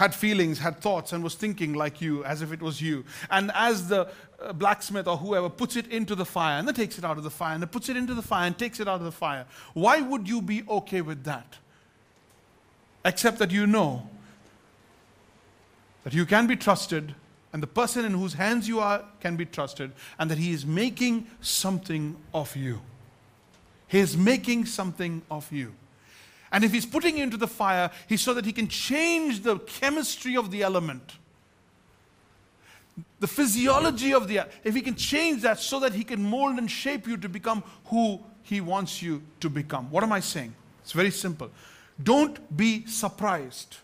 had 0.00 0.14
feelings, 0.14 0.58
had 0.58 0.80
thoughts, 0.80 1.12
and 1.12 1.22
was 1.22 1.34
thinking 1.34 1.74
like 1.74 2.00
you, 2.00 2.24
as 2.24 2.40
if 2.40 2.52
it 2.52 2.62
was 2.62 2.80
you. 2.80 3.04
And 3.30 3.52
as 3.54 3.86
the 3.88 4.08
uh, 4.40 4.54
blacksmith 4.54 5.06
or 5.06 5.18
whoever 5.18 5.50
puts 5.50 5.76
it 5.76 5.86
into 5.88 6.14
the 6.14 6.24
fire 6.24 6.58
and 6.58 6.66
then 6.66 6.74
takes 6.74 6.96
it 6.96 7.04
out 7.04 7.18
of 7.18 7.22
the 7.22 7.30
fire 7.30 7.52
and 7.52 7.62
then 7.62 7.68
puts 7.68 7.90
it 7.90 7.98
into 7.98 8.14
the 8.14 8.22
fire 8.22 8.46
and 8.46 8.56
takes 8.56 8.80
it 8.80 8.88
out 8.88 8.94
of 8.94 9.04
the 9.04 9.12
fire, 9.12 9.44
why 9.74 10.00
would 10.00 10.26
you 10.26 10.40
be 10.40 10.62
okay 10.66 11.02
with 11.02 11.24
that? 11.24 11.58
Except 13.04 13.38
that 13.40 13.50
you 13.50 13.66
know 13.66 14.08
that 16.04 16.14
you 16.14 16.24
can 16.24 16.46
be 16.46 16.56
trusted 16.56 17.14
and 17.52 17.62
the 17.62 17.66
person 17.66 18.06
in 18.06 18.12
whose 18.12 18.32
hands 18.32 18.66
you 18.66 18.80
are 18.80 19.04
can 19.20 19.36
be 19.36 19.44
trusted 19.44 19.92
and 20.18 20.30
that 20.30 20.38
he 20.38 20.52
is 20.52 20.64
making 20.64 21.26
something 21.42 22.16
of 22.32 22.56
you. 22.56 22.80
He 23.86 23.98
is 23.98 24.16
making 24.16 24.64
something 24.64 25.20
of 25.30 25.52
you. 25.52 25.74
And 26.52 26.64
if 26.64 26.72
he's 26.72 26.86
putting 26.86 27.16
you 27.18 27.22
into 27.22 27.36
the 27.36 27.46
fire, 27.46 27.90
he's 28.08 28.20
so 28.20 28.34
that 28.34 28.44
he 28.44 28.52
can 28.52 28.68
change 28.68 29.42
the 29.42 29.58
chemistry 29.60 30.36
of 30.36 30.50
the 30.50 30.62
element. 30.62 31.12
The 33.20 33.28
physiology 33.28 34.12
of 34.12 34.28
the 34.28 34.46
if 34.64 34.74
he 34.74 34.80
can 34.80 34.94
change 34.94 35.42
that 35.42 35.60
so 35.60 35.78
that 35.80 35.94
he 35.94 36.04
can 36.04 36.22
mold 36.22 36.58
and 36.58 36.70
shape 36.70 37.06
you 37.06 37.16
to 37.18 37.28
become 37.28 37.62
who 37.86 38.20
he 38.42 38.60
wants 38.60 39.02
you 39.02 39.22
to 39.40 39.48
become. 39.48 39.90
What 39.90 40.02
am 40.02 40.12
I 40.12 40.20
saying? 40.20 40.54
It's 40.82 40.92
very 40.92 41.10
simple. 41.10 41.50
Don't 42.02 42.56
be 42.56 42.86
surprised 42.86 43.76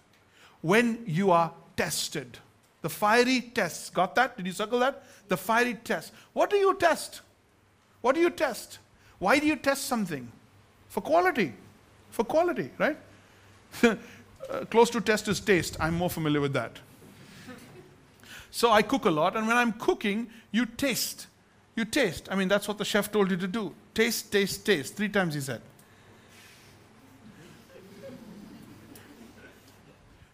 when 0.63 1.05
you 1.07 1.31
are 1.31 1.53
tested. 1.77 2.39
The 2.83 2.89
fiery 2.89 3.41
tests. 3.41 3.91
Got 3.91 4.15
that? 4.17 4.37
Did 4.37 4.47
you 4.47 4.53
circle 4.53 4.79
that? 4.81 5.05
The 5.29 5.37
fiery 5.37 5.75
test. 5.75 6.13
What 6.33 6.51
do 6.51 6.57
you 6.57 6.75
test? 6.75 7.21
What 8.01 8.15
do 8.15 8.21
you 8.21 8.31
test? 8.31 8.79
Why 9.19 9.39
do 9.39 9.47
you 9.47 9.57
test 9.57 9.85
something? 9.85 10.31
For 10.89 11.01
quality. 11.01 11.53
For 12.17 12.25
quality, 12.25 12.71
right? 12.79 12.97
uh, 13.83 13.97
close 14.71 14.89
to 14.89 15.03
test 15.03 15.29
is 15.29 15.39
taste. 15.39 15.77
I'm 15.79 15.93
more 15.93 16.09
familiar 16.09 16.41
with 16.41 16.55
that. 16.55 16.79
so 18.51 18.71
I 18.71 18.81
cook 18.81 19.05
a 19.05 19.11
lot, 19.11 19.37
and 19.37 19.47
when 19.47 19.59
I'm 19.59 19.75
cooking, 19.75 20.29
you 20.51 20.65
taste. 20.65 21.27
You 21.75 21.85
taste. 21.85 22.29
I 22.31 22.35
mean, 22.35 22.49
that's 22.49 22.67
what 22.67 22.79
the 22.79 22.87
chef 22.87 23.13
told 23.13 23.31
you 23.31 23.37
to 23.37 23.47
do. 23.47 23.75
Taste, 23.93 24.33
taste, 24.33 24.65
taste. 24.65 24.97
Three 24.97 25.11
times 25.11 25.35
he 25.35 25.43
said. 25.43 25.61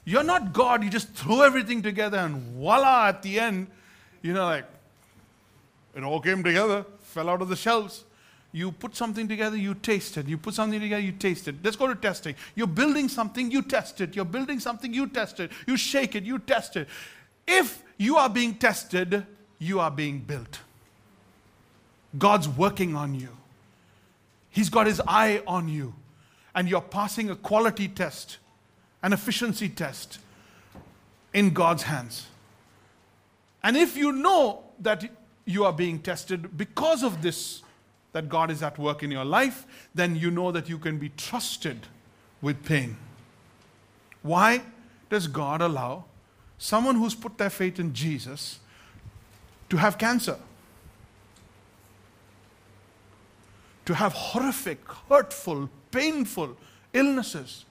You're 0.05 0.23
not 0.23 0.53
God, 0.53 0.85
you 0.85 0.91
just 0.91 1.09
throw 1.09 1.41
everything 1.41 1.83
together 1.83 2.19
and 2.19 2.37
voila, 2.55 3.09
at 3.09 3.23
the 3.23 3.41
end, 3.41 3.67
you 4.23 4.33
know, 4.33 4.45
like, 4.45 4.67
it 5.97 6.05
all 6.05 6.21
came 6.21 6.45
together, 6.45 6.87
fell 7.01 7.29
out 7.29 7.43
of 7.43 7.49
the 7.49 7.57
shelves. 7.57 8.05
You 8.53 8.71
put 8.71 8.95
something 8.95 9.27
together, 9.27 9.57
you 9.57 9.75
taste 9.75 10.19
it. 10.19 10.29
You 10.29 10.37
put 10.37 10.53
something 10.55 10.79
together, 10.79 11.03
you 11.03 11.13
taste 11.13 11.49
it. 11.49 11.57
Let's 11.65 11.77
go 11.77 11.87
to 11.87 11.95
testing. 11.95 12.35
You're 12.55 12.67
building 12.67 13.09
something, 13.09 13.51
you 13.51 13.63
test 13.63 14.03
it. 14.03 14.15
You're 14.15 14.27
building 14.27 14.61
something, 14.61 14.93
you 14.93 15.07
test 15.07 15.41
it. 15.41 15.51
You 15.67 15.79
shake 15.79 16.15
it, 16.15 16.25
you 16.25 16.39
test 16.39 16.77
it. 16.77 16.87
If 17.47 17.83
you 17.97 18.17
are 18.19 18.29
being 18.29 18.55
tested, 18.55 19.27
you 19.59 19.81
are 19.81 19.91
being 19.91 20.19
built. 20.19 20.61
God's 22.19 22.47
working 22.47 22.95
on 22.95 23.15
you. 23.15 23.31
He's 24.51 24.69
got 24.69 24.87
his 24.87 25.01
eye 25.09 25.43
on 25.47 25.69
you. 25.69 25.95
And 26.55 26.69
you're 26.69 26.83
passing 26.83 27.31
a 27.31 27.37
quality 27.37 27.89
test, 27.89 28.37
an 29.03 29.15
efficiency 29.15 29.71
test 29.71 30.19
in 31.33 31.55
God's 31.55 31.85
hands. 31.85 32.27
And 33.63 33.79
if 33.79 33.97
you 33.97 34.13
know 34.13 34.65
that 34.81 35.09
you 35.47 35.65
are 35.65 35.73
being 35.73 36.01
tested 36.01 36.57
because 36.59 37.03
of 37.03 37.23
this, 37.23 37.63
that 38.13 38.29
God 38.29 38.51
is 38.51 38.63
at 38.63 38.79
work 38.79 39.03
in 39.03 39.11
your 39.11 39.25
life, 39.25 39.67
then 39.95 40.17
you 40.17 40.31
know 40.31 40.53
that 40.53 40.69
you 40.69 40.79
can 40.79 40.99
be 40.99 41.09
trusted 41.11 41.87
with 42.41 42.65
pain. 42.65 42.97
Why 44.23 44.63
does 45.09 45.27
God 45.27 45.61
allow 45.61 46.05
someone 46.59 46.97
who's 46.97 47.15
put 47.15 47.39
their 47.39 47.51
faith 47.51 47.79
in 47.79 47.93
Jesus 47.93 48.61
to 49.71 49.77
have 49.79 49.99
cancer? 49.99 50.39
To 53.87 53.95
have 53.95 54.13
horrific, 54.13 54.79
hurtful, 55.09 55.69
painful 55.91 56.57
illnesses. 56.93 57.65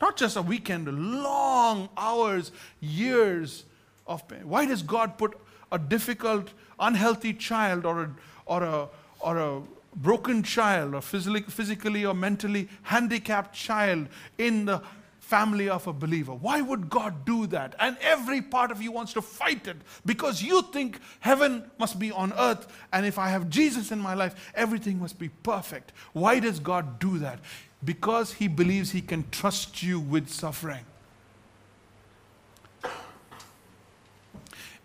Not 0.00 0.16
just 0.16 0.36
a 0.36 0.42
weekend, 0.42 0.88
long 1.22 1.88
hours, 1.96 2.52
years 2.80 3.64
of 4.06 4.26
pain. 4.28 4.48
Why 4.48 4.66
does 4.66 4.82
God 4.82 5.16
put 5.16 5.38
a 5.72 5.78
difficult, 5.78 6.50
unhealthy 6.78 7.32
child 7.32 7.86
or 7.86 8.02
a, 8.02 8.10
or 8.46 8.62
a, 8.62 8.88
or 9.20 9.38
a 9.38 9.62
broken 9.96 10.42
child 10.42 10.94
or 10.94 11.00
physically, 11.00 12.04
or 12.04 12.14
mentally 12.14 12.68
handicapped 12.82 13.54
child 13.54 14.08
in 14.38 14.66
the 14.66 14.82
family 15.20 15.68
of 15.68 15.86
a 15.86 15.92
believer. 15.92 16.34
Why 16.34 16.60
would 16.60 16.90
God 16.90 17.24
do 17.24 17.46
that? 17.46 17.74
And 17.78 17.96
every 18.00 18.42
part 18.42 18.70
of 18.70 18.82
you 18.82 18.92
wants 18.92 19.12
to 19.14 19.22
fight 19.22 19.66
it 19.66 19.76
because 20.04 20.42
you 20.42 20.62
think 20.62 21.00
heaven 21.20 21.70
must 21.78 21.98
be 21.98 22.12
on 22.12 22.32
earth, 22.34 22.66
and 22.92 23.06
if 23.06 23.18
I 23.18 23.28
have 23.28 23.48
Jesus 23.48 23.90
in 23.90 23.98
my 23.98 24.14
life, 24.14 24.52
everything 24.54 25.00
must 25.00 25.18
be 25.18 25.28
perfect. 25.28 25.92
Why 26.12 26.40
does 26.40 26.60
God 26.60 26.98
do 26.98 27.18
that? 27.18 27.40
Because 27.84 28.34
He 28.34 28.48
believes 28.48 28.90
He 28.90 29.00
can 29.00 29.24
trust 29.30 29.82
you 29.82 29.98
with 29.98 30.28
suffering. 30.28 30.84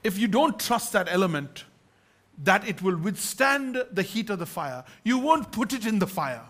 if 0.04 0.18
you 0.18 0.28
don't 0.28 0.60
trust 0.60 0.94
that 0.94 1.08
element, 1.10 1.66
that 2.44 2.68
it 2.68 2.82
will 2.82 2.98
withstand 2.98 3.84
the 3.92 4.02
heat 4.02 4.30
of 4.30 4.40
the 4.40 4.46
fire, 4.46 4.84
you 5.04 5.18
won't 5.18 5.52
put 5.52 5.74
it 5.74 5.86
in 5.86 6.00
the 6.00 6.08
fire. 6.08 6.44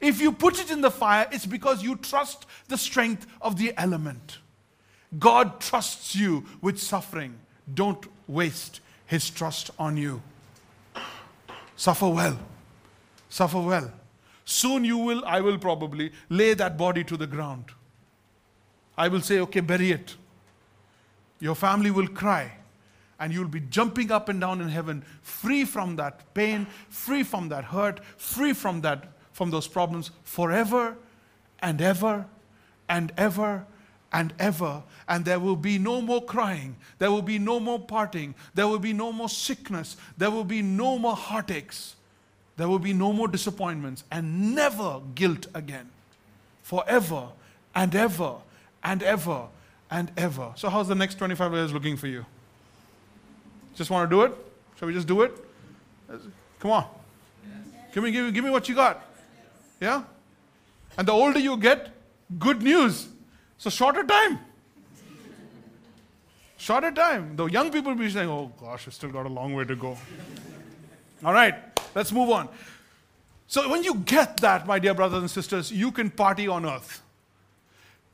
If 0.00 0.20
you 0.20 0.30
put 0.32 0.60
it 0.60 0.70
in 0.70 0.82
the 0.82 0.90
fire, 0.90 1.26
it's 1.32 1.46
because 1.46 1.82
you 1.82 1.96
trust 1.96 2.44
the 2.68 2.76
strength 2.76 3.26
of 3.40 3.56
the 3.56 3.72
element. 3.78 4.38
God 5.18 5.60
trusts 5.60 6.14
you 6.14 6.44
with 6.60 6.78
suffering. 6.78 7.38
Don't 7.72 8.06
waste 8.28 8.80
his 9.06 9.30
trust 9.30 9.70
on 9.78 9.96
you. 9.96 10.20
Suffer 11.76 12.08
well. 12.08 12.38
Suffer 13.30 13.60
well. 13.60 13.90
Soon 14.44 14.84
you 14.84 14.98
will, 14.98 15.24
I 15.24 15.40
will 15.40 15.58
probably 15.58 16.12
lay 16.28 16.54
that 16.54 16.76
body 16.76 17.04
to 17.04 17.16
the 17.16 17.26
ground. 17.26 17.66
I 18.98 19.08
will 19.08 19.20
say, 19.20 19.40
okay, 19.40 19.60
bury 19.60 19.92
it. 19.92 20.14
Your 21.40 21.54
family 21.54 21.90
will 21.90 22.08
cry 22.08 22.52
and 23.18 23.32
you'll 23.32 23.48
be 23.48 23.60
jumping 23.60 24.10
up 24.10 24.28
and 24.28 24.40
down 24.40 24.60
in 24.60 24.68
heaven 24.68 25.04
free 25.22 25.64
from 25.64 25.96
that 25.96 26.34
pain 26.34 26.66
free 26.90 27.22
from 27.22 27.48
that 27.48 27.64
hurt 27.64 28.00
free 28.16 28.52
from 28.52 28.80
that 28.82 29.08
from 29.32 29.50
those 29.50 29.66
problems 29.66 30.10
forever 30.24 30.96
and 31.60 31.80
ever 31.80 32.26
and 32.88 33.12
ever 33.16 33.66
and 34.12 34.32
ever. 34.38 34.82
And 35.08 35.24
there 35.24 35.38
will 35.38 35.56
be 35.56 35.78
no 35.78 36.00
more 36.00 36.24
crying. 36.24 36.76
There 36.98 37.10
will 37.10 37.22
be 37.22 37.38
no 37.38 37.60
more 37.60 37.78
parting. 37.78 38.34
There 38.54 38.66
will 38.66 38.78
be 38.78 38.92
no 38.92 39.12
more 39.12 39.28
sickness. 39.28 39.96
There 40.16 40.30
will 40.30 40.44
be 40.44 40.62
no 40.62 40.98
more 40.98 41.16
heartaches. 41.16 41.96
There 42.56 42.68
will 42.68 42.78
be 42.78 42.92
no 42.92 43.12
more 43.12 43.28
disappointments. 43.28 44.04
And 44.10 44.54
never 44.54 45.02
guilt 45.14 45.46
again. 45.54 45.90
Forever 46.62 47.28
and 47.74 47.94
ever 47.94 48.36
and 48.82 49.02
ever 49.02 49.48
and 49.90 50.10
ever. 50.16 50.52
So 50.56 50.70
how's 50.70 50.88
the 50.88 50.94
next 50.94 51.16
25 51.16 51.52
years 51.52 51.72
looking 51.72 51.96
for 51.96 52.06
you 52.06 52.24
just 53.76 53.90
want 53.90 54.08
to 54.10 54.16
do 54.16 54.22
it? 54.22 54.32
Shall 54.78 54.88
we 54.88 54.94
just 54.94 55.06
do 55.06 55.22
it? 55.22 55.32
Come 56.58 56.70
on. 56.70 56.86
Give 57.92 58.02
me, 58.02 58.10
give 58.10 58.26
me, 58.26 58.32
give 58.32 58.44
me 58.44 58.50
what 58.50 58.68
you 58.68 58.74
got. 58.74 59.02
Yeah? 59.80 60.02
And 60.98 61.06
the 61.06 61.12
older 61.12 61.38
you 61.38 61.56
get, 61.56 61.90
good 62.38 62.62
news. 62.62 63.08
So 63.58 63.70
shorter 63.70 64.04
time. 64.04 64.38
Shorter 66.56 66.90
time. 66.90 67.36
The 67.36 67.46
young 67.46 67.70
people 67.70 67.92
will 67.92 67.98
be 67.98 68.10
saying, 68.10 68.28
oh 68.28 68.52
gosh, 68.60 68.88
I 68.88 68.90
still 68.90 69.10
got 69.10 69.26
a 69.26 69.28
long 69.28 69.54
way 69.54 69.64
to 69.64 69.76
go. 69.76 69.96
All 71.24 71.32
right, 71.32 71.54
let's 71.94 72.12
move 72.12 72.30
on. 72.30 72.48
So 73.46 73.70
when 73.70 73.84
you 73.84 73.94
get 73.94 74.38
that, 74.38 74.66
my 74.66 74.78
dear 74.78 74.94
brothers 74.94 75.20
and 75.20 75.30
sisters, 75.30 75.70
you 75.70 75.92
can 75.92 76.10
party 76.10 76.48
on 76.48 76.66
earth. 76.66 77.02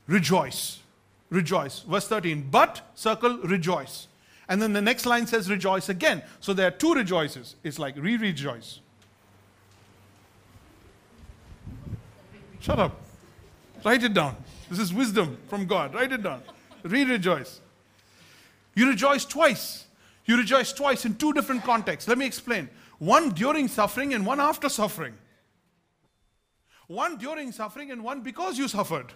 Rejoice. 0.06 0.80
Rejoice. 1.30 1.80
Verse 1.80 2.06
13. 2.06 2.48
But, 2.50 2.82
circle, 2.94 3.38
rejoice. 3.38 4.08
And 4.53 4.61
then 4.61 4.74
the 4.74 4.82
next 4.82 5.07
line 5.07 5.26
says 5.26 5.48
rejoice 5.48 5.88
again. 5.88 6.22
So 6.40 6.53
there 6.53 6.68
are 6.68 6.70
two 6.70 6.92
rejoices. 6.92 7.57
It's 7.64 7.78
like 7.78 7.96
re 7.96 8.18
rejoice. 8.18 8.80
Shut 12.61 12.78
up. 12.78 13.00
Write 13.82 14.03
it 14.03 14.12
down. 14.12 14.36
This 14.68 14.78
is 14.78 14.92
wisdom 14.92 15.38
from 15.48 15.64
God. 15.64 15.94
Write 15.94 16.12
it 16.12 16.22
down. 16.22 16.42
Re 16.82 17.03
rejoice. 17.05 17.62
You 18.74 18.90
rejoice 18.90 19.24
twice. 19.24 19.86
You 20.26 20.36
rejoice 20.36 20.74
twice 20.74 21.07
in 21.07 21.14
two 21.14 21.32
different 21.32 21.64
contexts. 21.64 22.07
Let 22.07 22.18
me 22.18 22.26
explain. 22.26 22.68
One 22.98 23.30
during 23.30 23.68
suffering 23.68 24.12
and 24.12 24.26
one 24.26 24.38
after 24.38 24.68
suffering. 24.68 25.14
One 26.88 27.16
during 27.16 27.53
suffering 27.53 27.90
and 27.90 28.05
one 28.05 28.20
because 28.20 28.59
you 28.59 28.68
suffered. 28.68 29.14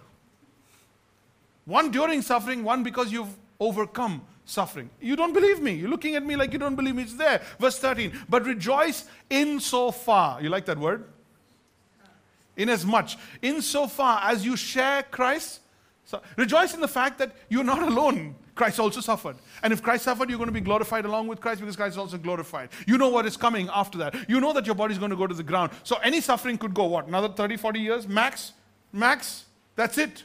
One 1.65 1.91
during 1.91 2.23
suffering, 2.23 2.63
one 2.63 2.81
because 2.81 3.11
you've 3.11 3.35
overcome 3.59 4.23
suffering. 4.47 4.89
You 4.99 5.15
don't 5.15 5.33
believe 5.33 5.61
me. 5.61 5.73
You're 5.73 5.89
looking 5.89 6.15
at 6.15 6.25
me 6.25 6.35
like 6.35 6.53
you 6.53 6.59
don't 6.59 6.75
believe 6.75 6.95
me. 6.95 7.03
It's 7.03 7.13
there. 7.13 7.41
Verse 7.59 7.77
13. 7.77 8.11
But 8.27 8.45
rejoice 8.45 9.05
in 9.29 9.59
so 9.59 9.91
far. 9.91 10.41
You 10.41 10.49
like 10.49 10.65
that 10.65 10.79
word? 10.79 11.03
In 12.55 12.69
as 12.69 12.85
much. 12.85 13.17
In 13.41 13.61
so 13.61 13.85
far 13.87 14.21
as 14.23 14.45
you 14.45 14.55
share 14.55 15.03
Christ. 15.03 15.59
So 16.05 16.21
rejoice 16.37 16.73
in 16.73 16.81
the 16.81 16.87
fact 16.87 17.19
that 17.19 17.35
you're 17.49 17.63
not 17.63 17.83
alone. 17.83 18.35
Christ 18.55 18.79
also 18.79 19.01
suffered. 19.01 19.35
And 19.61 19.71
if 19.71 19.83
Christ 19.83 20.05
suffered, 20.05 20.29
you're 20.29 20.39
going 20.39 20.47
to 20.47 20.53
be 20.53 20.61
glorified 20.61 21.05
along 21.05 21.27
with 21.27 21.41
Christ 21.41 21.59
because 21.59 21.75
Christ 21.75 21.93
is 21.93 21.97
also 21.97 22.17
glorified. 22.17 22.69
You 22.87 22.97
know 22.97 23.09
what 23.09 23.25
is 23.25 23.37
coming 23.37 23.69
after 23.71 23.97
that. 23.99 24.15
You 24.29 24.39
know 24.39 24.53
that 24.53 24.65
your 24.65 24.73
body 24.73 24.93
is 24.93 24.97
going 24.97 25.11
to 25.11 25.17
go 25.17 25.27
to 25.27 25.35
the 25.35 25.43
ground. 25.43 25.71
So 25.83 25.97
any 25.97 26.21
suffering 26.21 26.57
could 26.57 26.73
go 26.73 26.85
what? 26.85 27.07
Another 27.07 27.27
30, 27.27 27.57
40 27.57 27.79
years? 27.79 28.07
Max? 28.07 28.53
Max? 28.91 29.45
That's 29.75 29.97
it. 29.97 30.23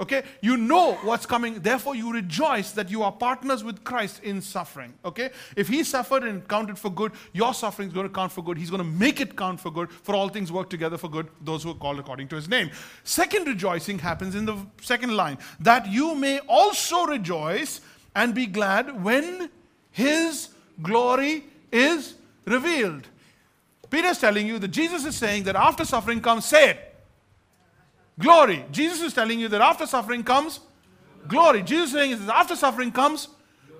Okay? 0.00 0.22
You 0.40 0.56
know 0.56 0.94
what's 1.02 1.26
coming, 1.26 1.60
therefore 1.60 1.94
you 1.94 2.12
rejoice 2.12 2.72
that 2.72 2.90
you 2.90 3.02
are 3.02 3.12
partners 3.12 3.62
with 3.62 3.84
Christ 3.84 4.22
in 4.22 4.40
suffering. 4.40 4.94
Okay? 5.04 5.30
If 5.54 5.68
he 5.68 5.84
suffered 5.84 6.24
and 6.24 6.46
counted 6.48 6.78
for 6.78 6.90
good, 6.90 7.12
your 7.32 7.52
suffering 7.54 7.88
is 7.88 7.94
going 7.94 8.08
to 8.08 8.12
count 8.12 8.32
for 8.32 8.42
good. 8.42 8.56
He's 8.56 8.70
going 8.70 8.82
to 8.82 8.88
make 8.88 9.20
it 9.20 9.36
count 9.36 9.60
for 9.60 9.70
good, 9.70 9.90
for 9.90 10.14
all 10.14 10.28
things 10.28 10.50
work 10.50 10.70
together 10.70 10.96
for 10.96 11.08
good, 11.08 11.28
those 11.42 11.62
who 11.62 11.70
are 11.70 11.74
called 11.74 11.98
according 11.98 12.28
to 12.28 12.36
his 12.36 12.48
name. 12.48 12.70
Second 13.04 13.46
rejoicing 13.46 13.98
happens 13.98 14.34
in 14.34 14.46
the 14.46 14.56
second 14.80 15.14
line 15.14 15.38
that 15.60 15.86
you 15.86 16.14
may 16.14 16.38
also 16.48 17.04
rejoice 17.04 17.80
and 18.14 18.34
be 18.34 18.46
glad 18.46 19.02
when 19.02 19.50
his 19.90 20.48
glory 20.80 21.44
is 21.70 22.14
revealed. 22.46 23.06
Peter's 23.90 24.18
telling 24.18 24.46
you 24.46 24.58
that 24.58 24.68
Jesus 24.68 25.04
is 25.04 25.14
saying 25.14 25.42
that 25.44 25.54
after 25.54 25.84
suffering 25.84 26.20
comes, 26.20 26.46
say 26.46 26.70
it 26.70 26.91
glory. 28.18 28.64
Jesus 28.70 29.00
is 29.00 29.14
telling 29.14 29.40
you 29.40 29.48
that 29.48 29.60
after 29.60 29.86
suffering 29.86 30.22
comes 30.22 30.60
Glory. 31.28 31.62
Jesus 31.62 31.88
is 31.88 31.92
saying 31.92 32.10
is 32.12 32.28
after 32.28 32.56
suffering 32.56 32.90
comes 32.90 33.28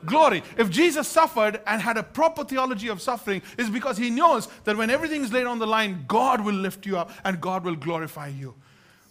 glory. 0.04 0.42
If 0.56 0.70
Jesus 0.70 1.08
suffered 1.08 1.60
and 1.66 1.80
had 1.80 1.96
a 1.96 2.02
proper 2.02 2.44
theology 2.44 2.88
of 2.88 3.00
suffering, 3.00 3.42
is 3.58 3.70
because 3.70 3.96
he 3.96 4.10
knows 4.10 4.48
that 4.64 4.76
when 4.76 4.90
everything 4.90 5.22
is 5.22 5.32
laid 5.32 5.46
on 5.46 5.58
the 5.58 5.66
line, 5.66 6.04
God 6.08 6.44
will 6.44 6.54
lift 6.54 6.86
you 6.86 6.98
up 6.98 7.10
and 7.24 7.40
God 7.40 7.64
will 7.64 7.76
glorify 7.76 8.28
you. 8.28 8.54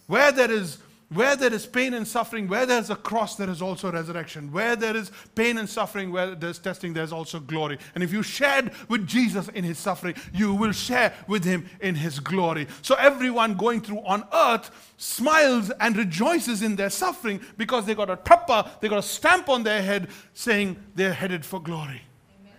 Where 0.06 0.32
there 0.32 0.50
is 0.50 0.78
where 1.14 1.36
there 1.36 1.52
is 1.52 1.66
pain 1.66 1.94
and 1.94 2.06
suffering, 2.06 2.48
where 2.48 2.66
there's 2.66 2.90
a 2.90 2.96
cross, 2.96 3.36
there 3.36 3.50
is 3.50 3.62
also 3.62 3.90
resurrection. 3.90 4.52
Where 4.52 4.76
there 4.76 4.96
is 4.96 5.10
pain 5.34 5.58
and 5.58 5.68
suffering, 5.68 6.12
where 6.12 6.34
there's 6.34 6.58
testing, 6.58 6.92
there's 6.92 7.12
also 7.12 7.40
glory. 7.40 7.78
And 7.94 8.02
if 8.02 8.12
you 8.12 8.22
shared 8.22 8.72
with 8.88 9.06
Jesus 9.06 9.48
in 9.48 9.64
his 9.64 9.78
suffering, 9.78 10.14
you 10.32 10.54
will 10.54 10.72
share 10.72 11.12
with 11.26 11.44
him 11.44 11.68
in 11.80 11.94
his 11.94 12.20
glory. 12.20 12.66
So 12.82 12.94
everyone 12.96 13.54
going 13.54 13.80
through 13.80 14.00
on 14.00 14.24
earth 14.32 14.70
smiles 14.96 15.70
and 15.80 15.96
rejoices 15.96 16.62
in 16.62 16.76
their 16.76 16.90
suffering 16.90 17.40
because 17.56 17.86
they 17.86 17.94
got 17.94 18.10
a 18.10 18.16
tupper, 18.16 18.70
they 18.80 18.88
got 18.88 18.98
a 18.98 19.02
stamp 19.02 19.48
on 19.48 19.62
their 19.62 19.82
head 19.82 20.08
saying 20.34 20.76
they're 20.94 21.12
headed 21.12 21.44
for 21.44 21.60
glory. 21.60 22.02
Amen. 22.40 22.54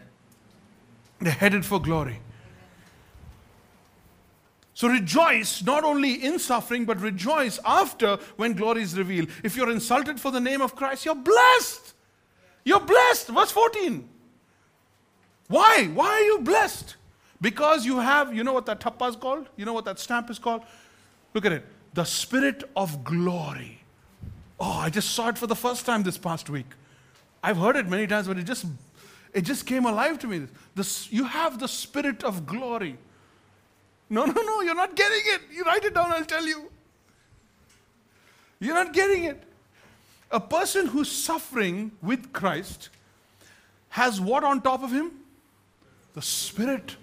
They're 1.20 1.32
headed 1.34 1.66
for 1.66 1.82
glory. 1.82 2.20
So 4.74 4.88
rejoice 4.88 5.64
not 5.64 5.84
only 5.84 6.24
in 6.26 6.40
suffering, 6.40 6.86
but 6.86 7.00
rejoice 7.00 7.60
after 7.66 8.18
when 8.38 8.54
glory 8.54 8.82
is 8.82 8.98
revealed. 8.98 9.30
If 9.44 9.56
you're 9.56 9.70
insulted 9.70 10.20
for 10.20 10.32
the 10.32 10.40
name 10.40 10.62
of 10.62 10.76
Christ, 10.76 11.06
you're 11.06 11.16
blessed. 11.16 11.94
You're 12.66 12.80
blessed. 12.80 13.28
Verse 13.28 13.52
14. 13.52 14.10
Why? 15.48 15.90
Why 15.94 16.08
are 16.08 16.22
you 16.22 16.40
blessed? 16.40 16.96
Because 17.40 17.86
you 17.86 18.00
have, 18.00 18.34
you 18.34 18.44
know 18.44 18.54
what 18.54 18.66
that 18.66 18.80
tappa 18.80 19.06
is 19.06 19.16
called? 19.16 19.50
You 19.58 19.66
know 19.66 19.74
what 19.74 19.86
that 19.86 20.00
stamp 20.00 20.30
is 20.30 20.40
called? 20.40 20.64
Look 21.34 21.46
at 21.46 21.52
it. 21.52 21.66
The 21.94 22.06
spirit 22.06 22.64
of 22.76 23.04
glory. 23.04 23.80
Oh, 24.60 24.72
I 24.72 24.90
just 24.90 25.12
saw 25.12 25.30
it 25.30 25.38
for 25.38 25.46
the 25.46 25.56
first 25.56 25.86
time 25.86 26.04
this 26.04 26.18
past 26.18 26.50
week. 26.50 26.68
I've 27.44 27.58
heard 27.58 27.76
it 27.76 27.88
many 27.88 28.08
times, 28.08 28.28
but 28.28 28.38
it 28.38 28.44
just 28.44 28.66
it 29.34 29.42
just 29.42 29.66
came 29.66 29.86
alive 29.86 30.20
to 30.20 30.28
me. 30.28 30.48
This, 30.76 31.12
you 31.12 31.26
have 31.26 31.60
the 31.60 31.68
spirit 31.68 32.24
of 32.24 32.46
glory. 32.46 32.98
No, 34.14 34.26
no, 34.26 34.42
no, 34.44 34.62
you're 34.62 34.76
not 34.76 34.96
getting 34.96 35.22
it. 35.26 35.42
You 35.52 35.64
write 35.64 35.84
it 35.84 35.96
down, 35.96 36.12
I'll 36.12 36.24
tell 36.24 36.46
you. 36.46 36.70
You're 38.60 38.76
not 38.76 38.94
getting 38.94 39.24
it. 39.24 39.42
A 40.30 40.40
person 40.40 40.86
who's 40.86 41.12
suffering 41.12 41.92
with 42.00 42.32
Christ 42.32 42.90
has 43.90 44.22
what 44.22 44.44
on 44.44 44.62
top 44.62 44.84
of 44.84 44.92
him? 44.92 45.12
The 46.14 46.22
Spirit 46.22 46.96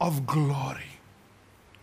of 0.00 0.26
glory. 0.26 0.90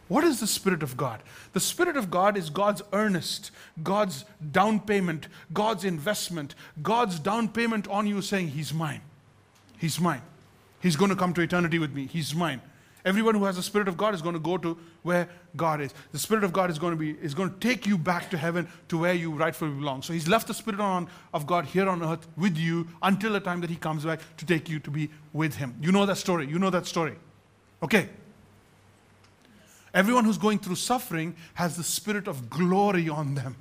What 0.10 0.26
is 0.26 0.42
the 0.42 0.48
Spirit 0.48 0.84
of 0.84 0.98
God? 0.98 1.24
The 1.54 1.62
Spirit 1.62 1.96
of 1.96 2.12
God 2.12 2.36
is 2.36 2.50
God's 2.50 2.82
earnest, 2.92 3.52
God's 3.84 4.26
down 4.52 4.82
payment, 4.82 5.30
God's 5.54 5.86
investment, 5.86 6.56
God's 6.82 7.20
down 7.20 7.48
payment 7.48 7.88
on 7.88 8.06
you 8.06 8.22
saying, 8.22 8.50
He's 8.50 8.74
mine. 8.74 9.02
He's 9.78 9.98
mine. 9.98 10.24
He's 10.82 10.98
going 10.98 11.10
to 11.10 11.16
come 11.16 11.34
to 11.36 11.42
eternity 11.42 11.80
with 11.80 11.94
me. 11.94 12.06
He's 12.08 12.36
mine. 12.36 12.62
Everyone 13.06 13.36
who 13.36 13.44
has 13.44 13.58
the 13.58 13.64
Spirit 13.64 13.90
of 13.90 13.98
God 13.98 14.16
is 14.16 14.22
going 14.22 14.34
to 14.34 14.40
go 14.40 14.58
to 14.58 14.78
where 15.02 15.28
God 15.58 15.82
is. 15.82 15.94
The 16.14 16.20
Spirit 16.20 16.46
of 16.46 16.54
God 16.54 16.70
is 16.70 16.80
going 16.80 16.94
to 16.94 16.98
be 16.98 17.12
is 17.22 17.34
going 17.34 17.50
to 17.50 17.60
take 17.60 17.86
you 17.86 17.98
back 17.98 18.30
to 18.30 18.38
heaven 18.38 18.68
to 18.88 18.98
where 18.98 19.14
you 19.14 19.32
rightfully 19.32 19.72
belong. 19.72 20.02
So 20.02 20.14
He's 20.14 20.28
left 20.28 20.48
the 20.48 20.54
Spirit 20.54 20.80
on, 20.80 21.10
of 21.34 21.46
God 21.46 21.66
here 21.66 21.90
on 21.90 22.02
earth 22.02 22.26
with 22.38 22.58
you 22.58 22.88
until 23.02 23.34
the 23.34 23.42
time 23.42 23.60
that 23.62 23.70
He 23.70 23.76
comes 23.76 24.06
back 24.06 24.22
to 24.38 24.46
take 24.46 24.70
you 24.70 24.80
to 24.80 24.90
be 24.90 25.10
with 25.34 25.56
Him. 25.56 25.76
You 25.82 25.92
know 25.92 26.06
that 26.06 26.18
story. 26.18 26.48
You 26.48 26.60
know 26.60 26.70
that 26.70 26.86
story. 26.86 27.16
Okay. 27.82 28.08
Everyone 29.94 30.24
who's 30.24 30.38
going 30.38 30.60
through 30.60 30.76
suffering 30.76 31.36
has 31.56 31.76
the 31.76 31.84
Spirit 31.84 32.28
of 32.28 32.50
glory 32.50 33.10
on 33.10 33.36
them. 33.36 33.58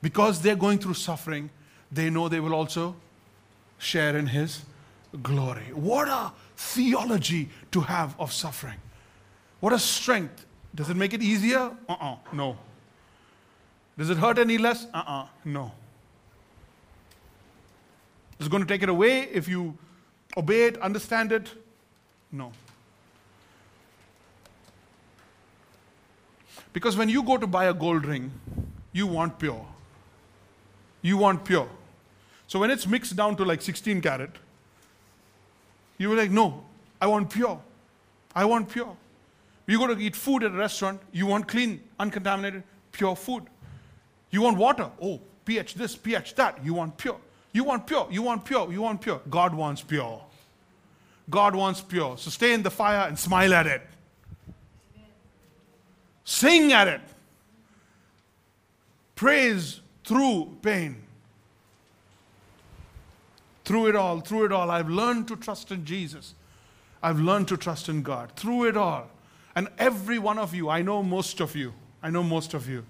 Because 0.00 0.40
they're 0.40 0.56
going 0.56 0.78
through 0.78 0.94
suffering, 0.94 1.50
they 1.92 2.08
know 2.08 2.28
they 2.28 2.40
will 2.40 2.54
also 2.54 2.96
share 3.76 4.16
in 4.16 4.28
His 4.28 4.62
glory. 5.22 5.70
What 5.74 6.08
a 6.08 6.32
theology 6.58 7.48
to 7.70 7.80
have 7.80 8.18
of 8.18 8.32
suffering. 8.32 8.78
What 9.60 9.72
a 9.72 9.78
strength. 9.78 10.44
Does 10.74 10.90
it 10.90 10.96
make 10.96 11.14
it 11.14 11.22
easier? 11.22 11.58
Uh 11.88 11.92
uh-uh, 11.92 12.12
uh 12.12 12.16
no. 12.32 12.58
Does 13.96 14.10
it 14.10 14.18
hurt 14.18 14.38
any 14.38 14.58
less? 14.58 14.84
Uh 14.92 14.98
uh-uh, 14.98 15.22
uh, 15.22 15.26
no. 15.44 15.72
Is 18.40 18.48
going 18.48 18.62
to 18.62 18.68
take 18.68 18.82
it 18.82 18.88
away 18.88 19.22
if 19.32 19.48
you 19.48 19.76
obey 20.36 20.64
it, 20.64 20.78
understand 20.78 21.32
it? 21.32 21.54
No. 22.30 22.52
Because 26.72 26.96
when 26.96 27.08
you 27.08 27.22
go 27.22 27.36
to 27.36 27.46
buy 27.46 27.66
a 27.66 27.74
gold 27.74 28.04
ring, 28.04 28.30
you 28.92 29.06
want 29.06 29.38
pure. 29.38 29.66
You 31.02 31.16
want 31.16 31.44
pure. 31.44 31.68
So 32.46 32.58
when 32.58 32.70
it's 32.70 32.86
mixed 32.86 33.16
down 33.16 33.36
to 33.36 33.44
like 33.44 33.62
16 33.62 34.00
carat, 34.00 34.30
you 35.98 36.08
were 36.08 36.16
like, 36.16 36.30
no, 36.30 36.64
I 37.00 37.06
want 37.06 37.30
pure. 37.30 37.60
I 38.34 38.44
want 38.44 38.68
pure. 38.68 38.96
You 39.66 39.78
go 39.78 39.88
to 39.88 40.00
eat 40.00 40.16
food 40.16 40.44
at 40.44 40.52
a 40.52 40.56
restaurant, 40.56 41.00
you 41.12 41.26
want 41.26 41.46
clean, 41.46 41.82
uncontaminated, 41.98 42.62
pure 42.92 43.14
food. 43.14 43.44
You 44.30 44.42
want 44.42 44.56
water. 44.56 44.90
Oh, 45.02 45.20
pH 45.44 45.74
this, 45.74 45.96
pH 45.96 46.34
that. 46.36 46.64
You 46.64 46.74
want 46.74 46.96
pure. 46.96 47.18
You 47.52 47.64
want 47.64 47.86
pure. 47.86 48.08
You 48.10 48.22
want 48.22 48.44
pure. 48.44 48.72
You 48.72 48.82
want 48.82 49.00
pure. 49.00 49.20
God 49.28 49.54
wants 49.54 49.82
pure. 49.82 50.22
God 51.28 51.54
wants 51.54 51.80
pure. 51.80 52.16
So 52.16 52.30
stay 52.30 52.54
in 52.54 52.62
the 52.62 52.70
fire 52.70 53.08
and 53.08 53.18
smile 53.18 53.52
at 53.52 53.66
it. 53.66 53.82
Sing 56.24 56.72
at 56.72 56.88
it. 56.88 57.00
Praise 59.14 59.80
through 60.04 60.56
pain 60.62 61.07
through 63.68 63.88
it 63.88 63.96
all, 63.96 64.20
through 64.20 64.46
it 64.46 64.52
all, 64.52 64.70
I've 64.70 64.88
learned 64.88 65.28
to 65.28 65.36
trust 65.36 65.70
in 65.70 65.84
Jesus. 65.84 66.32
I've 67.02 67.20
learned 67.20 67.48
to 67.48 67.58
trust 67.58 67.90
in 67.90 68.02
God. 68.02 68.32
Through 68.34 68.64
it 68.64 68.78
all. 68.78 69.10
And 69.54 69.68
every 69.76 70.18
one 70.18 70.38
of 70.38 70.54
you, 70.54 70.70
I 70.70 70.80
know 70.80 71.02
most 71.02 71.40
of 71.40 71.54
you, 71.54 71.74
I 72.02 72.08
know 72.08 72.22
most 72.22 72.54
of 72.54 72.66
you, 72.66 72.86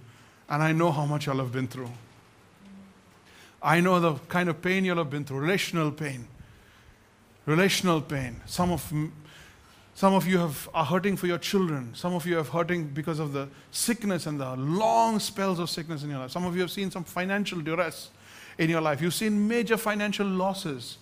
and 0.49 0.63
I 0.63 0.71
know 0.71 0.93
how 0.93 1.05
much 1.05 1.27
y'all 1.27 1.39
have 1.39 1.51
been 1.51 1.67
through. 1.67 1.91
I 3.61 3.81
know 3.81 3.99
the 3.99 4.15
kind 4.29 4.49
of 4.49 4.63
pain 4.63 4.85
you'll 4.85 4.99
have 4.99 5.11
been 5.11 5.25
through, 5.25 5.41
relational 5.41 5.91
pain. 5.91 6.29
Relational 7.45 8.01
pain. 8.01 8.41
Some 8.47 8.71
of, 8.71 8.93
some 9.97 10.15
of 10.15 10.29
you 10.29 10.39
have, 10.39 10.69
are 10.75 10.85
hurting 10.85 11.17
for 11.17 11.27
your 11.27 11.39
children. 11.39 11.93
Some 11.93 12.15
of 12.15 12.25
you 12.25 12.39
are 12.39 12.45
hurting 12.45 12.85
because 12.85 13.19
of 13.19 13.33
the 13.33 13.49
sickness 13.73 14.27
and 14.27 14.41
the 14.41 14.55
long 14.55 15.19
spells 15.19 15.59
of 15.59 15.71
sickness 15.71 16.05
in 16.05 16.11
your 16.11 16.21
life. 16.21 16.31
Some 16.31 16.45
of 16.45 16.55
you 16.55 16.61
have 16.61 16.71
seen 16.71 16.93
some 16.93 17.03
financial 17.03 17.61
duress 17.61 18.11
in 18.59 18.69
your 18.69 18.81
life. 18.81 19.01
You've 19.01 19.15
seen 19.15 19.49
major 19.49 19.77
financial 19.77 20.27
losses. 20.27 20.99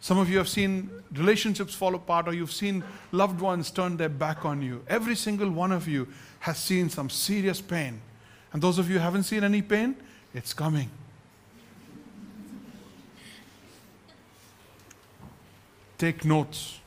Some 0.00 0.18
of 0.18 0.28
you 0.28 0.38
have 0.38 0.48
seen 0.48 0.90
relationships 1.12 1.74
fall 1.74 1.94
apart, 1.94 2.28
or 2.28 2.34
you've 2.34 2.52
seen 2.52 2.84
loved 3.12 3.40
ones 3.40 3.70
turn 3.70 3.96
their 3.96 4.10
back 4.10 4.44
on 4.44 4.62
you. 4.62 4.84
Every 4.86 5.16
single 5.16 5.50
one 5.50 5.72
of 5.72 5.88
you 5.88 6.06
has 6.40 6.58
seen 6.58 6.90
some 6.90 7.10
serious 7.10 7.60
pain. 7.60 8.00
And 8.52 8.62
those 8.62 8.78
of 8.78 8.88
you 8.88 8.96
who 8.96 9.00
haven't 9.00 9.24
seen 9.24 9.42
any 9.42 9.62
pain, 9.62 9.96
it's 10.34 10.52
coming. 10.52 10.90
Take 15.98 16.24
notes. 16.24 16.78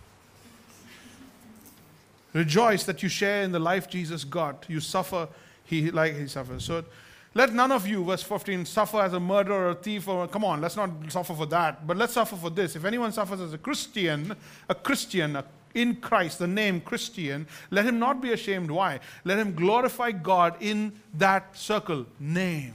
Rejoice 2.33 2.83
that 2.83 3.01
you 3.01 3.09
share 3.09 3.41
in 3.41 3.51
the 3.51 3.59
life 3.59 3.89
Jesus 3.89 4.23
got. 4.23 4.65
You 4.67 4.79
suffer, 4.79 5.27
he 5.65 5.89
like 5.89 6.15
he 6.15 6.27
suffers. 6.27 6.63
So 6.63 6.85
let 7.33 7.53
none 7.53 7.71
of 7.71 7.87
you, 7.87 8.03
verse 8.03 8.23
15, 8.23 8.65
suffer 8.65 9.01
as 9.01 9.13
a 9.13 9.19
murderer 9.19 9.67
or 9.67 9.69
a 9.69 9.75
thief 9.75 10.07
or 10.07 10.27
come 10.27 10.43
on, 10.43 10.61
let's 10.61 10.75
not 10.75 10.89
suffer 11.09 11.33
for 11.33 11.45
that. 11.47 11.85
But 11.85 11.97
let's 11.97 12.13
suffer 12.13 12.35
for 12.35 12.49
this. 12.49 12.75
If 12.75 12.85
anyone 12.85 13.11
suffers 13.11 13.39
as 13.39 13.53
a 13.53 13.57
Christian, 13.57 14.35
a 14.67 14.75
Christian, 14.75 15.35
a 15.35 15.45
in 15.73 15.95
Christ, 15.97 16.39
the 16.39 16.47
name 16.47 16.81
Christian, 16.81 17.47
let 17.69 17.85
him 17.85 17.99
not 17.99 18.21
be 18.21 18.31
ashamed. 18.31 18.71
Why? 18.71 18.99
Let 19.23 19.37
him 19.37 19.53
glorify 19.53 20.11
God 20.11 20.55
in 20.59 20.93
that 21.17 21.55
circle, 21.55 22.05
name. 22.19 22.73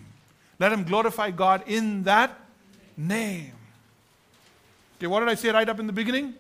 Let 0.58 0.72
him 0.72 0.84
glorify 0.84 1.30
God 1.30 1.64
in 1.66 2.04
that 2.04 2.38
name. 2.96 3.52
Okay, 4.98 5.06
what 5.06 5.20
did 5.20 5.28
I 5.28 5.34
say 5.34 5.50
right 5.50 5.68
up 5.68 5.80
in 5.80 5.86
the 5.86 5.92
beginning? 5.92 6.34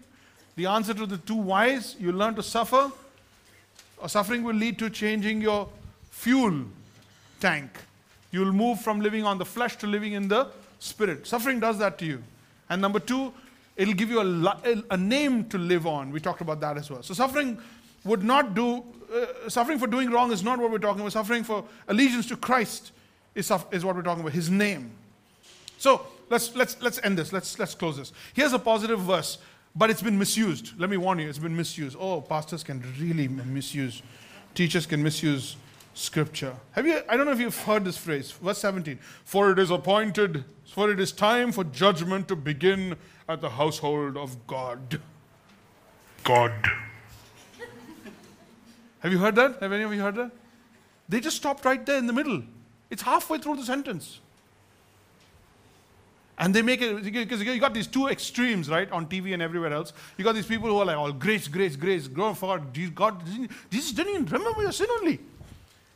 The 0.56 0.66
answer 0.66 0.94
to 0.94 1.06
the 1.06 1.18
two 1.18 1.34
whys 1.34 1.96
you 1.98 2.12
learn 2.12 2.36
to 2.36 2.42
suffer, 2.42 2.92
or 3.98 4.08
suffering 4.08 4.44
will 4.44 4.54
lead 4.54 4.78
to 4.78 4.90
changing 4.90 5.40
your 5.40 5.68
fuel 6.10 6.66
tank. 7.40 7.70
You'll 8.34 8.52
move 8.52 8.80
from 8.80 9.00
living 9.00 9.24
on 9.24 9.38
the 9.38 9.44
flesh 9.44 9.76
to 9.76 9.86
living 9.86 10.14
in 10.14 10.26
the 10.26 10.48
spirit. 10.80 11.24
Suffering 11.24 11.60
does 11.60 11.78
that 11.78 11.98
to 11.98 12.04
you. 12.04 12.20
And 12.68 12.82
number 12.82 12.98
two, 12.98 13.32
it'll 13.76 13.94
give 13.94 14.10
you 14.10 14.20
a, 14.20 14.82
a 14.90 14.96
name 14.96 15.44
to 15.50 15.56
live 15.56 15.86
on. 15.86 16.10
We 16.10 16.18
talked 16.18 16.40
about 16.40 16.58
that 16.60 16.76
as 16.76 16.90
well. 16.90 17.00
So 17.04 17.14
suffering 17.14 17.60
would 18.02 18.24
not 18.24 18.56
do, 18.56 18.82
uh, 19.14 19.48
suffering 19.48 19.78
for 19.78 19.86
doing 19.86 20.10
wrong 20.10 20.32
is 20.32 20.42
not 20.42 20.58
what 20.58 20.72
we're 20.72 20.78
talking 20.78 21.00
about. 21.00 21.12
Suffering 21.12 21.44
for 21.44 21.62
allegiance 21.86 22.26
to 22.26 22.36
Christ 22.36 22.90
is, 23.36 23.52
is 23.70 23.84
what 23.84 23.94
we're 23.94 24.02
talking 24.02 24.22
about, 24.22 24.32
his 24.32 24.50
name. 24.50 24.90
So 25.78 26.04
let's, 26.28 26.56
let's, 26.56 26.76
let's 26.82 26.98
end 27.04 27.16
this. 27.16 27.32
Let's, 27.32 27.56
let's 27.60 27.76
close 27.76 27.98
this. 27.98 28.12
Here's 28.32 28.52
a 28.52 28.58
positive 28.58 28.98
verse, 28.98 29.38
but 29.76 29.90
it's 29.90 30.02
been 30.02 30.18
misused. 30.18 30.72
Let 30.76 30.90
me 30.90 30.96
warn 30.96 31.20
you, 31.20 31.28
it's 31.28 31.38
been 31.38 31.56
misused. 31.56 31.96
Oh, 32.00 32.20
pastors 32.20 32.64
can 32.64 32.82
really 32.98 33.28
misuse, 33.28 34.02
teachers 34.56 34.86
can 34.86 35.04
misuse 35.04 35.54
scripture. 35.94 36.56
Have 36.72 36.86
you 36.86 37.00
I 37.08 37.16
don't 37.16 37.26
know 37.26 37.32
if 37.32 37.40
you've 37.40 37.56
heard 37.56 37.84
this 37.84 37.96
phrase, 37.96 38.32
verse 38.32 38.58
17. 38.58 38.98
For 39.24 39.52
it 39.52 39.58
is 39.58 39.70
appointed, 39.70 40.44
for 40.66 40.90
it 40.90 41.00
is 41.00 41.12
time 41.12 41.52
for 41.52 41.64
judgment 41.64 42.28
to 42.28 42.36
begin 42.36 42.96
at 43.28 43.40
the 43.40 43.50
household 43.50 44.16
of 44.16 44.46
God. 44.46 45.00
God. 46.24 46.52
Have 49.00 49.12
you 49.12 49.18
heard 49.18 49.36
that? 49.36 49.60
Have 49.60 49.72
any 49.72 49.82
of 49.82 49.92
you 49.92 50.00
heard 50.00 50.16
that? 50.16 50.30
They 51.08 51.20
just 51.20 51.36
stopped 51.36 51.64
right 51.64 51.84
there 51.84 51.98
in 51.98 52.06
the 52.06 52.12
middle. 52.12 52.42
It's 52.90 53.02
halfway 53.02 53.38
through 53.38 53.56
the 53.56 53.64
sentence. 53.64 54.20
And 56.36 56.52
they 56.52 56.62
make 56.62 56.82
it 56.82 57.04
because 57.04 57.42
you 57.42 57.60
got 57.60 57.74
these 57.74 57.86
two 57.86 58.08
extremes, 58.08 58.68
right, 58.68 58.90
on 58.90 59.06
TV 59.06 59.34
and 59.34 59.42
everywhere 59.42 59.72
else. 59.72 59.92
You 60.16 60.24
got 60.24 60.34
these 60.34 60.46
people 60.46 60.68
who 60.68 60.78
are 60.78 60.84
like, 60.84 60.96
"Oh, 60.96 61.12
grace, 61.12 61.46
grace, 61.46 61.76
grace, 61.76 62.08
grow 62.08 62.34
forward." 62.34 62.72
God, 62.94 63.22
Jesus 63.70 63.92
didn't 63.92 64.14
even 64.14 64.26
remember 64.26 64.62
your 64.62 64.72
sin 64.72 64.88
only. 64.98 65.20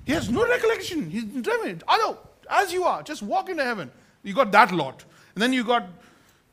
He 0.08 0.14
has 0.14 0.30
no 0.30 0.48
recollection. 0.48 1.10
He's 1.10 1.24
dreaming. 1.24 1.82
Although, 1.86 2.16
as 2.48 2.72
you 2.72 2.84
are, 2.84 3.02
just 3.02 3.20
walk 3.22 3.50
into 3.50 3.62
heaven. 3.62 3.90
You 4.22 4.32
got 4.32 4.50
that 4.52 4.72
lot, 4.72 5.04
and 5.34 5.42
then 5.42 5.52
you 5.52 5.62
got 5.62 5.86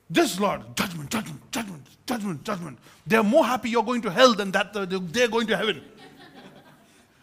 this 0.10 0.42
lot: 0.42 0.76
judgment, 0.76 1.10
judgment, 1.10 1.40
judgment, 1.54 1.88
judgment, 2.06 2.44
judgment. 2.44 2.78
They're 3.08 3.24
more 3.24 3.46
happy 3.46 3.70
you're 3.70 3.82
going 3.82 4.02
to 4.02 4.12
hell 4.12 4.34
than 4.34 4.52
that 4.52 4.76
uh, 4.76 4.86
they're 4.90 5.30
going 5.30 5.48
to 5.48 5.56
heaven. 5.56 5.82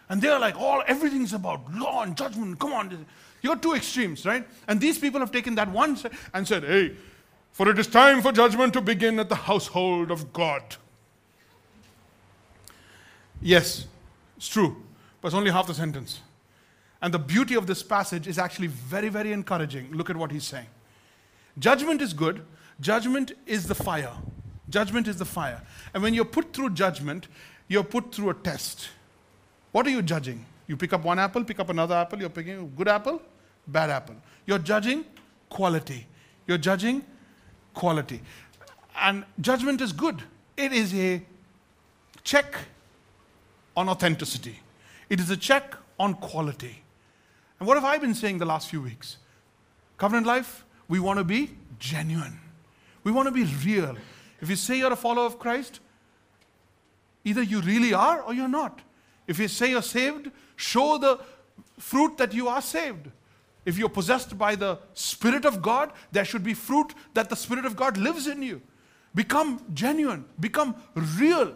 And 0.08 0.22
they're 0.22 0.38
like, 0.38 0.58
all 0.58 0.82
everything's 0.86 1.34
about 1.34 1.70
law 1.74 2.02
and 2.02 2.16
judgment. 2.16 2.58
Come 2.58 2.72
on. 2.72 3.06
You're 3.42 3.56
two 3.56 3.74
extremes, 3.74 4.24
right? 4.24 4.48
And 4.68 4.80
these 4.80 4.98
people 4.98 5.20
have 5.20 5.32
taken 5.32 5.54
that 5.56 5.70
one 5.70 5.98
and 6.32 6.48
said, 6.48 6.64
hey, 6.64 6.96
for 7.52 7.68
it 7.68 7.78
is 7.78 7.88
time 7.88 8.22
for 8.22 8.32
judgment 8.32 8.72
to 8.72 8.80
begin 8.80 9.18
at 9.18 9.28
the 9.28 9.34
household 9.34 10.10
of 10.10 10.32
God. 10.32 10.62
Yes, 13.42 13.86
it's 14.38 14.48
true, 14.48 14.82
but 15.22 15.28
it's 15.28 15.34
only 15.34 15.50
half 15.50 15.66
the 15.66 15.74
sentence. 15.74 16.20
And 17.00 17.14
the 17.14 17.18
beauty 17.18 17.54
of 17.54 17.66
this 17.66 17.82
passage 17.82 18.26
is 18.26 18.38
actually 18.38 18.66
very, 18.66 19.08
very 19.08 19.32
encouraging. 19.32 19.90
Look 19.92 20.10
at 20.10 20.16
what 20.16 20.30
he's 20.30 20.44
saying. 20.44 20.66
Judgment 21.58 22.02
is 22.02 22.12
good, 22.12 22.44
judgment 22.80 23.32
is 23.46 23.66
the 23.66 23.74
fire. 23.74 24.12
Judgment 24.68 25.06
is 25.08 25.16
the 25.16 25.24
fire. 25.24 25.60
And 25.94 26.02
when 26.02 26.14
you're 26.14 26.24
put 26.24 26.52
through 26.52 26.70
judgment, 26.70 27.28
you're 27.68 27.84
put 27.84 28.14
through 28.14 28.30
a 28.30 28.34
test. 28.34 28.88
What 29.70 29.86
are 29.86 29.90
you 29.90 30.02
judging? 30.02 30.44
You 30.66 30.76
pick 30.76 30.92
up 30.92 31.04
one 31.04 31.18
apple, 31.18 31.44
pick 31.44 31.60
up 31.60 31.68
another 31.68 31.94
apple, 31.94 32.18
you're 32.18 32.30
picking 32.30 32.58
a 32.58 32.64
good 32.64 32.88
apple, 32.88 33.20
bad 33.66 33.90
apple. 33.90 34.16
You're 34.46 34.58
judging 34.58 35.04
quality. 35.50 36.06
You're 36.46 36.58
judging 36.58 37.04
quality. 37.74 38.20
And 39.00 39.24
judgment 39.40 39.80
is 39.80 39.92
good. 39.92 40.22
It 40.56 40.72
is 40.72 40.94
a 40.94 41.22
check 42.22 42.54
on 43.76 43.88
authenticity. 43.88 44.60
It 45.08 45.20
is 45.20 45.30
a 45.30 45.36
check 45.36 45.76
on 45.98 46.14
quality. 46.14 46.82
And 47.58 47.66
what 47.66 47.76
have 47.76 47.84
I 47.84 47.98
been 47.98 48.14
saying 48.14 48.38
the 48.38 48.46
last 48.46 48.68
few 48.68 48.80
weeks? 48.80 49.18
Covenant 49.96 50.26
life, 50.26 50.64
we 50.88 50.98
want 50.98 51.18
to 51.18 51.24
be 51.24 51.50
genuine. 51.78 52.40
We 53.04 53.12
want 53.12 53.28
to 53.28 53.32
be 53.32 53.44
real. 53.64 53.96
If 54.40 54.50
you 54.50 54.56
say 54.56 54.78
you're 54.78 54.92
a 54.92 54.96
follower 54.96 55.26
of 55.26 55.38
Christ, 55.38 55.80
either 57.24 57.42
you 57.42 57.60
really 57.60 57.94
are 57.94 58.20
or 58.22 58.34
you're 58.34 58.48
not. 58.48 58.80
If 59.26 59.38
you 59.38 59.48
say 59.48 59.70
you're 59.70 59.82
saved, 59.82 60.30
show 60.56 60.98
the 60.98 61.20
fruit 61.78 62.18
that 62.18 62.32
you 62.32 62.48
are 62.48 62.60
saved. 62.60 63.08
If 63.64 63.78
you're 63.78 63.88
possessed 63.88 64.36
by 64.36 64.56
the 64.56 64.78
Spirit 64.94 65.44
of 65.44 65.62
God, 65.62 65.92
there 66.10 66.24
should 66.24 66.42
be 66.42 66.54
fruit 66.54 66.94
that 67.14 67.28
the 67.28 67.36
Spirit 67.36 67.64
of 67.64 67.76
God 67.76 67.96
lives 67.96 68.26
in 68.26 68.42
you. 68.42 68.60
Become 69.14 69.64
genuine, 69.72 70.24
become 70.40 70.74
real. 70.94 71.54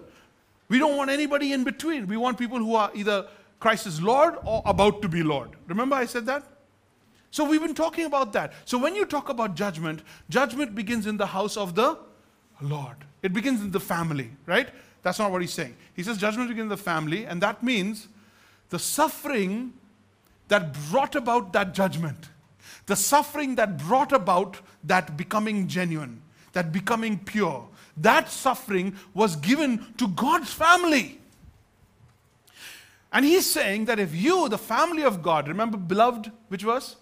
We 0.69 0.79
don't 0.79 0.97
want 0.97 1.11
anybody 1.11 1.53
in 1.53 1.65
between. 1.65 2.07
We 2.07 2.17
want 2.17 2.39
people 2.39 2.59
who 2.59 2.75
are 2.75 2.91
either 2.95 3.27
Christ 3.61 3.87
is 3.87 4.03
Lord 4.03 4.37
or 4.45 4.63
about 4.65 5.03
to 5.03 5.09
be 5.09 5.23
Lord. 5.23 5.51
Remember, 5.67 5.97
I 5.97 6.07
said 6.07 6.27
that? 6.27 6.45
So 7.31 7.45
we've 7.45 7.61
been 7.61 7.75
talking 7.75 8.07
about 8.07 8.33
that. 8.33 8.53
So 8.65 8.79
when 8.79 8.95
you 8.95 9.05
talk 9.05 9.29
about 9.29 9.55
judgment, 9.55 10.03
judgment 10.31 10.75
begins 10.75 11.07
in 11.07 11.17
the 11.17 11.27
house 11.27 11.57
of 11.57 11.75
the 11.75 11.99
Lord, 12.61 12.97
it 13.23 13.33
begins 13.33 13.61
in 13.61 13.71
the 13.71 13.81
family, 13.81 14.31
right? 14.47 14.69
That's 15.03 15.19
not 15.19 15.31
what 15.31 15.41
he's 15.43 15.53
saying. 15.53 15.77
He 15.95 16.03
says 16.03 16.19
judgment 16.19 16.49
begins 16.49 16.65
in 16.65 16.69
the 16.71 16.77
family, 16.77 17.27
and 17.27 17.41
that 17.43 17.63
means 17.63 18.09
the 18.71 18.79
suffering 18.79 19.75
that 20.49 20.73
brought 20.91 21.15
about 21.15 21.53
that 21.53 21.75
judgment, 21.75 22.31
the 22.87 22.97
suffering 22.97 23.57
that 23.57 23.77
brought 23.77 24.13
about 24.13 24.59
that 24.85 25.17
becoming 25.17 25.69
genuine, 25.69 26.23
that 26.53 26.73
becoming 26.73 27.19
pure, 27.19 27.69
that 27.98 28.30
suffering 28.30 28.96
was 29.14 29.36
given 29.36 29.86
to 29.98 30.08
God's 30.08 30.52
family. 30.54 31.20
And 33.14 33.26
he's 33.26 33.46
saying 33.46 33.86
that 33.86 34.00
if 34.00 34.16
you, 34.16 34.48
the 34.48 34.58
family 34.58 35.04
of 35.04 35.22
God, 35.22 35.48
remember 35.48 35.78
beloved, 35.78 36.32
which 36.48 36.64
verse? 36.64 36.96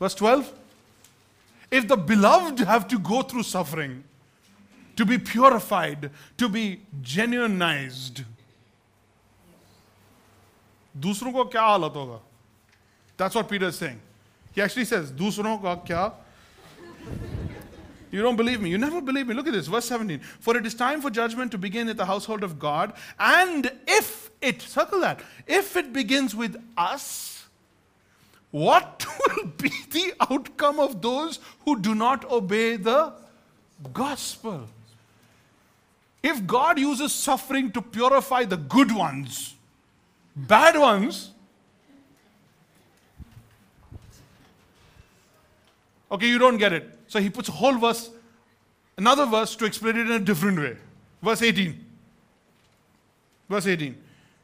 Verse 0.00 0.14
12? 0.14 0.52
If 1.70 1.86
the 1.86 1.96
beloved 1.96 2.60
have 2.60 2.88
to 2.88 2.98
go 2.98 3.22
through 3.22 3.44
suffering, 3.44 4.04
to 4.96 5.04
be 5.04 5.16
purified, 5.16 6.10
to 6.36 6.48
be 6.48 6.80
genuinized. 7.00 8.24
दूसरों 10.98 11.32
को 11.32 11.44
क्या 11.52 11.62
हालत 11.62 11.92
होगा 11.94 12.20
That's 13.16 13.34
what 13.36 13.48
Peter 13.48 13.66
is 13.66 13.76
saying. 13.76 14.00
He 14.52 14.60
actually 14.60 14.86
says, 14.86 15.12
दूसरों 15.12 15.58
का 15.62 15.74
क्या 15.86 16.12
you 18.13 18.21
don't 18.21 18.35
believe 18.35 18.61
me. 18.61 18.69
You 18.69 18.77
never 18.77 19.01
believe 19.01 19.25
me. 19.25 19.33
Look 19.33 19.47
at 19.47 19.53
this, 19.53 19.65
verse 19.65 19.85
17. 19.85 20.19
For 20.19 20.55
it 20.55 20.67
is 20.67 20.75
time 20.75 21.01
for 21.01 21.09
judgment 21.09 21.49
to 21.49 21.57
begin 21.57 21.89
at 21.89 21.97
the 21.97 22.05
household 22.05 22.43
of 22.43 22.59
God. 22.59 22.93
And 23.17 23.71
if 23.87 24.29
it, 24.39 24.61
circle 24.61 24.99
that, 24.99 25.19
if 25.47 25.75
it 25.75 25.91
begins 25.91 26.35
with 26.35 26.61
us, 26.77 27.43
what 28.51 29.03
will 29.35 29.47
be 29.47 29.71
the 29.89 30.13
outcome 30.29 30.79
of 30.79 31.01
those 31.01 31.39
who 31.65 31.79
do 31.79 31.95
not 31.95 32.29
obey 32.29 32.75
the 32.75 33.13
gospel? 33.93 34.67
If 36.21 36.45
God 36.45 36.77
uses 36.77 37.11
suffering 37.13 37.71
to 37.71 37.81
purify 37.81 38.43
the 38.43 38.57
good 38.57 38.95
ones, 38.95 39.55
bad 40.35 40.77
ones, 40.77 41.31
okay, 46.11 46.27
you 46.27 46.37
don't 46.37 46.59
get 46.59 46.73
it. 46.73 46.92
So 47.13 47.19
he 47.19 47.29
puts 47.29 47.47
a 47.47 47.51
whole 47.51 47.77
verse, 47.77 48.09
another 48.97 49.27
verse 49.27 49.55
to 49.57 49.65
explain 49.65 49.97
it 49.97 50.07
in 50.07 50.13
a 50.13 50.19
different 50.19 50.57
way. 50.57 50.75
Verse 51.21 51.43
18. 51.43 51.85
Verse 53.47 53.67
18. 53.67 53.95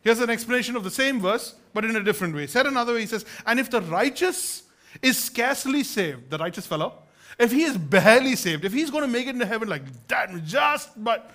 Here's 0.04 0.20
an 0.20 0.30
explanation 0.30 0.76
of 0.76 0.84
the 0.84 0.92
same 0.92 1.20
verse, 1.20 1.56
but 1.74 1.84
in 1.84 1.96
a 1.96 2.04
different 2.04 2.36
way. 2.36 2.46
Said 2.46 2.68
another 2.68 2.94
way, 2.94 3.00
he 3.02 3.08
says, 3.08 3.26
And 3.48 3.60
if 3.60 3.72
the 3.72 3.82
righteous 3.82 4.66
is 5.02 5.18
scarcely 5.18 5.82
saved, 5.82 6.30
the 6.30 6.38
righteous 6.38 6.68
fellow, 6.68 6.94
if 7.40 7.52
he 7.52 7.64
is 7.64 7.76
barely 7.76 8.36
saved, 8.36 8.64
if 8.64 8.72
he's 8.72 8.92
going 8.92 9.02
to 9.02 9.08
make 9.08 9.26
it 9.26 9.32
into 9.32 9.48
heaven 9.48 9.68
like 9.68 9.82
that, 10.08 10.30
just 10.46 11.04
but 11.04 11.32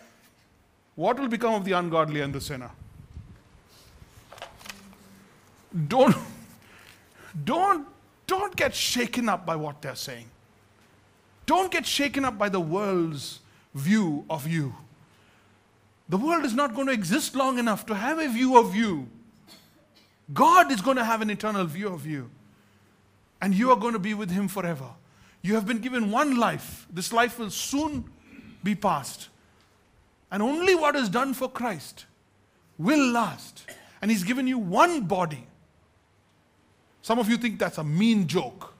what 0.94 1.18
will 1.18 1.26
become 1.26 1.54
of 1.54 1.64
the 1.64 1.72
ungodly 1.72 2.20
and 2.20 2.32
the 2.32 2.40
sinner? 2.40 2.70
Don't, 5.88 6.14
don't, 7.42 7.88
don't 8.28 8.54
get 8.54 8.72
shaken 8.72 9.28
up 9.28 9.44
by 9.44 9.56
what 9.56 9.82
they're 9.82 9.96
saying. 9.96 10.28
Don't 11.46 11.70
get 11.70 11.86
shaken 11.86 12.24
up 12.24 12.38
by 12.38 12.48
the 12.48 12.60
world's 12.60 13.40
view 13.74 14.24
of 14.30 14.46
you. 14.46 14.74
The 16.08 16.16
world 16.16 16.44
is 16.44 16.54
not 16.54 16.74
going 16.74 16.86
to 16.86 16.92
exist 16.92 17.34
long 17.34 17.58
enough 17.58 17.86
to 17.86 17.94
have 17.94 18.18
a 18.18 18.28
view 18.28 18.58
of 18.58 18.74
you. 18.74 19.08
God 20.32 20.72
is 20.72 20.80
going 20.80 20.96
to 20.96 21.04
have 21.04 21.22
an 21.22 21.30
eternal 21.30 21.64
view 21.64 21.88
of 21.88 22.06
you. 22.06 22.30
And 23.40 23.54
you 23.54 23.70
are 23.70 23.76
going 23.76 23.92
to 23.92 23.98
be 23.98 24.14
with 24.14 24.30
Him 24.30 24.48
forever. 24.48 24.88
You 25.42 25.54
have 25.54 25.66
been 25.66 25.80
given 25.80 26.10
one 26.10 26.36
life. 26.36 26.86
This 26.90 27.12
life 27.12 27.38
will 27.38 27.50
soon 27.50 28.04
be 28.62 28.74
past. 28.74 29.28
And 30.30 30.42
only 30.42 30.74
what 30.74 30.96
is 30.96 31.08
done 31.08 31.34
for 31.34 31.50
Christ 31.50 32.06
will 32.78 33.12
last. 33.12 33.66
And 34.00 34.10
He's 34.10 34.24
given 34.24 34.46
you 34.46 34.58
one 34.58 35.02
body. 35.02 35.46
Some 37.02 37.18
of 37.18 37.28
you 37.28 37.36
think 37.36 37.58
that's 37.58 37.78
a 37.78 37.84
mean 37.84 38.26
joke. 38.26 38.73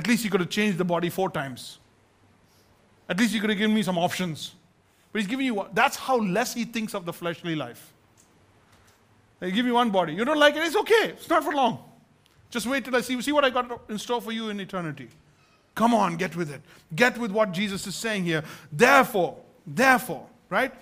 At 0.00 0.06
least 0.06 0.24
you 0.24 0.30
could 0.30 0.40
have 0.40 0.48
changed 0.48 0.78
the 0.78 0.84
body 0.84 1.10
four 1.10 1.28
times. 1.28 1.78
At 3.06 3.18
least 3.18 3.34
you 3.34 3.40
could 3.42 3.50
have 3.50 3.58
given 3.58 3.76
me 3.76 3.82
some 3.82 3.98
options. 3.98 4.54
But 5.12 5.20
He's 5.20 5.28
giving 5.28 5.44
you 5.44 5.52
one. 5.52 5.68
That's 5.74 5.94
how 5.94 6.16
less 6.16 6.54
He 6.54 6.64
thinks 6.64 6.94
of 6.94 7.04
the 7.04 7.12
fleshly 7.12 7.54
life. 7.54 7.92
They 9.40 9.50
give 9.50 9.66
you 9.66 9.74
one 9.74 9.90
body. 9.90 10.14
You 10.14 10.24
don't 10.24 10.38
like 10.38 10.56
it, 10.56 10.62
it's 10.62 10.74
okay. 10.74 11.10
It's 11.10 11.28
not 11.28 11.44
for 11.44 11.52
long. 11.52 11.84
Just 12.48 12.66
wait 12.66 12.82
till 12.82 12.96
I 12.96 13.02
see, 13.02 13.20
see 13.20 13.32
what 13.32 13.44
I 13.44 13.50
got 13.50 13.82
in 13.90 13.98
store 13.98 14.22
for 14.22 14.32
you 14.32 14.48
in 14.48 14.58
eternity. 14.58 15.10
Come 15.74 15.92
on, 15.92 16.16
get 16.16 16.34
with 16.34 16.50
it. 16.50 16.62
Get 16.96 17.18
with 17.18 17.30
what 17.30 17.52
Jesus 17.52 17.86
is 17.86 17.94
saying 17.94 18.24
here. 18.24 18.42
Therefore, 18.72 19.36
Therefore, 19.66 20.26
right? 20.48 20.72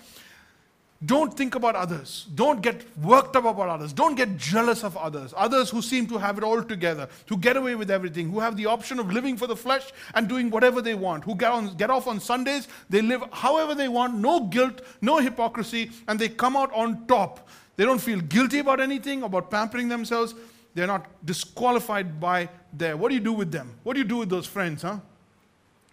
Don't 1.04 1.32
think 1.32 1.54
about 1.54 1.76
others. 1.76 2.26
Don't 2.34 2.60
get 2.60 2.84
worked 2.98 3.36
up 3.36 3.44
about 3.44 3.68
others. 3.68 3.92
Don't 3.92 4.16
get 4.16 4.36
jealous 4.36 4.82
of 4.82 4.96
others. 4.96 5.32
Others 5.36 5.70
who 5.70 5.80
seem 5.80 6.08
to 6.08 6.18
have 6.18 6.38
it 6.38 6.44
all 6.44 6.60
together, 6.60 7.08
who 7.28 7.36
get 7.36 7.56
away 7.56 7.76
with 7.76 7.88
everything, 7.88 8.28
who 8.28 8.40
have 8.40 8.56
the 8.56 8.66
option 8.66 8.98
of 8.98 9.12
living 9.12 9.36
for 9.36 9.46
the 9.46 9.54
flesh 9.54 9.92
and 10.14 10.28
doing 10.28 10.50
whatever 10.50 10.82
they 10.82 10.96
want, 10.96 11.22
who 11.22 11.36
get, 11.36 11.52
on, 11.52 11.76
get 11.76 11.88
off 11.88 12.08
on 12.08 12.18
Sundays, 12.18 12.66
they 12.90 13.00
live 13.00 13.22
however 13.30 13.76
they 13.76 13.86
want, 13.86 14.16
no 14.16 14.40
guilt, 14.40 14.80
no 15.00 15.18
hypocrisy, 15.18 15.92
and 16.08 16.18
they 16.18 16.28
come 16.28 16.56
out 16.56 16.72
on 16.74 17.06
top. 17.06 17.48
They 17.76 17.84
don't 17.84 18.00
feel 18.00 18.20
guilty 18.20 18.58
about 18.58 18.80
anything, 18.80 19.22
about 19.22 19.52
pampering 19.52 19.88
themselves. 19.88 20.34
They're 20.74 20.88
not 20.88 21.06
disqualified 21.24 22.18
by 22.18 22.48
their. 22.72 22.96
What 22.96 23.10
do 23.10 23.14
you 23.14 23.20
do 23.20 23.32
with 23.32 23.52
them? 23.52 23.72
What 23.84 23.92
do 23.92 24.00
you 24.00 24.06
do 24.06 24.16
with 24.16 24.30
those 24.30 24.46
friends, 24.46 24.82
huh? 24.82 24.98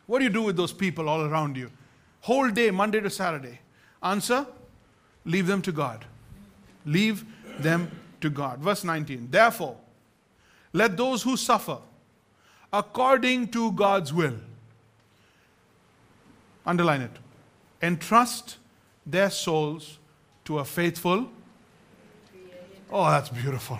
What 0.07 0.17
do 0.17 0.25
you 0.25 0.31
do 0.31 0.41
with 0.41 0.57
those 0.57 0.73
people 0.73 1.07
all 1.07 1.21
around 1.21 1.57
you? 1.57 1.69
Whole 2.21 2.49
day, 2.49 2.71
Monday 2.71 3.01
to 3.01 3.09
Saturday. 3.11 3.59
Answer 4.01 4.47
leave 5.25 5.47
them 5.47 5.61
to 5.63 5.71
God. 5.71 6.05
Leave 6.85 7.25
them 7.59 7.91
to 8.21 8.29
God. 8.29 8.59
Verse 8.59 8.83
19. 8.83 9.29
Therefore, 9.31 9.77
let 10.73 10.97
those 10.97 11.23
who 11.23 11.37
suffer 11.37 11.77
according 12.71 13.47
to 13.49 13.71
God's 13.71 14.13
will, 14.13 14.35
underline 16.65 17.01
it, 17.01 17.11
entrust 17.81 18.57
their 19.05 19.29
souls 19.29 19.99
to 20.45 20.59
a 20.59 20.65
faithful. 20.65 21.29
Oh, 22.91 23.09
that's 23.09 23.29
beautiful. 23.29 23.79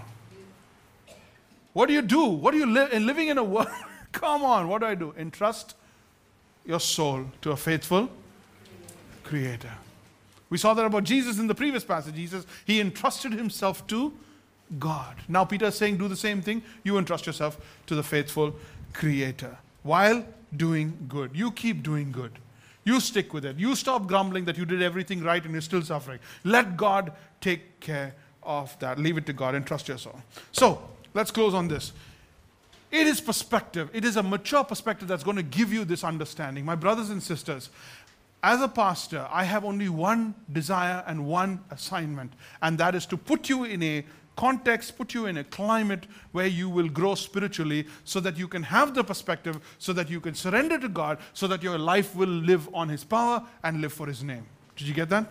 What 1.73 1.87
do 1.87 1.93
you 1.93 2.01
do? 2.01 2.25
What 2.25 2.51
do 2.51 2.57
you 2.57 2.65
live 2.65 2.93
in 2.93 3.05
living 3.05 3.27
in 3.27 3.37
a 3.37 3.43
world? 3.43 3.67
Come 4.13 4.43
on, 4.43 4.69
what 4.69 4.79
do 4.79 4.87
I 4.87 4.95
do? 4.95 5.13
Entrust 5.17 5.75
your 6.65 6.79
soul 6.79 7.25
to 7.41 7.51
a 7.51 7.57
faithful 7.57 8.09
creator. 9.23 9.71
We 10.49 10.57
saw 10.57 10.73
that 10.73 10.85
about 10.85 11.03
Jesus 11.03 11.39
in 11.39 11.47
the 11.47 11.55
previous 11.55 11.83
passage. 11.83 12.15
Jesus, 12.15 12.45
he 12.65 12.79
entrusted 12.79 13.33
himself 13.33 13.85
to 13.87 14.13
God. 14.79 15.15
Now 15.27 15.45
Peter 15.45 15.65
is 15.65 15.75
saying, 15.75 15.97
do 15.97 16.07
the 16.07 16.15
same 16.15 16.41
thing. 16.41 16.63
You 16.83 16.97
entrust 16.97 17.25
yourself 17.25 17.57
to 17.87 17.95
the 17.95 18.03
faithful 18.03 18.55
creator 18.93 19.57
while 19.83 20.25
doing 20.55 20.97
good. 21.07 21.31
You 21.33 21.51
keep 21.51 21.83
doing 21.83 22.11
good. 22.11 22.39
You 22.83 22.99
stick 22.99 23.33
with 23.33 23.45
it. 23.45 23.57
You 23.57 23.75
stop 23.75 24.07
grumbling 24.07 24.45
that 24.45 24.57
you 24.57 24.65
did 24.65 24.81
everything 24.81 25.23
right 25.23 25.43
and 25.43 25.51
you're 25.51 25.61
still 25.61 25.81
suffering. 25.81 26.19
Let 26.43 26.77
God 26.77 27.11
take 27.41 27.79
care 27.79 28.13
of 28.43 28.77
that. 28.79 28.99
Leave 28.99 29.17
it 29.17 29.25
to 29.25 29.33
God 29.33 29.55
and 29.55 29.65
trust 29.65 29.87
yourself. 29.87 30.21
So, 30.51 30.87
let's 31.15 31.31
close 31.31 31.55
on 31.55 31.67
this. 31.67 31.93
It 32.91 33.07
is 33.07 33.19
perspective. 33.19 33.89
It 33.91 34.05
is 34.05 34.15
a 34.15 34.23
mature 34.23 34.63
perspective 34.63 35.07
that's 35.07 35.23
going 35.23 35.37
to 35.37 35.43
give 35.43 35.73
you 35.73 35.83
this 35.83 36.03
understanding. 36.03 36.63
My 36.63 36.75
brothers 36.75 37.09
and 37.09 37.21
sisters, 37.21 37.69
as 38.45 38.61
a 38.61 38.67
pastor, 38.67 39.27
I 39.31 39.43
have 39.43 39.65
only 39.65 39.89
one 39.89 40.35
desire 40.53 41.03
and 41.07 41.25
one 41.25 41.61
assignment, 41.71 42.31
and 42.61 42.77
that 42.77 42.93
is 42.93 43.07
to 43.07 43.17
put 43.17 43.49
you 43.49 43.63
in 43.63 43.81
a 43.81 44.05
context, 44.35 44.95
put 44.99 45.15
you 45.15 45.25
in 45.25 45.37
a 45.37 45.43
climate 45.43 46.05
where 46.31 46.45
you 46.45 46.69
will 46.69 46.87
grow 46.87 47.15
spiritually 47.15 47.87
so 48.03 48.19
that 48.19 48.37
you 48.37 48.47
can 48.47 48.61
have 48.61 48.93
the 48.93 49.03
perspective, 49.03 49.59
so 49.79 49.93
that 49.93 50.11
you 50.11 50.19
can 50.21 50.35
surrender 50.35 50.77
to 50.77 50.87
God, 50.87 51.17
so 51.33 51.47
that 51.47 51.63
your 51.63 51.79
life 51.79 52.15
will 52.15 52.29
live 52.29 52.69
on 52.71 52.87
His 52.87 53.03
power 53.03 53.41
and 53.63 53.81
live 53.81 53.93
for 53.93 54.05
His 54.05 54.23
name. 54.23 54.45
Did 54.75 54.89
you 54.89 54.93
get 54.93 55.09
that? 55.09 55.25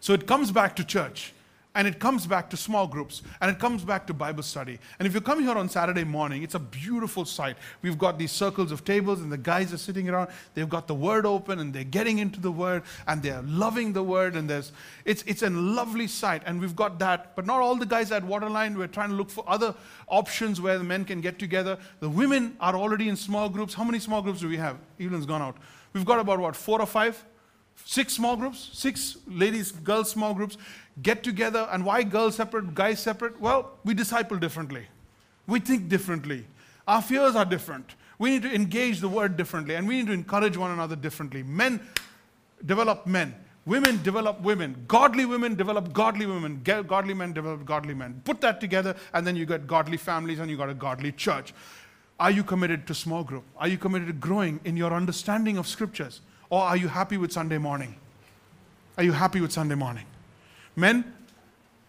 So 0.00 0.14
it 0.14 0.26
comes 0.26 0.50
back 0.50 0.74
to 0.76 0.84
church. 0.84 1.33
And 1.76 1.88
it 1.88 1.98
comes 1.98 2.24
back 2.24 2.50
to 2.50 2.56
small 2.56 2.86
groups 2.86 3.22
and 3.40 3.50
it 3.50 3.58
comes 3.58 3.82
back 3.84 4.06
to 4.06 4.14
Bible 4.14 4.44
study. 4.44 4.78
And 4.98 5.08
if 5.08 5.14
you 5.14 5.20
come 5.20 5.42
here 5.42 5.56
on 5.56 5.68
Saturday 5.68 6.04
morning, 6.04 6.44
it's 6.44 6.54
a 6.54 6.60
beautiful 6.60 7.24
sight. 7.24 7.56
We've 7.82 7.98
got 7.98 8.16
these 8.16 8.30
circles 8.30 8.70
of 8.70 8.84
tables 8.84 9.20
and 9.20 9.32
the 9.32 9.38
guys 9.38 9.72
are 9.72 9.78
sitting 9.78 10.08
around. 10.08 10.30
They've 10.54 10.68
got 10.68 10.86
the 10.86 10.94
word 10.94 11.26
open 11.26 11.58
and 11.58 11.74
they're 11.74 11.82
getting 11.82 12.18
into 12.18 12.40
the 12.40 12.52
word 12.52 12.84
and 13.08 13.20
they're 13.22 13.42
loving 13.42 13.92
the 13.92 14.04
word. 14.04 14.36
And 14.36 14.48
there's, 14.48 14.70
it's, 15.04 15.24
it's 15.26 15.42
a 15.42 15.50
lovely 15.50 16.06
sight. 16.06 16.42
And 16.46 16.60
we've 16.60 16.76
got 16.76 17.00
that. 17.00 17.34
But 17.34 17.44
not 17.44 17.60
all 17.60 17.74
the 17.74 17.86
guys 17.86 18.12
at 18.12 18.22
Waterline. 18.22 18.78
We're 18.78 18.86
trying 18.86 19.08
to 19.08 19.16
look 19.16 19.30
for 19.30 19.42
other 19.48 19.74
options 20.06 20.60
where 20.60 20.78
the 20.78 20.84
men 20.84 21.04
can 21.04 21.20
get 21.20 21.40
together. 21.40 21.76
The 21.98 22.08
women 22.08 22.56
are 22.60 22.76
already 22.76 23.08
in 23.08 23.16
small 23.16 23.48
groups. 23.48 23.74
How 23.74 23.82
many 23.82 23.98
small 23.98 24.22
groups 24.22 24.40
do 24.40 24.48
we 24.48 24.58
have? 24.58 24.78
Evelyn's 25.00 25.26
gone 25.26 25.42
out. 25.42 25.56
We've 25.92 26.04
got 26.04 26.20
about 26.20 26.38
what, 26.38 26.54
four 26.54 26.80
or 26.80 26.86
five? 26.86 27.24
Six 27.84 28.14
small 28.14 28.36
groups? 28.36 28.70
Six 28.72 29.18
ladies, 29.26 29.72
girls, 29.72 30.10
small 30.10 30.32
groups 30.32 30.56
get 31.02 31.22
together. 31.22 31.68
And 31.70 31.84
why 31.84 32.02
girls 32.02 32.36
separate, 32.36 32.74
guys 32.74 33.00
separate? 33.00 33.40
Well, 33.40 33.72
we 33.84 33.94
disciple 33.94 34.38
differently. 34.38 34.86
We 35.46 35.60
think 35.60 35.88
differently. 35.88 36.46
Our 36.86 37.02
fears 37.02 37.34
are 37.34 37.44
different. 37.44 37.94
We 38.18 38.30
need 38.30 38.42
to 38.42 38.54
engage 38.54 39.00
the 39.00 39.08
word 39.08 39.36
differently. 39.36 39.74
And 39.74 39.88
we 39.88 39.96
need 39.96 40.06
to 40.06 40.12
encourage 40.12 40.56
one 40.56 40.70
another 40.70 40.96
differently. 40.96 41.42
Men 41.42 41.80
develop 42.64 43.06
men. 43.06 43.34
Women 43.66 44.02
develop 44.02 44.40
women. 44.42 44.84
Godly 44.86 45.24
women 45.24 45.54
develop 45.54 45.92
godly 45.92 46.26
women. 46.26 46.60
Godly 46.62 47.14
men 47.14 47.32
develop 47.32 47.64
godly 47.64 47.94
men. 47.94 48.20
Put 48.24 48.42
that 48.42 48.60
together, 48.60 48.94
and 49.14 49.26
then 49.26 49.36
you 49.36 49.46
get 49.46 49.66
godly 49.66 49.96
families 49.96 50.38
and 50.38 50.50
you 50.50 50.56
got 50.56 50.68
a 50.68 50.74
godly 50.74 51.12
church. 51.12 51.54
Are 52.20 52.30
you 52.30 52.44
committed 52.44 52.86
to 52.86 52.94
small 52.94 53.24
group? 53.24 53.44
Are 53.56 53.66
you 53.66 53.78
committed 53.78 54.08
to 54.08 54.12
growing 54.12 54.60
in 54.64 54.76
your 54.76 54.92
understanding 54.92 55.56
of 55.56 55.66
scriptures? 55.66 56.20
Or 56.50 56.60
are 56.60 56.76
you 56.76 56.88
happy 56.88 57.16
with 57.16 57.32
Sunday 57.32 57.58
morning? 57.58 57.96
Are 58.98 59.02
you 59.02 59.12
happy 59.12 59.40
with 59.40 59.50
Sunday 59.50 59.74
morning? 59.74 60.04
Men, 60.76 61.12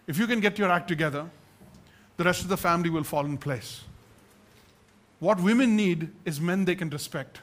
if 0.06 0.18
you 0.18 0.26
can 0.26 0.40
get 0.40 0.58
your 0.58 0.70
act 0.70 0.88
together, 0.88 1.28
the 2.16 2.24
rest 2.24 2.42
of 2.42 2.48
the 2.48 2.56
family 2.56 2.90
will 2.90 3.04
fall 3.04 3.24
in 3.24 3.36
place. 3.36 3.82
What 5.18 5.40
women 5.40 5.76
need 5.76 6.10
is 6.24 6.40
men 6.40 6.64
they 6.64 6.74
can 6.74 6.90
respect. 6.90 7.40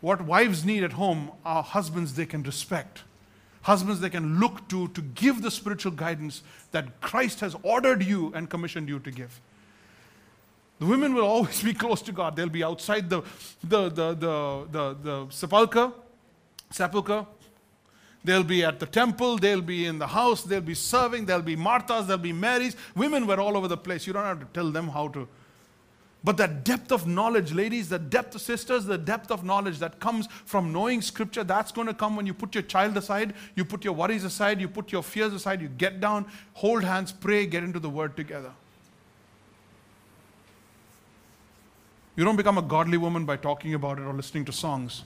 What 0.00 0.22
wives 0.22 0.64
need 0.64 0.82
at 0.82 0.92
home 0.92 1.32
are 1.44 1.62
husbands 1.62 2.14
they 2.14 2.26
can 2.26 2.42
respect. 2.42 3.02
Husbands 3.62 4.00
they 4.00 4.08
can 4.08 4.40
look 4.40 4.66
to 4.68 4.88
to 4.88 5.02
give 5.02 5.42
the 5.42 5.50
spiritual 5.50 5.92
guidance 5.92 6.42
that 6.70 7.00
Christ 7.02 7.40
has 7.40 7.54
ordered 7.62 8.02
you 8.02 8.32
and 8.34 8.48
commissioned 8.48 8.88
you 8.88 8.98
to 9.00 9.10
give. 9.10 9.40
The 10.78 10.86
women 10.86 11.12
will 11.12 11.26
always 11.26 11.62
be 11.62 11.74
close 11.74 12.00
to 12.02 12.12
God. 12.12 12.36
They'll 12.36 12.48
be 12.48 12.64
outside 12.64 13.10
the, 13.10 13.20
the, 13.62 13.90
the, 13.90 14.14
the, 14.14 14.66
the, 14.70 14.96
the 15.02 15.26
sepulchre, 15.28 15.92
sepulchre, 16.70 17.26
They'll 18.22 18.44
be 18.44 18.62
at 18.64 18.78
the 18.78 18.86
temple, 18.86 19.38
they'll 19.38 19.62
be 19.62 19.86
in 19.86 19.98
the 19.98 20.06
house, 20.06 20.42
they'll 20.42 20.60
be 20.60 20.74
serving, 20.74 21.24
there'll 21.24 21.42
be 21.42 21.56
Marthas, 21.56 22.06
there'll 22.06 22.18
be 22.18 22.34
Marys. 22.34 22.76
Women 22.94 23.26
were 23.26 23.40
all 23.40 23.56
over 23.56 23.66
the 23.66 23.78
place. 23.78 24.06
You 24.06 24.12
don't 24.12 24.24
have 24.24 24.40
to 24.40 24.46
tell 24.52 24.70
them 24.70 24.88
how 24.88 25.08
to. 25.08 25.26
But 26.22 26.36
that 26.36 26.64
depth 26.64 26.92
of 26.92 27.06
knowledge, 27.06 27.52
ladies, 27.52 27.88
the 27.88 27.98
depth 27.98 28.34
of 28.34 28.42
sisters, 28.42 28.84
the 28.84 28.98
depth 28.98 29.30
of 29.30 29.42
knowledge 29.42 29.78
that 29.78 30.00
comes 30.00 30.26
from 30.44 30.70
knowing 30.70 31.00
scripture, 31.00 31.42
that's 31.44 31.72
going 31.72 31.86
to 31.86 31.94
come 31.94 32.14
when 32.14 32.26
you 32.26 32.34
put 32.34 32.54
your 32.54 32.62
child 32.62 32.94
aside, 32.98 33.32
you 33.56 33.64
put 33.64 33.84
your 33.84 33.94
worries 33.94 34.22
aside, 34.22 34.60
you 34.60 34.68
put 34.68 34.92
your 34.92 35.02
fears 35.02 35.32
aside, 35.32 35.62
you 35.62 35.68
get 35.68 35.98
down, 35.98 36.26
hold 36.52 36.84
hands, 36.84 37.10
pray, 37.10 37.46
get 37.46 37.64
into 37.64 37.78
the 37.78 37.88
word 37.88 38.18
together. 38.18 38.52
You 42.16 42.24
don't 42.24 42.36
become 42.36 42.58
a 42.58 42.62
godly 42.62 42.98
woman 42.98 43.24
by 43.24 43.38
talking 43.38 43.72
about 43.72 43.98
it 43.98 44.02
or 44.02 44.12
listening 44.12 44.44
to 44.44 44.52
songs. 44.52 45.04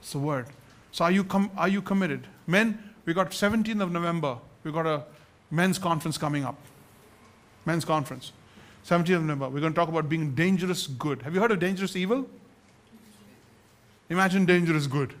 It's 0.00 0.10
the 0.10 0.18
word. 0.18 0.48
So 0.90 1.04
are 1.04 1.12
you, 1.12 1.22
com- 1.22 1.52
are 1.56 1.68
you 1.68 1.80
committed? 1.80 2.26
Men, 2.46 2.78
we 3.04 3.14
got 3.14 3.30
17th 3.30 3.80
of 3.80 3.92
November, 3.92 4.38
we 4.64 4.72
got 4.72 4.86
a 4.86 5.04
men's 5.50 5.78
conference 5.78 6.18
coming 6.18 6.44
up. 6.44 6.56
Men's 7.64 7.84
conference. 7.84 8.32
17th 8.86 9.16
of 9.16 9.22
November. 9.22 9.48
We're 9.48 9.60
going 9.60 9.72
to 9.72 9.78
talk 9.78 9.88
about 9.88 10.08
being 10.08 10.34
dangerous 10.34 10.86
good. 10.86 11.22
Have 11.22 11.34
you 11.34 11.40
heard 11.40 11.52
of 11.52 11.60
dangerous 11.60 11.94
evil? 11.94 12.28
Imagine 14.10 14.44
dangerous 14.44 14.86
good. 14.86 15.14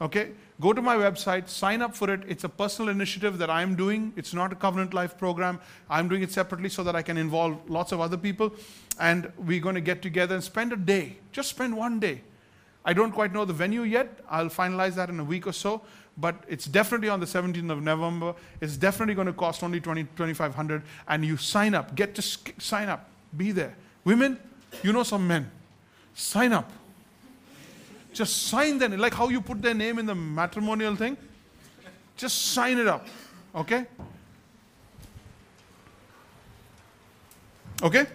Okay? 0.00 0.30
Go 0.60 0.72
to 0.72 0.82
my 0.82 0.96
website, 0.96 1.48
sign 1.48 1.82
up 1.82 1.94
for 1.94 2.10
it. 2.10 2.22
It's 2.26 2.44
a 2.44 2.48
personal 2.48 2.90
initiative 2.90 3.38
that 3.38 3.50
I'm 3.50 3.76
doing. 3.76 4.12
It's 4.16 4.34
not 4.34 4.52
a 4.52 4.56
Covenant 4.56 4.92
Life 4.92 5.16
program. 5.18 5.60
I'm 5.88 6.08
doing 6.08 6.22
it 6.22 6.32
separately 6.32 6.68
so 6.68 6.82
that 6.84 6.96
I 6.96 7.02
can 7.02 7.16
involve 7.16 7.58
lots 7.68 7.92
of 7.92 8.00
other 8.00 8.16
people. 8.16 8.52
And 8.98 9.32
we're 9.38 9.60
going 9.60 9.74
to 9.74 9.80
get 9.80 10.02
together 10.02 10.34
and 10.34 10.44
spend 10.44 10.72
a 10.72 10.76
day. 10.76 11.16
Just 11.32 11.50
spend 11.50 11.76
one 11.76 12.00
day 12.00 12.22
I 12.84 12.92
don't 12.92 13.12
quite 13.12 13.32
know 13.32 13.44
the 13.44 13.52
venue 13.52 13.82
yet. 13.82 14.20
I'll 14.28 14.48
finalize 14.48 14.94
that 14.94 15.10
in 15.10 15.20
a 15.20 15.24
week 15.24 15.46
or 15.46 15.52
so. 15.52 15.82
But 16.16 16.36
it's 16.48 16.66
definitely 16.66 17.08
on 17.08 17.20
the 17.20 17.26
17th 17.26 17.70
of 17.70 17.82
November. 17.82 18.34
It's 18.60 18.76
definitely 18.76 19.14
going 19.14 19.26
to 19.26 19.32
cost 19.32 19.62
only 19.62 19.80
20, 19.80 20.04
2500 20.04 20.82
And 21.08 21.24
you 21.24 21.36
sign 21.36 21.74
up. 21.74 21.94
Get 21.94 22.14
to 22.16 22.22
sign 22.58 22.88
up. 22.88 23.08
Be 23.36 23.52
there. 23.52 23.74
Women, 24.04 24.38
you 24.82 24.92
know 24.92 25.02
some 25.02 25.26
men. 25.26 25.50
Sign 26.14 26.52
up. 26.52 26.70
Just 28.12 28.48
sign 28.48 28.78
them. 28.78 28.96
Like 28.98 29.14
how 29.14 29.28
you 29.28 29.40
put 29.40 29.62
their 29.62 29.74
name 29.74 29.98
in 29.98 30.06
the 30.06 30.14
matrimonial 30.14 30.96
thing. 30.96 31.16
Just 32.16 32.52
sign 32.52 32.78
it 32.78 32.86
up. 32.86 33.06
Okay? 33.54 33.86
Okay? 37.82 38.06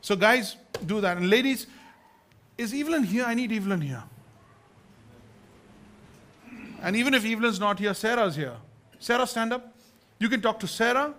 So, 0.00 0.16
guys, 0.16 0.56
do 0.86 1.00
that. 1.00 1.16
And 1.16 1.28
ladies, 1.28 1.66
is 2.58 2.72
Evelyn 2.72 3.04
here? 3.04 3.24
I 3.24 3.34
need 3.34 3.52
Evelyn 3.52 3.80
here. 3.80 4.02
And 6.82 6.96
even 6.96 7.14
if 7.14 7.24
Evelyn's 7.24 7.58
not 7.58 7.78
here, 7.78 7.94
Sarah's 7.94 8.36
here. 8.36 8.56
Sarah, 8.98 9.26
stand 9.26 9.52
up. 9.52 9.74
You 10.18 10.28
can 10.28 10.40
talk 10.40 10.60
to 10.60 10.66
Sarah, 10.66 11.14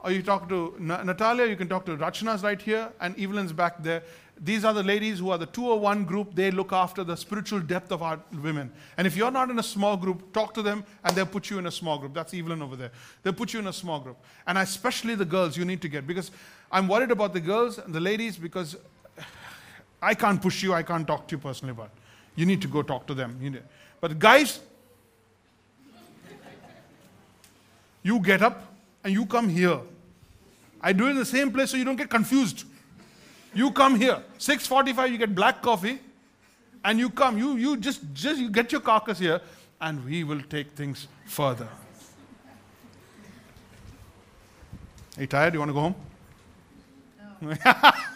or 0.00 0.10
you 0.10 0.22
talk 0.22 0.48
to 0.48 0.74
Natalia, 0.78 1.46
you 1.46 1.56
can 1.56 1.68
talk 1.68 1.84
to 1.86 1.96
Rachna's 1.96 2.42
right 2.42 2.60
here, 2.60 2.90
and 3.00 3.18
Evelyn's 3.18 3.52
back 3.52 3.82
there. 3.82 4.02
These 4.40 4.64
are 4.64 4.74
the 4.74 4.82
ladies 4.82 5.20
who 5.20 5.30
are 5.30 5.38
the 5.38 5.46
201 5.46 6.04
group. 6.04 6.34
They 6.34 6.50
look 6.50 6.72
after 6.72 7.04
the 7.04 7.16
spiritual 7.16 7.60
depth 7.60 7.92
of 7.92 8.02
our 8.02 8.20
women. 8.42 8.72
And 8.96 9.06
if 9.06 9.16
you're 9.16 9.30
not 9.30 9.48
in 9.50 9.58
a 9.58 9.62
small 9.62 9.96
group, 9.96 10.32
talk 10.32 10.52
to 10.54 10.62
them 10.62 10.84
and 11.04 11.14
they'll 11.16 11.24
put 11.24 11.50
you 11.50 11.58
in 11.58 11.66
a 11.66 11.70
small 11.70 11.98
group. 11.98 12.14
That's 12.14 12.34
Evelyn 12.34 12.60
over 12.60 12.74
there. 12.74 12.90
They'll 13.22 13.32
put 13.32 13.52
you 13.52 13.60
in 13.60 13.68
a 13.68 13.72
small 13.72 14.00
group. 14.00 14.16
And 14.46 14.58
especially 14.58 15.14
the 15.14 15.24
girls 15.24 15.56
you 15.56 15.64
need 15.64 15.80
to 15.82 15.88
get 15.88 16.04
because 16.04 16.32
I'm 16.72 16.88
worried 16.88 17.12
about 17.12 17.32
the 17.32 17.40
girls 17.40 17.78
and 17.78 17.94
the 17.94 18.00
ladies 18.00 18.36
because 18.36 18.76
I 20.04 20.14
can't 20.14 20.40
push 20.40 20.62
you, 20.62 20.74
I 20.74 20.82
can't 20.82 21.06
talk 21.06 21.26
to 21.28 21.36
you 21.36 21.38
personally 21.38 21.72
about. 21.72 21.90
You 22.36 22.44
need 22.44 22.60
to 22.62 22.68
go 22.68 22.82
talk 22.82 23.06
to 23.06 23.14
them. 23.14 23.58
But 24.00 24.18
guys, 24.18 24.60
you 28.02 28.20
get 28.20 28.42
up 28.42 28.74
and 29.02 29.14
you 29.14 29.24
come 29.24 29.48
here. 29.48 29.80
I 30.82 30.92
do 30.92 31.06
it 31.06 31.12
in 31.12 31.16
the 31.16 31.24
same 31.24 31.50
place 31.50 31.70
so 31.70 31.78
you 31.78 31.84
don't 31.86 31.96
get 31.96 32.10
confused. 32.10 32.64
You 33.54 33.70
come 33.70 33.96
here. 33.96 34.22
6:45 34.38 35.10
you 35.10 35.18
get 35.18 35.34
black 35.34 35.62
coffee 35.62 35.98
and 36.84 36.98
you 36.98 37.08
come. 37.08 37.38
You 37.38 37.56
you 37.56 37.76
just 37.78 38.02
just 38.12 38.38
you 38.38 38.50
get 38.50 38.72
your 38.72 38.82
carcass 38.82 39.18
here 39.18 39.40
and 39.80 40.04
we 40.04 40.24
will 40.24 40.42
take 40.42 40.72
things 40.72 41.08
further. 41.24 41.68
Are 45.16 45.20
you 45.20 45.26
tired? 45.26 45.54
You 45.54 45.60
want 45.60 45.70
to 45.70 45.74
go 45.74 45.80
home? 45.80 45.94
No. 47.40 47.92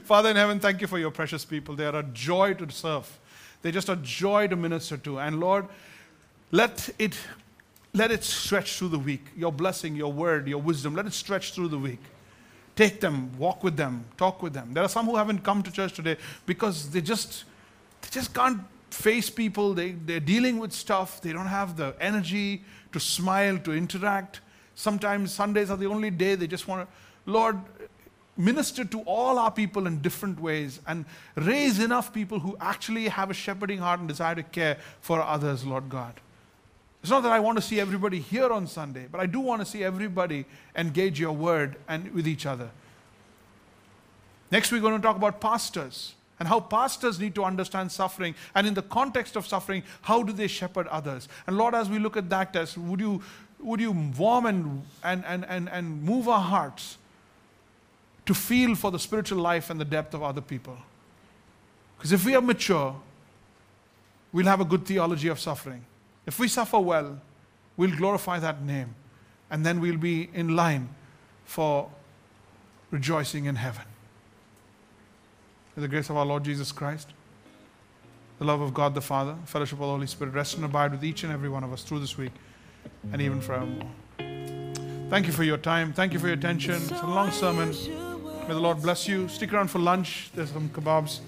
Father 0.00 0.30
in 0.30 0.36
heaven, 0.36 0.60
thank 0.60 0.80
you 0.80 0.86
for 0.86 0.98
your 0.98 1.10
precious 1.10 1.44
people. 1.44 1.74
They 1.74 1.86
are 1.86 1.96
a 1.96 2.02
joy 2.02 2.54
to 2.54 2.70
serve. 2.70 3.18
They're 3.60 3.72
just 3.72 3.88
a 3.88 3.96
joy 3.96 4.48
to 4.48 4.56
minister 4.56 4.96
to. 4.98 5.18
And 5.20 5.38
Lord, 5.38 5.66
let 6.50 6.90
it 6.98 7.18
let 7.94 8.10
it 8.10 8.24
stretch 8.24 8.78
through 8.78 8.88
the 8.88 8.98
week. 8.98 9.24
Your 9.36 9.52
blessing, 9.52 9.94
your 9.94 10.12
word, 10.12 10.48
your 10.48 10.60
wisdom, 10.60 10.94
let 10.94 11.06
it 11.06 11.12
stretch 11.12 11.52
through 11.52 11.68
the 11.68 11.78
week. 11.78 12.00
Take 12.74 13.00
them, 13.00 13.30
walk 13.36 13.62
with 13.62 13.76
them, 13.76 14.04
talk 14.16 14.42
with 14.42 14.54
them. 14.54 14.72
There 14.72 14.82
are 14.82 14.88
some 14.88 15.04
who 15.04 15.16
haven't 15.16 15.44
come 15.44 15.62
to 15.62 15.70
church 15.70 15.92
today 15.92 16.16
because 16.46 16.90
they 16.90 17.02
just 17.02 17.44
they 18.00 18.08
just 18.10 18.32
can't 18.32 18.60
face 18.90 19.30
people. 19.30 19.74
They, 19.74 19.92
they're 19.92 20.20
dealing 20.20 20.58
with 20.58 20.72
stuff. 20.72 21.20
They 21.20 21.32
don't 21.32 21.46
have 21.46 21.76
the 21.76 21.94
energy 22.00 22.62
to 22.92 23.00
smile, 23.00 23.58
to 23.58 23.72
interact. 23.72 24.40
Sometimes 24.74 25.32
Sundays 25.32 25.70
are 25.70 25.76
the 25.76 25.86
only 25.86 26.10
day 26.10 26.34
they 26.34 26.46
just 26.46 26.66
want 26.66 26.88
to, 26.88 27.30
Lord, 27.30 27.58
minister 28.36 28.84
to 28.84 29.00
all 29.02 29.38
our 29.38 29.50
people 29.50 29.86
in 29.86 30.00
different 30.00 30.40
ways 30.40 30.80
and 30.86 31.04
raise 31.36 31.78
enough 31.78 32.12
people 32.12 32.38
who 32.38 32.56
actually 32.60 33.08
have 33.08 33.30
a 33.30 33.34
shepherding 33.34 33.78
heart 33.78 34.00
and 34.00 34.08
desire 34.08 34.34
to 34.34 34.42
care 34.42 34.78
for 35.00 35.20
others, 35.20 35.64
Lord 35.64 35.88
God. 35.88 36.14
It's 37.02 37.10
not 37.10 37.22
that 37.24 37.32
I 37.32 37.40
want 37.40 37.58
to 37.58 37.62
see 37.62 37.80
everybody 37.80 38.20
here 38.20 38.50
on 38.50 38.66
Sunday, 38.66 39.06
but 39.10 39.20
I 39.20 39.26
do 39.26 39.40
want 39.40 39.60
to 39.60 39.66
see 39.66 39.82
everybody 39.82 40.46
engage 40.76 41.18
your 41.18 41.32
word 41.32 41.76
and 41.88 42.12
with 42.14 42.28
each 42.28 42.46
other. 42.46 42.70
Next, 44.50 44.70
we're 44.70 44.80
going 44.80 44.96
to 44.96 45.02
talk 45.02 45.16
about 45.16 45.40
pastors 45.40 46.14
and 46.38 46.48
how 46.48 46.60
pastors 46.60 47.20
need 47.20 47.34
to 47.34 47.44
understand 47.44 47.92
suffering 47.92 48.34
and 48.54 48.66
in 48.66 48.74
the 48.74 48.82
context 48.82 49.36
of 49.36 49.46
suffering 49.46 49.82
how 50.02 50.22
do 50.22 50.32
they 50.32 50.48
shepherd 50.48 50.88
others 50.88 51.28
and 51.46 51.56
lord 51.56 51.72
as 51.72 51.88
we 51.88 52.00
look 52.00 52.16
at 52.16 52.28
that 52.28 52.52
test 52.52 52.76
would 52.76 52.98
you 52.98 53.22
would 53.60 53.78
you 53.78 53.92
warm 54.18 54.46
and 54.46 54.82
and 55.04 55.24
and 55.24 55.44
and, 55.44 55.68
and 55.68 56.02
move 56.02 56.28
our 56.28 56.40
hearts 56.40 56.98
to 58.26 58.34
feel 58.34 58.74
for 58.74 58.90
the 58.90 58.98
spiritual 58.98 59.38
life 59.38 59.70
and 59.70 59.80
the 59.80 59.84
depth 59.84 60.14
of 60.14 60.22
other 60.22 60.40
people 60.40 60.76
because 61.96 62.12
if 62.12 62.24
we 62.24 62.34
are 62.34 62.42
mature 62.42 62.94
we'll 64.32 64.46
have 64.46 64.60
a 64.60 64.64
good 64.64 64.86
theology 64.86 65.28
of 65.28 65.38
suffering 65.40 65.84
if 66.26 66.38
we 66.38 66.48
suffer 66.48 66.78
well 66.78 67.20
we'll 67.76 67.96
glorify 67.96 68.38
that 68.38 68.62
name 68.62 68.94
and 69.50 69.66
then 69.66 69.80
we'll 69.80 69.98
be 69.98 70.30
in 70.34 70.56
line 70.56 70.88
for 71.44 71.90
rejoicing 72.90 73.46
in 73.46 73.56
heaven 73.56 73.84
May 75.76 75.80
the 75.82 75.88
grace 75.88 76.10
of 76.10 76.16
our 76.16 76.26
Lord 76.26 76.44
Jesus 76.44 76.70
Christ, 76.70 77.08
the 78.38 78.44
love 78.44 78.60
of 78.60 78.74
God 78.74 78.94
the 78.94 79.00
Father, 79.00 79.36
fellowship 79.46 79.74
of 79.74 79.80
the 79.80 79.86
Holy 79.86 80.06
Spirit 80.06 80.34
rest 80.34 80.56
and 80.56 80.64
abide 80.64 80.92
with 80.92 81.04
each 81.04 81.24
and 81.24 81.32
every 81.32 81.48
one 81.48 81.64
of 81.64 81.72
us 81.72 81.82
through 81.82 82.00
this 82.00 82.18
week 82.18 82.32
and 83.10 83.22
even 83.22 83.40
forevermore. 83.40 83.90
Thank 85.08 85.26
you 85.26 85.32
for 85.32 85.44
your 85.44 85.58
time. 85.58 85.92
Thank 85.92 86.12
you 86.12 86.18
for 86.18 86.26
your 86.26 86.36
attention. 86.36 86.74
It's 86.74 86.90
a 86.90 87.06
long 87.06 87.30
sermon. 87.30 87.72
May 88.48 88.54
the 88.54 88.60
Lord 88.60 88.82
bless 88.82 89.06
you. 89.06 89.28
Stick 89.28 89.52
around 89.52 89.68
for 89.68 89.78
lunch. 89.78 90.30
There's 90.34 90.50
some 90.50 90.68
kebabs. 90.70 91.20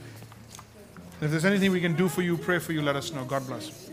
If 1.21 1.31
there's 1.31 1.45
anything 1.45 1.71
we 1.71 1.81
can 1.81 1.95
do 1.95 2.09
for 2.09 2.23
you, 2.23 2.37
pray 2.37 2.59
for 2.59 2.73
you, 2.73 2.83
let 2.83 2.97
us 2.97 3.13
know. 3.13 3.25
God 3.25 3.47
bless. 3.47 3.84